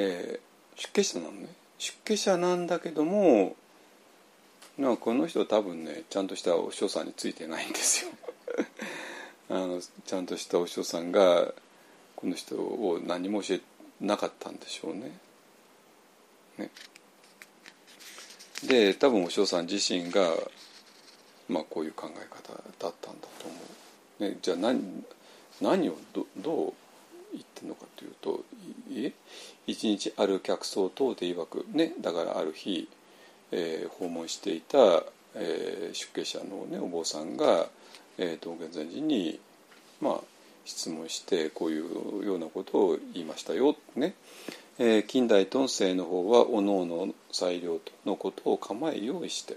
[0.00, 1.48] えー、出家者なのね
[1.78, 3.56] 出家者なんだけども
[4.78, 8.12] なんかこの人多分ねちゃんとしたお師匠さんについてないんですよ
[9.50, 11.52] あのちゃんとしたお師匠さんが
[12.14, 13.60] この人を何も教え
[14.00, 15.18] なかったんでしょうね。
[16.58, 16.70] ね、
[18.64, 20.34] で多分お嬢さん自身が、
[21.48, 23.56] まあ、こういう考え方だったんだと思
[24.20, 24.24] う。
[24.24, 25.04] ね、じゃあ何
[25.60, 26.72] 何をどどう
[27.32, 28.44] 言ってるのかというと
[28.92, 29.12] え？
[29.66, 31.66] 一日ある客層等で曰く。
[31.72, 31.92] ね？
[32.00, 32.88] だからある日、
[33.52, 37.68] えー、訪問していた、えー、出家者の、ね、お坊さんが、
[38.16, 39.40] えー、道元禅師に
[40.00, 40.20] まあ
[40.64, 43.76] 質問してこういうようなことを言いましたよ。
[43.96, 44.14] ね？
[44.78, 49.56] えー、近代遁世の方はおのおの裁量のことを構え用意して、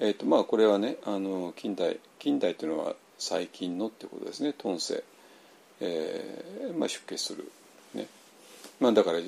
[0.00, 5.04] えーとまあ、これはねあの近代近代というのは最近のってことですね遁世、
[5.84, 7.50] えーまあ、出家する、
[7.92, 8.06] ね。
[8.78, 9.18] まあ、だから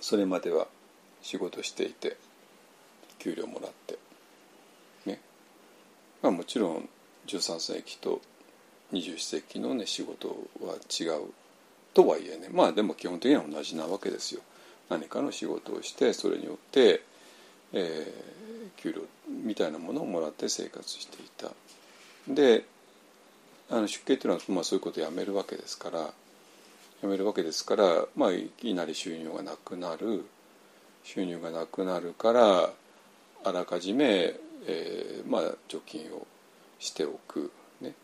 [0.00, 0.68] それまでは
[1.20, 2.16] 仕事していて
[3.18, 3.98] 給料もらって、
[5.04, 5.20] ね。
[6.22, 6.88] まあ、もちろん
[7.26, 8.20] 13世紀と
[8.92, 10.28] 21世紀の、ね、仕事
[10.60, 11.32] は違う
[11.92, 12.48] とはいえね。
[12.52, 14.42] まあでも基本的には同じなわけですよ。
[14.88, 17.02] 何かの仕事をしてそれによって、
[17.72, 21.50] えー、給料みたいなものをもらって生活していた。
[22.28, 22.64] で
[23.70, 26.08] あの出家っていうのは、まあ、そういうことをやめるわけですからや
[27.02, 30.24] めるわけですから、まあ、いきなり収入がなくなる
[31.02, 32.70] 収入がなくなるから
[33.44, 34.34] あらかじめ、
[34.66, 36.26] えーまあ、貯金を
[36.78, 37.50] しておく
[37.80, 37.94] ね、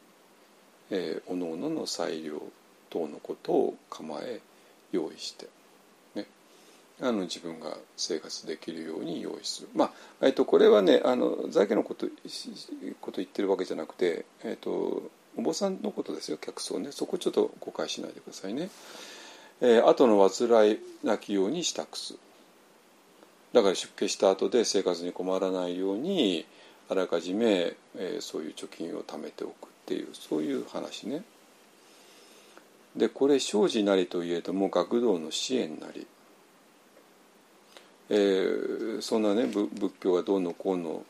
[0.90, 2.42] えー、おのおのの裁量
[2.90, 4.40] 等のことを構え
[4.92, 5.46] 用意して、
[7.02, 9.68] あの自分が生活できるように用意する。
[9.74, 9.86] ま
[10.20, 12.06] あえっと、これはねあの財家のこと
[13.00, 15.02] こと言ってるわけじゃなくて、えっと、
[15.36, 18.70] お坊さんのことですよ客層ねそこちょっと誤解しないでくださいね。
[19.62, 22.14] えー、後の患いなきように支度す。
[23.52, 26.46] だから出家した後で生活に困らないように
[26.88, 31.22] あらかじめ、えー、そういう貯金を貯めておくっていうそういう話ね。
[32.96, 36.06] でこれ生じなりといえども学童の支援なり、
[38.08, 39.70] えー、そんなね仏
[40.00, 41.02] 教がどうのこうの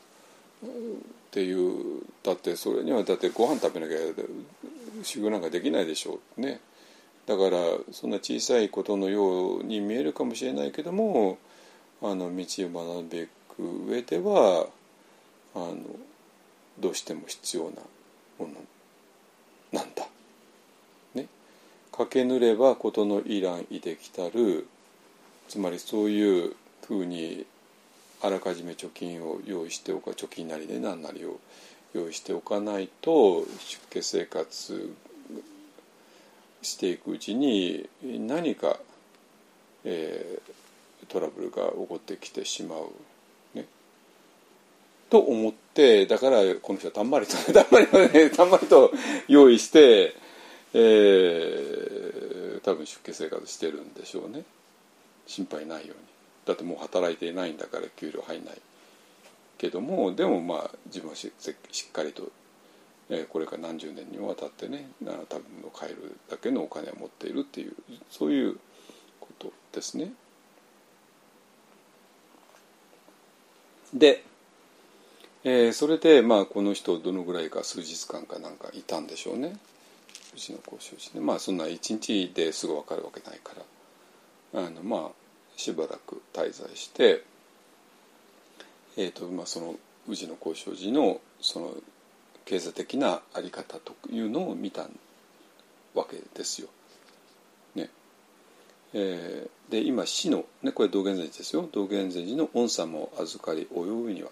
[1.31, 3.97] っていうだってそれにはだってご飯食べなきゃ
[5.01, 6.59] 修行なんかできないでしょうね
[7.25, 7.57] だから
[7.93, 11.37] そんな小さいことのように見えるかもしれないけども
[12.01, 14.67] あの道を学んでいく上では
[15.55, 15.77] あの
[16.77, 17.69] どうしても必要な
[18.37, 18.53] もの
[19.71, 20.05] なんだ。
[21.15, 21.27] ね。
[21.91, 24.67] 駆けぬれば事のいらんいできたる
[25.47, 26.55] つまりそういう
[26.85, 27.45] ふうに
[28.23, 31.39] あらかじめ貯金を用意しておか貯金なりで何なりを
[31.93, 34.93] 用意しておかないと出家生活
[36.61, 38.77] していくうちに何か、
[39.83, 42.89] えー、トラブルが起こってきてしまう。
[43.57, 43.65] ね、
[45.09, 48.91] と思ってだからこの人はたんまりとたんまりと、ね、たんまりと
[49.27, 50.15] 用意して、
[50.73, 54.43] えー、多分出家生活してるんでしょうね
[55.25, 56.10] 心配ないように。
[56.45, 58.61] だってもう働いていないんだから給料入んない
[59.57, 62.31] けどもでもまあ自分はしっかりと
[63.11, 67.73] えこれから何十年にもわたってね多分の買えるだけのお金を持っているっていう
[68.09, 68.57] そういう
[69.19, 70.13] ことですね。
[73.93, 74.23] で、
[75.43, 79.57] えー、それでまあこの人どのぐらいか数日間かなんかいたんでしょうね。
[80.33, 83.53] うちの交渉士ねまあそんな一日ですぐ分かるわけないか
[84.53, 84.63] ら。
[84.63, 85.20] あのまあ
[85.61, 87.23] しばらく滞在して、
[88.97, 89.75] えーとまあ、その
[90.07, 91.75] 宇治の交渉時のその
[92.45, 94.87] 経済的な在り方というのを見た
[95.93, 96.67] わけですよ。
[97.75, 97.89] ね
[98.95, 104.31] えー、で今死の、ね、これ道元禅師ですよ道元禅師の御様を預かり及ぶには、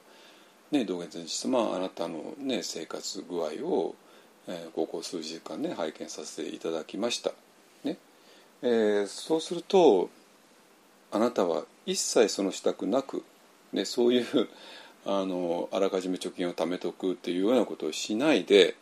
[0.71, 3.95] ね、道元禅師様あなたの、ね、生活具合を、
[4.47, 7.33] えー、ここ数時間ね拝見させていただきました。
[7.83, 7.97] ね
[8.63, 10.09] えー、そうすると
[11.11, 13.23] あなたは一切その支度なく、
[13.73, 14.25] ね、そういう
[15.05, 18.75] あのあらかじめ貯金を貯めとくっていうようなことをしないで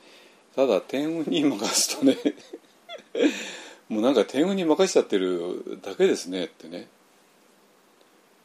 [0.55, 2.17] ただ天運に任すとね
[3.89, 6.87] もうなんか天運に任しちゃってるだけですねってね、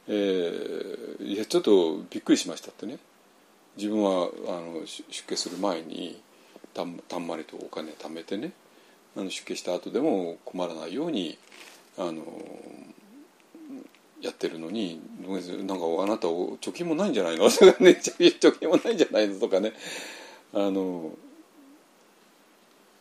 [0.08, 2.98] えー、いやちょっとびっくりしましたってね。
[3.76, 6.20] 自分はあの出家する前に
[6.74, 8.52] たんたんまりとお金貯めてね
[9.16, 11.38] あの出家した後でも困らないように
[11.96, 12.22] あの
[14.22, 17.50] やってるのになんかあなた貯金もないんじゃないの？
[17.50, 19.38] と かね貯金もないんじゃないの？
[19.38, 19.72] とかね。
[20.54, 21.10] あの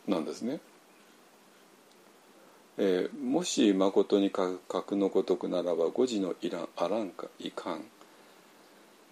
[0.08, 0.60] なんですね。
[2.78, 7.84] えー、もし誠に格のごとくならば五時のいらんあらんかいかん、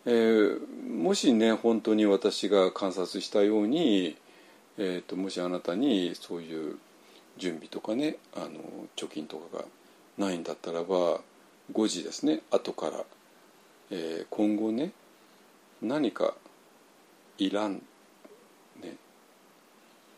[0.06, 0.60] えー、
[0.90, 4.16] もしね本当に私が観察したように、
[4.78, 6.78] えーと、もしあなたにそういう
[7.38, 8.48] 準備とかねあの
[8.96, 9.66] 貯金とかが
[10.18, 11.22] ないんだったらば
[11.74, 12.42] 5時ですね。
[12.52, 13.04] 後から、
[13.92, 14.92] えー、今後ね
[15.82, 16.36] 何か
[17.38, 17.76] いらん、
[18.82, 18.96] ね、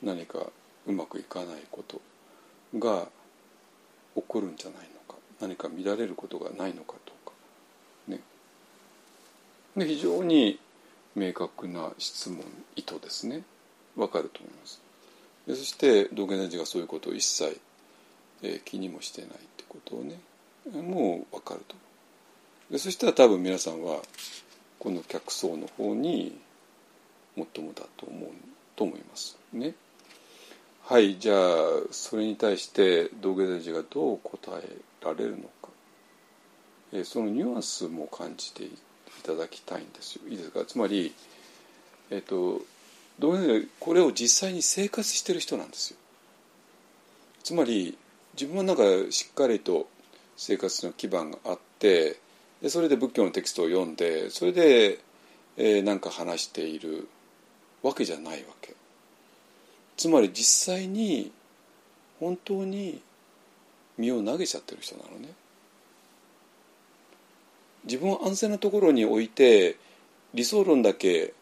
[0.02, 0.48] 何か
[0.88, 2.02] うまくいかないこと
[2.78, 3.08] が
[4.16, 5.20] 起こるんじゃないのか。
[5.40, 7.34] 何か乱れることがないのかとか。
[8.08, 8.20] ね。
[9.78, 10.60] で非常に
[11.16, 12.44] 明確な質問
[12.76, 13.44] 意図ですね。
[13.96, 14.82] わかると思います。
[15.48, 17.60] でそして道元禅師がそういうことを一切、
[18.42, 20.20] えー、気にもしてないってことをね。
[20.70, 21.76] もう分かると。
[22.70, 24.02] でそしたら多分皆さんは
[24.80, 26.38] この客層の方に
[27.36, 28.30] 最もだと思う
[28.76, 29.74] と思いますね。
[30.84, 31.38] はいじゃあ
[31.92, 35.70] それに対して道下大師がどう答えられるのか、
[36.94, 38.72] えそのニュアンスも感じてい
[39.24, 40.22] ただきたいんですよ。
[40.28, 40.66] いいですか？
[40.66, 41.14] つまり
[42.10, 42.62] えっ、と
[43.20, 45.98] 道下大師これを実際に生活してる人なんですよ。
[47.44, 47.98] つまり
[48.34, 49.88] 自分はなんかしっかりと
[50.44, 52.18] 生活の基盤があって
[52.64, 54.98] でそれで仏教のテキストを読んでそれで、
[55.56, 57.08] えー、か話している
[57.84, 58.76] わけじゃないわけ。
[59.98, 61.32] つまり実際に
[62.20, 63.04] 本当に
[64.00, 65.30] 身を投げちゃってる人なのね。
[67.84, 69.78] 自分を安全なところに置いて
[70.34, 71.36] 理想論だけ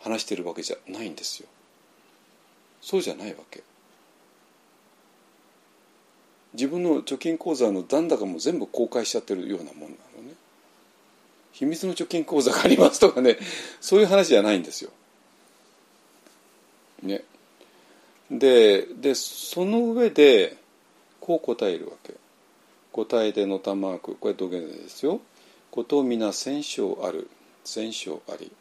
[0.00, 1.48] 話してるわけじゃないんですよ。
[2.80, 3.62] そうじゃないわけ。
[6.54, 10.34] 自分の貯金口座の残高も全部公開しちゃってるようなもんなのね
[11.52, 13.38] 秘密の貯金口座がありますとかね
[13.80, 14.90] そういう話じゃないんですよ。
[17.02, 17.24] ね。
[18.30, 20.56] ででその上で
[21.20, 22.14] こう答えるわけ。
[22.92, 25.20] 答えでのたまくこれ土下座ですよ。
[25.70, 27.28] こと皆戦勝ある
[27.64, 28.52] 戦勝あり。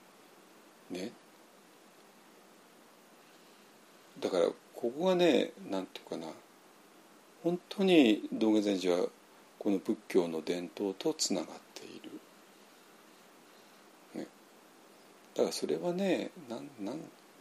[0.90, 1.12] ね。
[4.20, 6.28] だからここがねなんていうかな
[7.44, 9.08] 本当に道元禅師は
[9.60, 12.12] この仏教の伝統とつながっている、
[14.22, 14.28] ね、
[15.36, 17.00] だからそれはねなんなん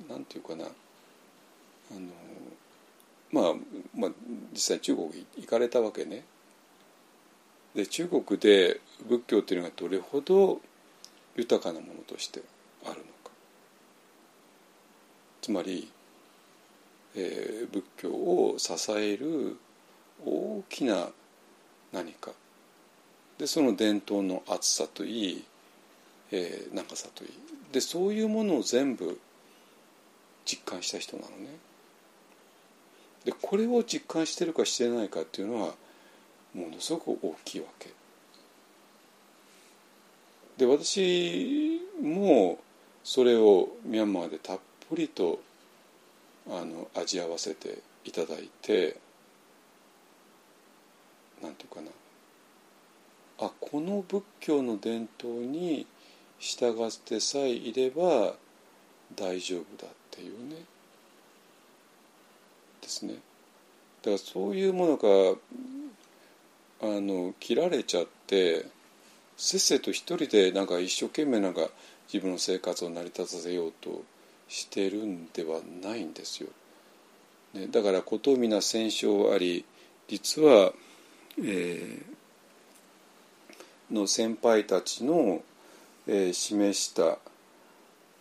[0.08, 0.64] なんていうかな。
[0.64, 2.00] あの
[3.32, 3.54] まあ、
[3.96, 4.10] まあ
[4.52, 6.24] 実際中国行かれたわけね。
[7.74, 10.60] で中国で仏教っていうのがどれほど
[11.36, 12.42] 豊かなものとして
[12.84, 13.30] あるのか。
[15.42, 15.90] つまり、
[17.14, 19.56] えー、仏教を支える
[20.24, 21.08] 大きな
[21.92, 22.32] 何か
[23.38, 25.44] でその伝統の厚さといい、
[26.30, 27.30] えー、長さといい
[27.72, 29.18] でそういうものを全部
[30.44, 31.48] 実感した人なのね。
[33.24, 35.74] でこれを実感してるかしてないかっていうのは
[36.54, 37.90] ものすごく大きいわけ。
[40.56, 42.58] で私も
[43.04, 45.40] それをミャンマーでたっぷりと
[46.48, 48.96] あの味わわせていただいて
[51.42, 51.88] なんていうかな。
[53.38, 55.86] あこの仏教の伝統に
[56.38, 58.34] 従ってさえいれば
[59.16, 60.56] 大丈夫だっていうね。
[62.82, 63.14] ですね。
[64.02, 65.36] だからそういうものが
[66.82, 68.66] あの切られちゃって
[69.36, 71.68] せっせと一人でなんか一生懸命なんか
[72.12, 74.02] 自分の生活を成り立たせようと
[74.48, 76.48] してるんではないんですよ。
[77.54, 79.64] ね、だからこと皆戦勝あり
[80.08, 80.72] 実は、
[81.38, 85.42] えー、の先輩たちの、
[86.06, 87.18] えー、示した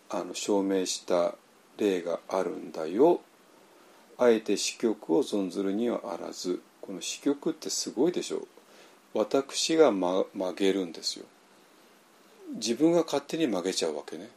[0.10, 1.36] あの証明した
[1.78, 3.22] 例があるんだよ。
[4.18, 6.62] あえて死局を存ずるにはあらず。
[6.82, 8.48] この死局ってすごいでしょ。
[9.14, 11.26] 私が、ま、曲げるんですよ。
[12.56, 14.30] 自分が勝手に曲げちゃうわけね。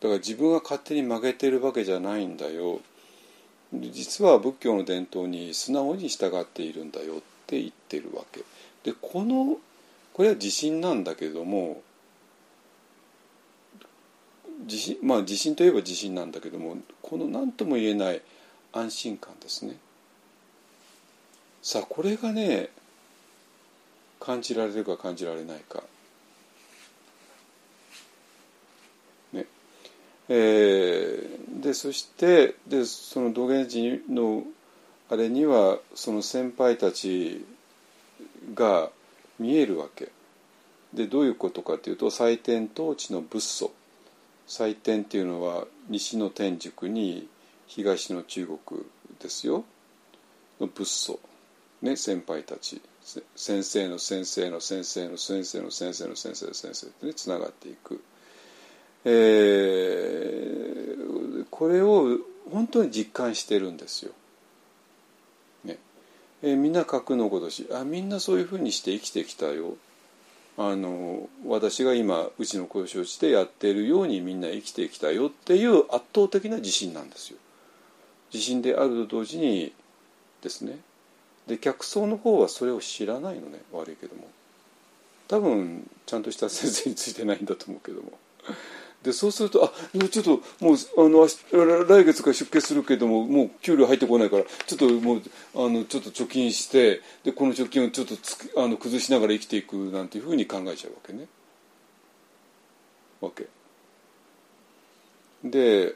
[0.00, 2.80] だから自分が勝手に曲げてるわけじゃないんだよ。
[3.92, 8.40] 実は仏教の伝統に素直に従っているんだよって言ってるわけ。
[8.82, 9.58] でこの
[10.12, 11.82] これは自信なんだけども
[14.60, 18.22] 自信まあ自信といえば自信なんだけどもこの何とも言えない
[18.72, 19.76] 安心感ですね。
[21.62, 22.68] さあこれがね
[24.20, 25.82] 感じられるか感じられないか。
[30.28, 34.44] えー、でそしてでその土下寺の
[35.10, 37.44] あれにはその先輩たち
[38.54, 38.90] が
[39.38, 40.10] 見えるわけ。
[40.92, 43.72] でどういうことかというと祭天統治の仏祖。
[44.46, 47.28] 祭天っていうのは西の天竺に
[47.66, 48.82] 東の中国
[49.20, 49.64] ですよ。
[50.60, 51.18] の仏祖、
[51.82, 52.80] ね、先輩たち。
[53.36, 57.14] 先生の先生の先生の先生の先生の先生の先生でね。
[57.14, 58.02] つながっていく、
[59.04, 62.18] えー、これを
[62.50, 64.12] 本当に実感してるんですよ。
[65.64, 65.78] ね。
[66.42, 69.76] えー、みんな格のごとしあみんなそういうふうにして生きてきたよ。
[70.56, 77.38] あの私が今うちの子を承知でやってるようにみんな生きてきたよっていう圧倒的な自信なんですよ。
[78.32, 79.72] 自信であると同時に
[80.42, 80.78] ですね。
[81.46, 84.28] で客層の方はそれを知らないのね悪いけども。
[85.26, 88.12] 多分ちゃんとした先生についてないんだと思うけども。
[89.04, 91.28] でそうするとあちょっともうあの
[91.84, 95.22] 来月から出家するけどももう給料入ってこないからちょっともう
[95.54, 101.26] あのちょっと貯金してでこの貯金をちょっとつあの崩しながら生きていくなんていうふうに考えちゃうわけね。
[103.20, 103.46] わけ。
[105.44, 105.94] で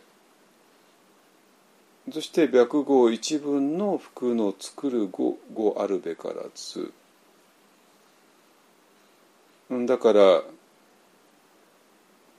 [2.12, 6.93] そして白号一文の服の作る語語あるべからず
[9.70, 10.43] だから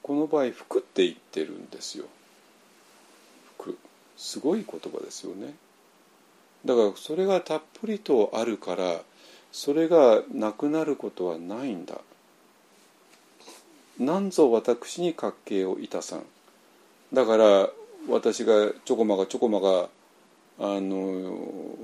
[0.10, 2.06] この場合服って言ってるんですよ。
[3.60, 3.78] 服。
[4.18, 5.54] すごい言葉ですよね。
[6.66, 9.02] だからそれがたっぷりとあるから
[9.52, 12.02] それがなくなることはないんだ。
[14.00, 16.24] なんぞ私に格形をいたさん。
[17.14, 17.70] だから
[18.10, 19.90] 私がちょこまがちょこまが
[20.58, 20.90] あの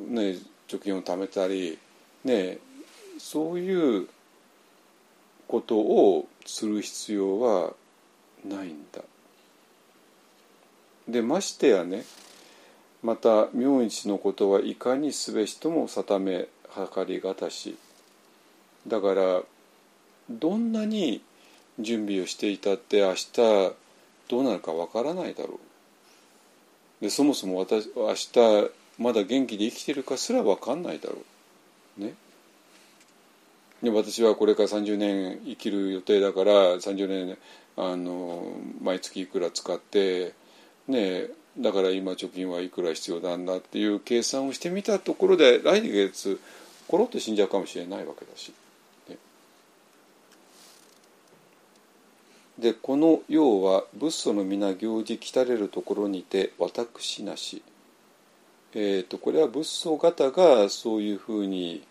[0.08, 1.78] ね貯金を貯めたり
[2.24, 2.58] ね
[3.20, 4.10] そういう
[5.48, 7.74] ことをする必要は
[8.50, 9.02] ないんだ。
[11.08, 12.04] でましてやね
[13.04, 16.48] また明日のことはいかにすべしとも定め
[16.94, 17.78] 計りがたし。
[18.88, 19.42] だから
[20.30, 21.22] どんなに
[21.80, 23.36] 準備をしていたって明日
[24.28, 25.60] どうなるかわからないだろ
[27.02, 27.04] う。
[27.04, 31.18] でそもそも私明日まだ元気で生きてるかすらわかんないだろ
[32.00, 32.02] う。
[32.02, 32.16] ね。
[33.84, 37.38] で私はこれから30年生きる予定だから30年
[37.78, 40.34] あの毎月いくら使って
[40.88, 41.28] ね
[41.58, 46.40] だから今貯金はいくら必要なんだっていう計算をしてみたところで来月
[46.88, 48.54] コロッと死んじゃうかもしれないわけだし。
[52.60, 57.62] でこの要は仏祖の皆行事来たれるところにて私なし、
[58.74, 61.84] えーと、これは仏祖方がそういうふうに、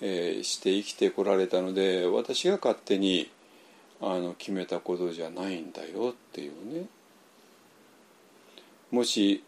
[0.00, 3.30] えー、して生きてこられたので私が勝手に
[4.00, 6.86] あの決めたことじゃないんだよっていうね。
[8.90, 9.44] もし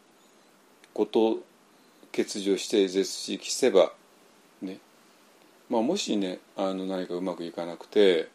[0.92, 1.38] こと
[2.14, 3.92] 欠如して絶死期せば
[4.60, 4.78] ね。
[5.68, 8.28] まあもしねあの何かうまくいかなくて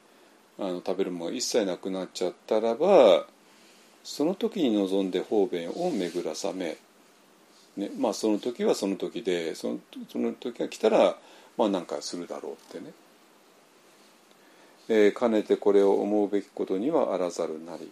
[0.58, 3.26] あの食べるものが一切なくなっちゃったらば
[4.04, 6.78] その時に望んで方便を巡らさめ、
[7.76, 9.80] ね、まあその時はその時でその
[10.10, 11.18] その時が来たら
[11.58, 12.94] まあ何かするだろうってね、
[14.88, 17.92] えー、かねてこれを思うべきことにはあらざるなり。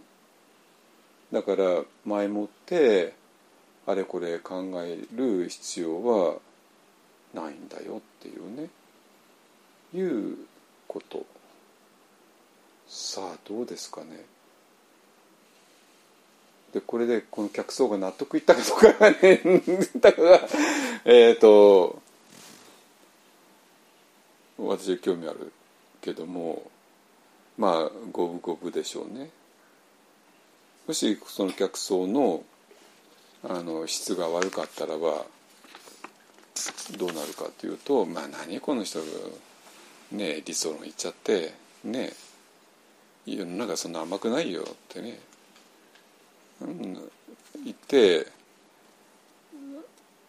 [1.32, 3.14] だから前もって
[3.88, 6.36] あれこれ考える必要は
[7.34, 8.70] ないんだよっていうね。
[9.94, 10.38] いう
[10.88, 11.26] こと。
[12.88, 14.26] さあどうですかね。
[16.74, 19.42] でこれでこの客層が納得いったかどうかがね
[20.02, 20.40] だから
[21.06, 22.02] えっ、ー、と
[24.58, 25.52] 私は興味ある
[26.02, 26.64] けども
[27.58, 29.30] まあ五分五分でしょうね。
[30.88, 32.44] もしその客層の
[33.46, 35.26] あの質が悪かったらば
[36.98, 39.06] どうなるかというとまあ何この人が
[40.12, 41.54] ね理想論言っちゃって
[41.84, 42.12] ね
[43.26, 45.20] 世の中そんな甘くないよってね、
[46.62, 46.94] うん、
[47.64, 48.28] 言って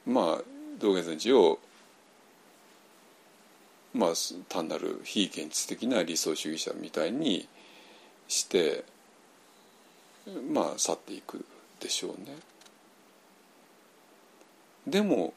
[0.07, 0.43] まあ
[0.81, 1.59] 道元禅師を
[3.95, 4.13] まあ
[4.49, 7.49] 単なる非現実的な理想主義者みたいに
[8.27, 8.85] して
[10.51, 11.45] まあ去っていく
[11.81, 12.37] でしょうね。
[14.87, 15.33] でも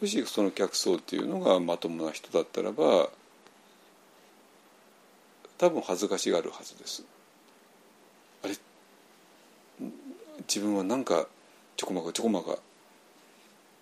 [0.00, 3.08] もしその客層っていうのがまともな人だったらば
[5.58, 7.04] 多分恥ずかしがるはずです。
[8.42, 8.56] あれ？
[10.48, 11.26] 自分はなんか
[11.76, 12.58] ちょこまかちょこまか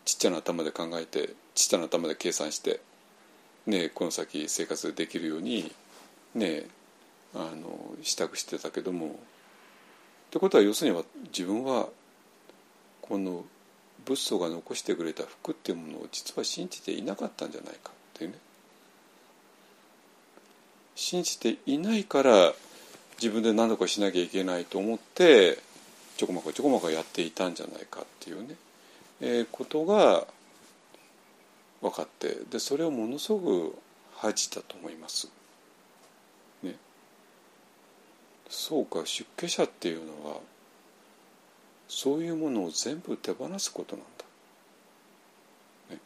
[0.05, 2.81] ちっちゃな頭で考えてちっちゃな頭で計算して
[3.66, 5.73] ねこの先生活できるように
[6.35, 6.65] ね
[7.35, 9.07] あの支度してたけども。
[9.07, 9.11] っ
[10.35, 11.89] てことは要するには自分は
[13.01, 13.45] この
[14.05, 18.39] 仏祖が残してくれた服っていうものを実は信じていなかったんじゃないかっていうね。
[20.97, 22.53] 信じていないから
[23.20, 25.59] 自分で何とかしなきゃいけないと思って
[26.16, 28.57] ちょこまかちょこまかやっていたんじゃないかっていうね、
[29.20, 30.27] えー、ことが
[31.85, 33.78] 分かってでそれをものすごく
[34.16, 35.28] 恥じたと思います。
[36.62, 36.77] ね
[38.48, 40.39] そうか出家者っていうのは
[41.86, 45.94] そういうものを全部手放すことなんだ。
[45.97, 46.01] ね、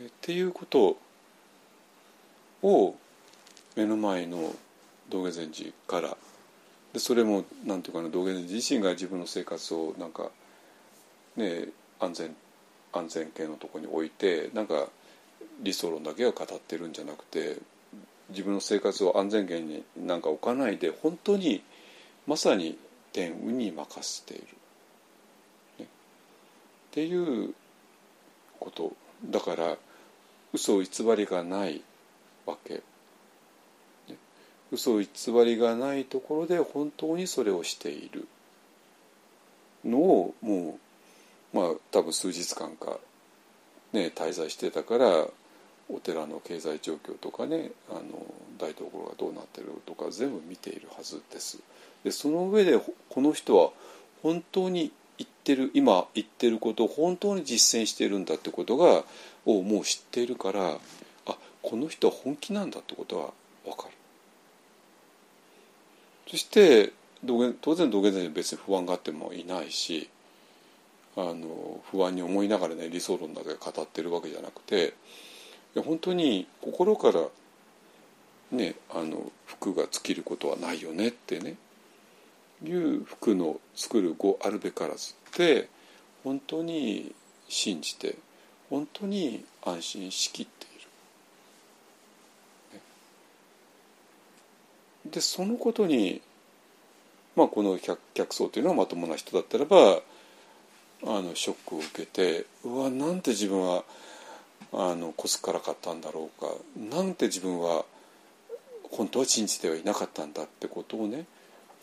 [0.00, 0.96] えっていうこと
[2.62, 2.94] を
[3.76, 4.54] 目の前の
[5.10, 6.16] 道元禅師から
[6.94, 10.30] でそれもなんていうかな道元禅師自身が自分の生活をなんか
[11.36, 11.66] ね
[12.00, 12.34] 安全
[12.92, 14.88] 安全系のとこに置いてなんか
[15.60, 17.56] 理想論だけは語ってるんじゃなくて
[18.30, 21.62] 自分の生活を安全圏になんか置かないで本当に
[22.26, 22.78] まさに
[23.12, 24.46] 天運に任せている、
[25.78, 25.86] ね、っ
[26.92, 27.54] ていう
[28.60, 28.92] こと。
[29.24, 29.76] だから
[30.52, 31.82] 嘘偽りがない
[32.46, 32.80] わけ、ね、
[34.70, 35.08] 嘘偽
[35.44, 38.28] りがないところで本当にそれをしている。
[39.84, 40.87] のをもう
[41.58, 42.98] まあ多分数日間か
[43.92, 45.26] ね滞在してたから
[45.90, 48.00] お寺の経済状況とかねあの
[48.58, 51.58] 台所がどうなってるとか全部見ているはずです。
[52.04, 53.70] でその上でこの人は
[54.22, 59.02] 本当に言ってる今言ってることを本当に実践してるんだってことが
[59.46, 60.76] をもう知っているから
[61.26, 63.30] あこの人は本気なんだってことは
[63.64, 63.94] 分かる。
[66.30, 66.92] そして
[67.62, 70.08] 当然道元禅師別に不安があってもいないし
[71.16, 74.94] あの不安に思いながらね理想論だけ語ってるわけじゃなくて
[75.74, 77.22] 本当に心から
[78.52, 81.56] ねあの服が尽きることはないよねってね
[82.64, 85.68] いう服の作る語あるべからずって
[86.24, 87.14] 本当に
[87.48, 88.16] 信じて
[88.70, 90.68] 本当に安心しきってい
[92.74, 92.80] る。
[95.10, 96.20] でそのことに、
[97.34, 100.02] まあ、この客客層というのはまともな人だったらば
[101.04, 103.84] あのショックを受けてうわなんて自分は
[104.72, 106.52] あのこすからかったんだろうか
[106.96, 107.84] なんて自分は
[108.90, 111.26] 本当は信じてはいなかったんだってことをね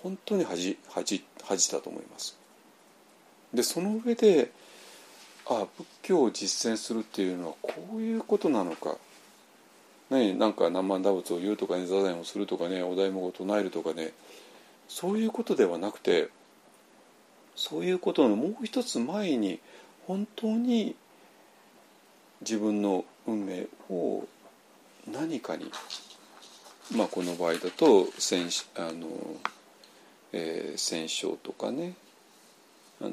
[0.04, 2.38] 本当に恥恥恥じたと思います。
[3.54, 4.52] でその上で
[5.48, 8.98] あ仏教を実践するっていうのはこういうことなのか、
[10.10, 14.12] ね、なんか南蛮打仏を言うとかね座禅をするとかねお題目を唱えるとかね
[14.88, 16.30] そういうことではなくて
[17.56, 19.60] そういうことのもう一つ前に
[20.08, 20.96] 本当に
[22.42, 24.28] 自分の運命を
[25.12, 25.72] 何かに
[26.96, 29.08] まあこの場合だと戦あの、
[30.34, 31.94] えー、戦勝とかね
[33.02, 33.12] あの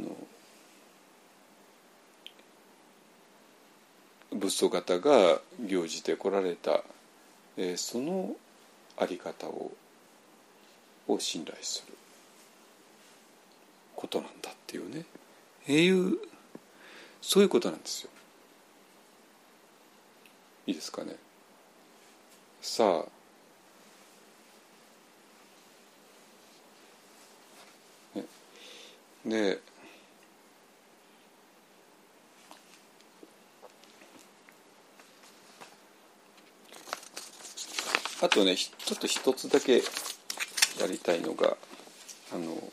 [4.32, 6.82] 仏祖方が行じてこられた、
[7.56, 8.34] えー、その
[8.98, 9.72] あり方を
[11.08, 11.91] を信頼する。
[14.02, 15.04] ことなんだっていうね
[15.68, 16.18] えいう
[17.20, 18.10] そういうことなんですよ。
[20.66, 21.14] いいですかね。
[22.60, 23.12] さあ
[29.24, 29.60] で
[38.20, 39.80] あとねちょっと一つだけ
[40.80, 41.56] やりたいのが
[42.32, 42.72] あの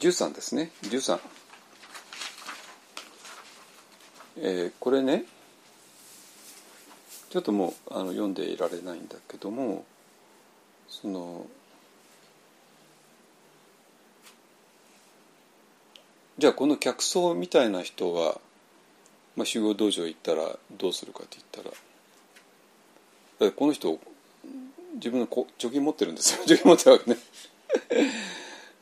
[0.00, 0.70] 13ですね。
[0.82, 1.18] 13
[4.38, 5.24] えー、これね
[7.30, 9.84] ちょっともうあの読んでいられないんだけども
[10.88, 11.46] その
[16.38, 18.38] じゃあこの客層みたいな人は、
[19.36, 21.64] まあ、修行道場行ったらどうするかって言っ
[23.38, 23.98] たらこの人
[24.94, 26.44] 自分の貯金持ってるんですよ。
[26.46, 27.16] 貯金持ってるわけね、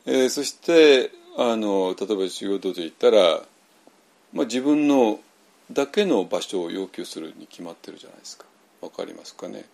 [0.05, 3.41] えー、そしてあの例えば修行道場行ったら、
[4.33, 5.19] まあ、自分の
[5.71, 8.45] だけの場所を要求するに決まってるじゃないですか
[8.81, 9.65] わかりますかね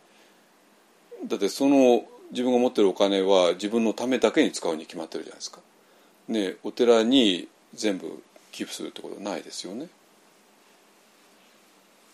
[1.28, 5.60] だってその自分が持ってるお金は自分のためだけに使うに決まってるじゃないですか
[6.30, 9.88] ねお寺に全部寄付するってことはないですよね。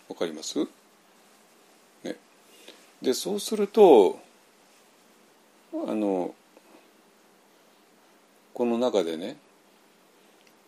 [0.07, 0.59] わかります？
[2.03, 2.15] ね。
[3.01, 4.19] でそうすると
[5.73, 6.33] あの
[8.57, 9.37] この中でね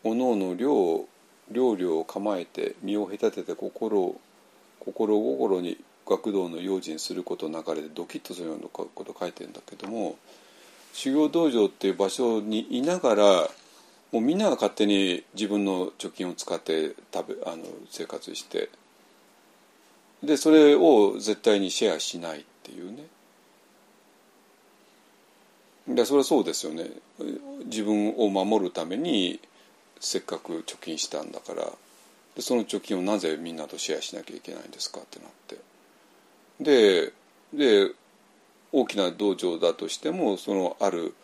[0.03, 1.07] おのおの量
[1.49, 4.21] 量々を構えて身を隔てて心を
[4.79, 5.75] 心心に
[6.07, 10.17] 学童の用心することの流れでドキッとするようなこと書いてるんだけども
[10.93, 13.23] 修行道場っていう場所にいながら
[14.11, 18.69] もうみんなが勝手に自分の貯金を使って食べあの生活して
[20.23, 23.07] でそれを絶対にシェアしないっていうね。
[25.89, 26.91] でそれはそうですよね。
[27.65, 29.39] 自分を守るために
[29.99, 31.65] せっかく貯金したんだから。
[32.35, 35.57] でその貯金をなぜみんなとシェアしなきゃいけないんですかってなって。
[36.61, 37.13] で
[37.53, 37.91] で
[38.71, 41.15] 大きな道場だとしてもそのある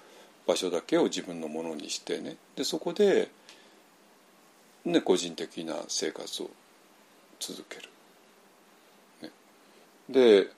[0.47, 2.35] 場所だけを自分のものにしてね。
[2.55, 3.29] でそこで、
[4.83, 6.49] ね、個人的な生活を
[7.39, 7.89] 続ける。
[9.21, 9.31] ね、
[10.09, 10.49] で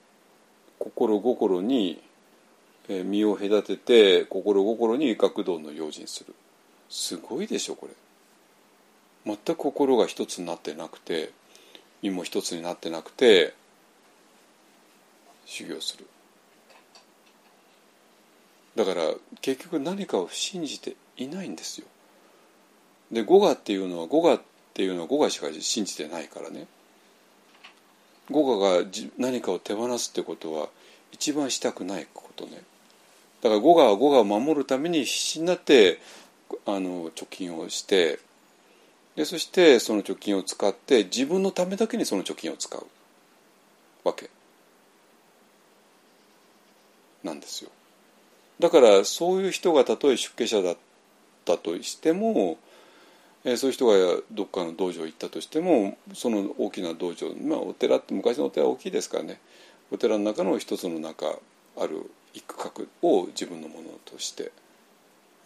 [0.78, 2.00] 心心に
[2.88, 6.34] 身を隔てて心心に学童の用心する。
[6.88, 7.92] すごいでしょこれ。
[9.26, 11.32] 全く心が一つになってなくて
[12.02, 13.54] 身も一つになってなくて
[15.44, 16.06] 修行する。
[18.74, 19.02] だから
[19.40, 21.86] 結局何かを信じていないんですよ。
[23.10, 24.40] で語我っていうのは語我っ
[24.72, 26.66] ていうのは語我しか信じてないからね。
[28.30, 28.86] 語我が
[29.18, 30.68] 何かを手放すってことは
[31.12, 32.62] 一番したくないことね。
[33.42, 36.00] だから語我は語我を守るために必死になって
[36.66, 38.18] あの貯金をして
[39.16, 42.86] でそしてその貯金を使って自分のためだけにその貯金を使う
[44.04, 44.30] わけ
[47.24, 47.70] なんですよ。
[48.60, 50.76] だからそういう人がたとえ出家者だっ
[51.44, 52.58] たとしても、
[53.44, 59.40] えー、そういう人がどっかの道場行ったとしてもその大きな道場、まあ、お寺って昔のお寺は大きいですからね
[59.92, 61.26] お寺の中の一つの中
[61.76, 62.56] ある一区
[63.02, 64.52] 画を自分のものとして、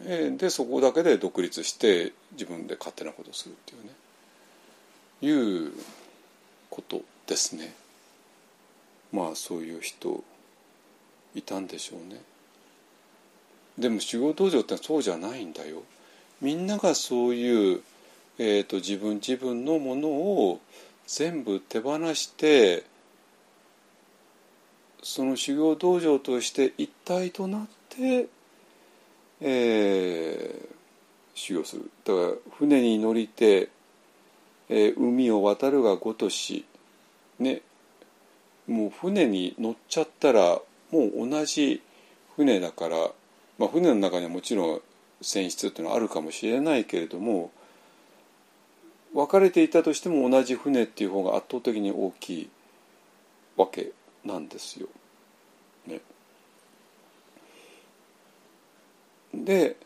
[0.04, 3.90] えー、でそこだけで独立して自分で勝手なことをするっていうね
[5.22, 5.72] いう
[6.70, 7.74] ことですね。
[9.12, 10.24] まあそういう人
[11.34, 12.20] いたんでしょうね。
[13.78, 15.82] でも修行道場ってそうじゃないんだよ。
[16.40, 17.80] みんながそういう、
[18.38, 20.60] えーと、自分自分のものを
[21.06, 22.84] 全部手放して
[25.02, 28.28] その修行道場として一体となって、
[29.40, 30.68] えー、
[31.34, 31.90] 修行する。
[32.04, 33.68] だから船に乗りて、
[34.68, 36.64] えー、海を渡るがごとし
[37.38, 37.62] ね
[38.66, 40.60] もう船に乗っちゃったら
[40.90, 41.82] もう同じ
[42.36, 43.10] 船だから
[43.62, 44.80] まあ、船の中にはもちろん
[45.20, 47.52] 船室っていうのはあるかもしれないけれども
[49.14, 52.50] 分かれていたとしても同じ船っていう方が圧倒的に大きい
[53.56, 53.92] わけ。
[54.24, 54.88] なんですよ。
[55.86, 56.00] ね、
[59.34, 59.76] で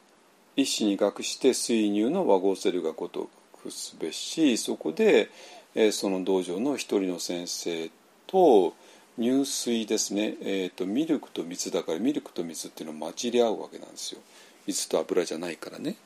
[0.56, 3.28] 一子に学して水乳の和合せるがごと
[3.62, 5.30] くすべしそこで、
[5.74, 7.90] えー、その道場の一人の先生
[8.26, 8.74] と
[9.18, 14.20] 入水ですね、えーと、ミルクと水だからミルクと水っていうのは混じり合うわけなんですよ。
[14.66, 15.96] 水と油じゃないからね。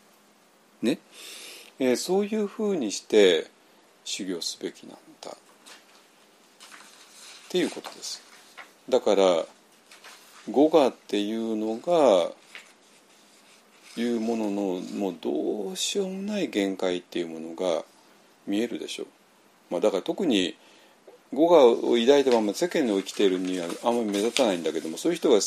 [0.83, 0.99] ね、
[1.79, 3.51] えー、そういうふうにして
[4.05, 4.99] 修行すべきなんだ
[7.51, 8.23] っていうことです。
[8.89, 9.45] だから
[10.49, 12.31] 語我っていうのが
[13.97, 17.85] いうもののもうどうしようもない限界っていうものが
[18.47, 19.07] 見えるでしょう。
[19.69, 20.57] まあ、だから特に
[21.35, 25.41] 語我を抱いたまま世間で生きているにはあんまり目立たないんだけどもそういう人が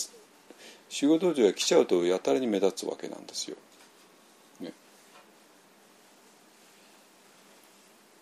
[0.89, 3.55] 仕事道場へ来ちゃうとやたらに目立つわけなんですよ。
[4.59, 4.73] ね、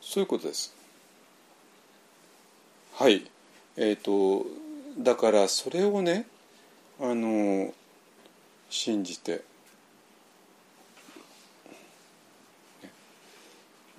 [0.01, 0.71] そういうことです。
[2.93, 3.25] はい。
[3.81, 4.45] えっ、ー、と
[4.99, 6.27] だからそれをね
[6.99, 7.73] あの
[8.69, 9.41] 信じて。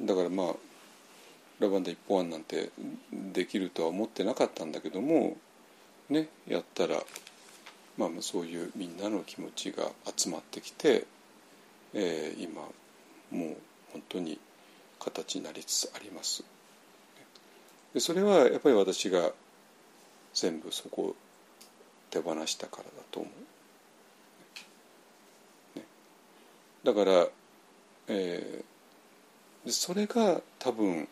[0.00, 0.46] だからまあ
[1.60, 2.70] ラバンダ一本案なんて
[3.12, 5.36] できるとは思ってなかったんだけども
[6.10, 6.96] ねやったら、
[7.96, 11.06] まあ、そういうみんなの気持ちが集まってきて、
[11.94, 12.62] えー、今
[13.30, 13.56] もう
[13.92, 14.40] 本当に
[14.98, 16.42] 形になりつつあります。
[17.94, 19.30] でそれはやっぱり私が
[20.34, 21.16] 全部そこを
[22.10, 23.28] 手放したからだと思
[25.74, 25.78] う。
[25.78, 25.84] ね、
[26.84, 27.26] だから、
[28.09, 31.09] えー、それが多分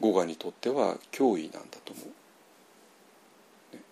[0.00, 3.76] 語我にとっては脅威なんだと思う。
[3.76, 3.82] ね、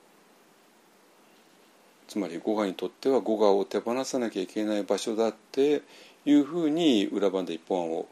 [2.09, 5.83] つまり語我にとっては語我を手放さなきゃいけない場所だって
[6.25, 8.07] いうふうに裏番で一本案を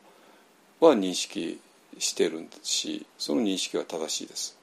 [0.81, 1.60] は認識
[1.98, 4.60] してるしその認識は正しいです。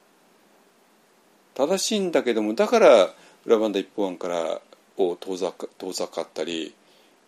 [1.58, 3.10] 正しいんだけどもだから
[3.44, 4.60] 裏番で一本案から
[4.96, 6.72] を遠ざか遠ざかったり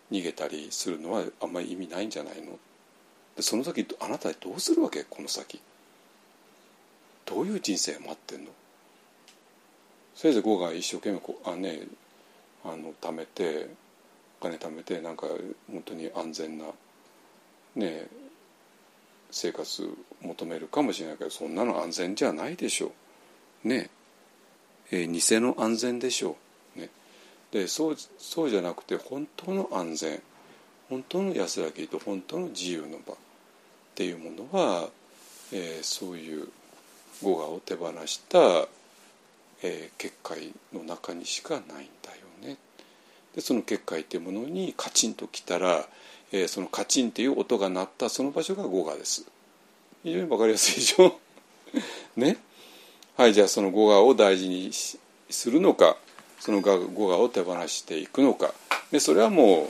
[0.09, 2.57] 逃げたりするのはあんまり意味ないんじゃないの？
[3.35, 5.03] でその先あなたはどうするわけ？
[5.03, 5.61] この先。
[7.25, 8.51] どういう人生待ってんの？
[10.15, 11.81] せいぜい5が一生懸命こうあね
[12.63, 13.67] あの貯めて
[14.39, 15.27] お金貯めてなんか
[15.69, 16.65] 本当に安全な
[17.75, 18.07] ね
[19.29, 19.89] 生活
[20.21, 22.91] 求めるかもしれないけどそんなの安全じゃないでしょ。
[23.65, 23.89] うね
[24.91, 26.35] えー、偽の安全でしょ
[26.75, 26.89] う、ね、
[27.51, 30.21] でそうそうじゃなくて本当の安全
[30.89, 33.17] 本当の安らぎと本当の自由の場っ
[33.95, 34.89] ていうものは、
[35.53, 36.49] えー、そういう
[37.23, 38.37] 語我を手放した、
[39.63, 41.87] えー、結界の中にしかないんだよ
[42.41, 42.57] ね。
[43.35, 45.87] でその結界っていうものにカチンときたら、
[46.33, 49.25] えー、そのカチンっていう音が鳴ったその場所が語我です。
[50.03, 51.19] 非常に分かりやすいでしょ？
[52.17, 52.37] ね。
[53.21, 54.97] はいじゃあその語我を大事にす
[55.51, 55.95] るのか
[56.39, 56.71] その語
[57.07, 58.51] 我を手放していくのか。
[58.91, 59.67] でそれはもう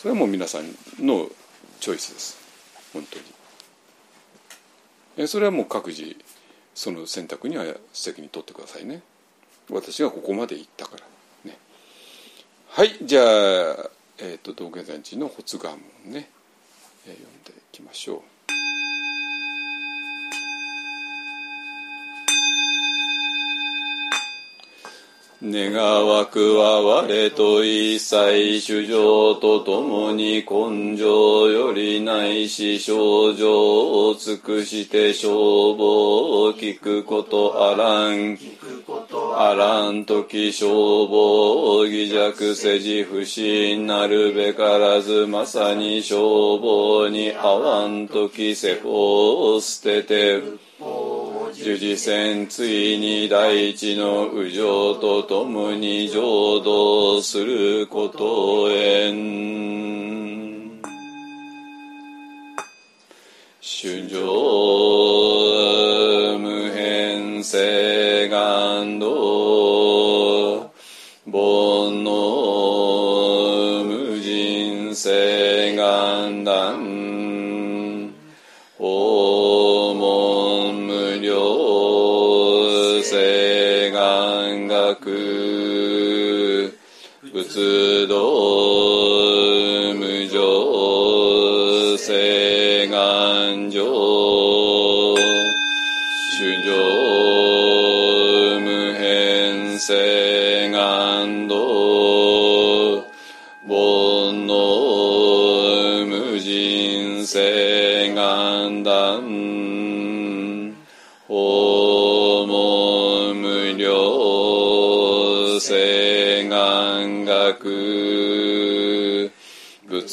[0.00, 0.64] それはもう皆さん
[1.04, 1.28] の
[1.80, 2.38] チョイスです。
[2.94, 3.18] 本当
[5.18, 5.28] に。
[5.28, 6.16] それはもう各自
[6.74, 9.02] その選択には責任取ってくださいね。
[9.70, 11.02] 私がここまで行ったから
[11.50, 11.58] ね。
[12.70, 13.26] はいじゃあ、
[14.16, 16.30] えーと、道元禅師の発願文ね、
[17.06, 18.33] え、読んでいきましょう。
[25.46, 25.74] 願
[26.08, 38.38] わくは我と一切主情とともに根性よりないし症状を尽くして消防を聞くことあらん。
[39.36, 50.42] あらん時消防を偽弱せじ不信なるべからずまさに消防に合わん時世法を捨てて。
[51.64, 60.82] 十字線ついに大地の右上とともに浄土することへん。
[63.62, 64.20] 主上
[66.38, 69.23] 無変性願道
[87.54, 88.53] 仏道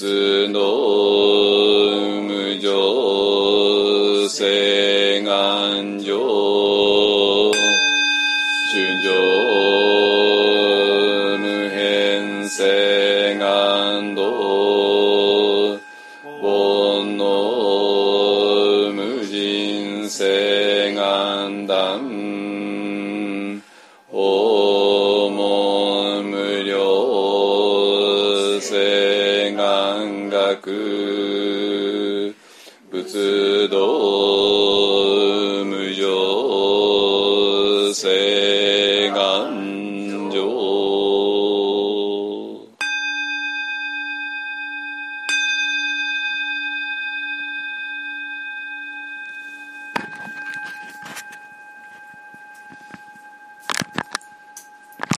[0.01, 0.61] 仏道
[2.23, 5.90] 無常聖願
[33.71, 34.00] 仏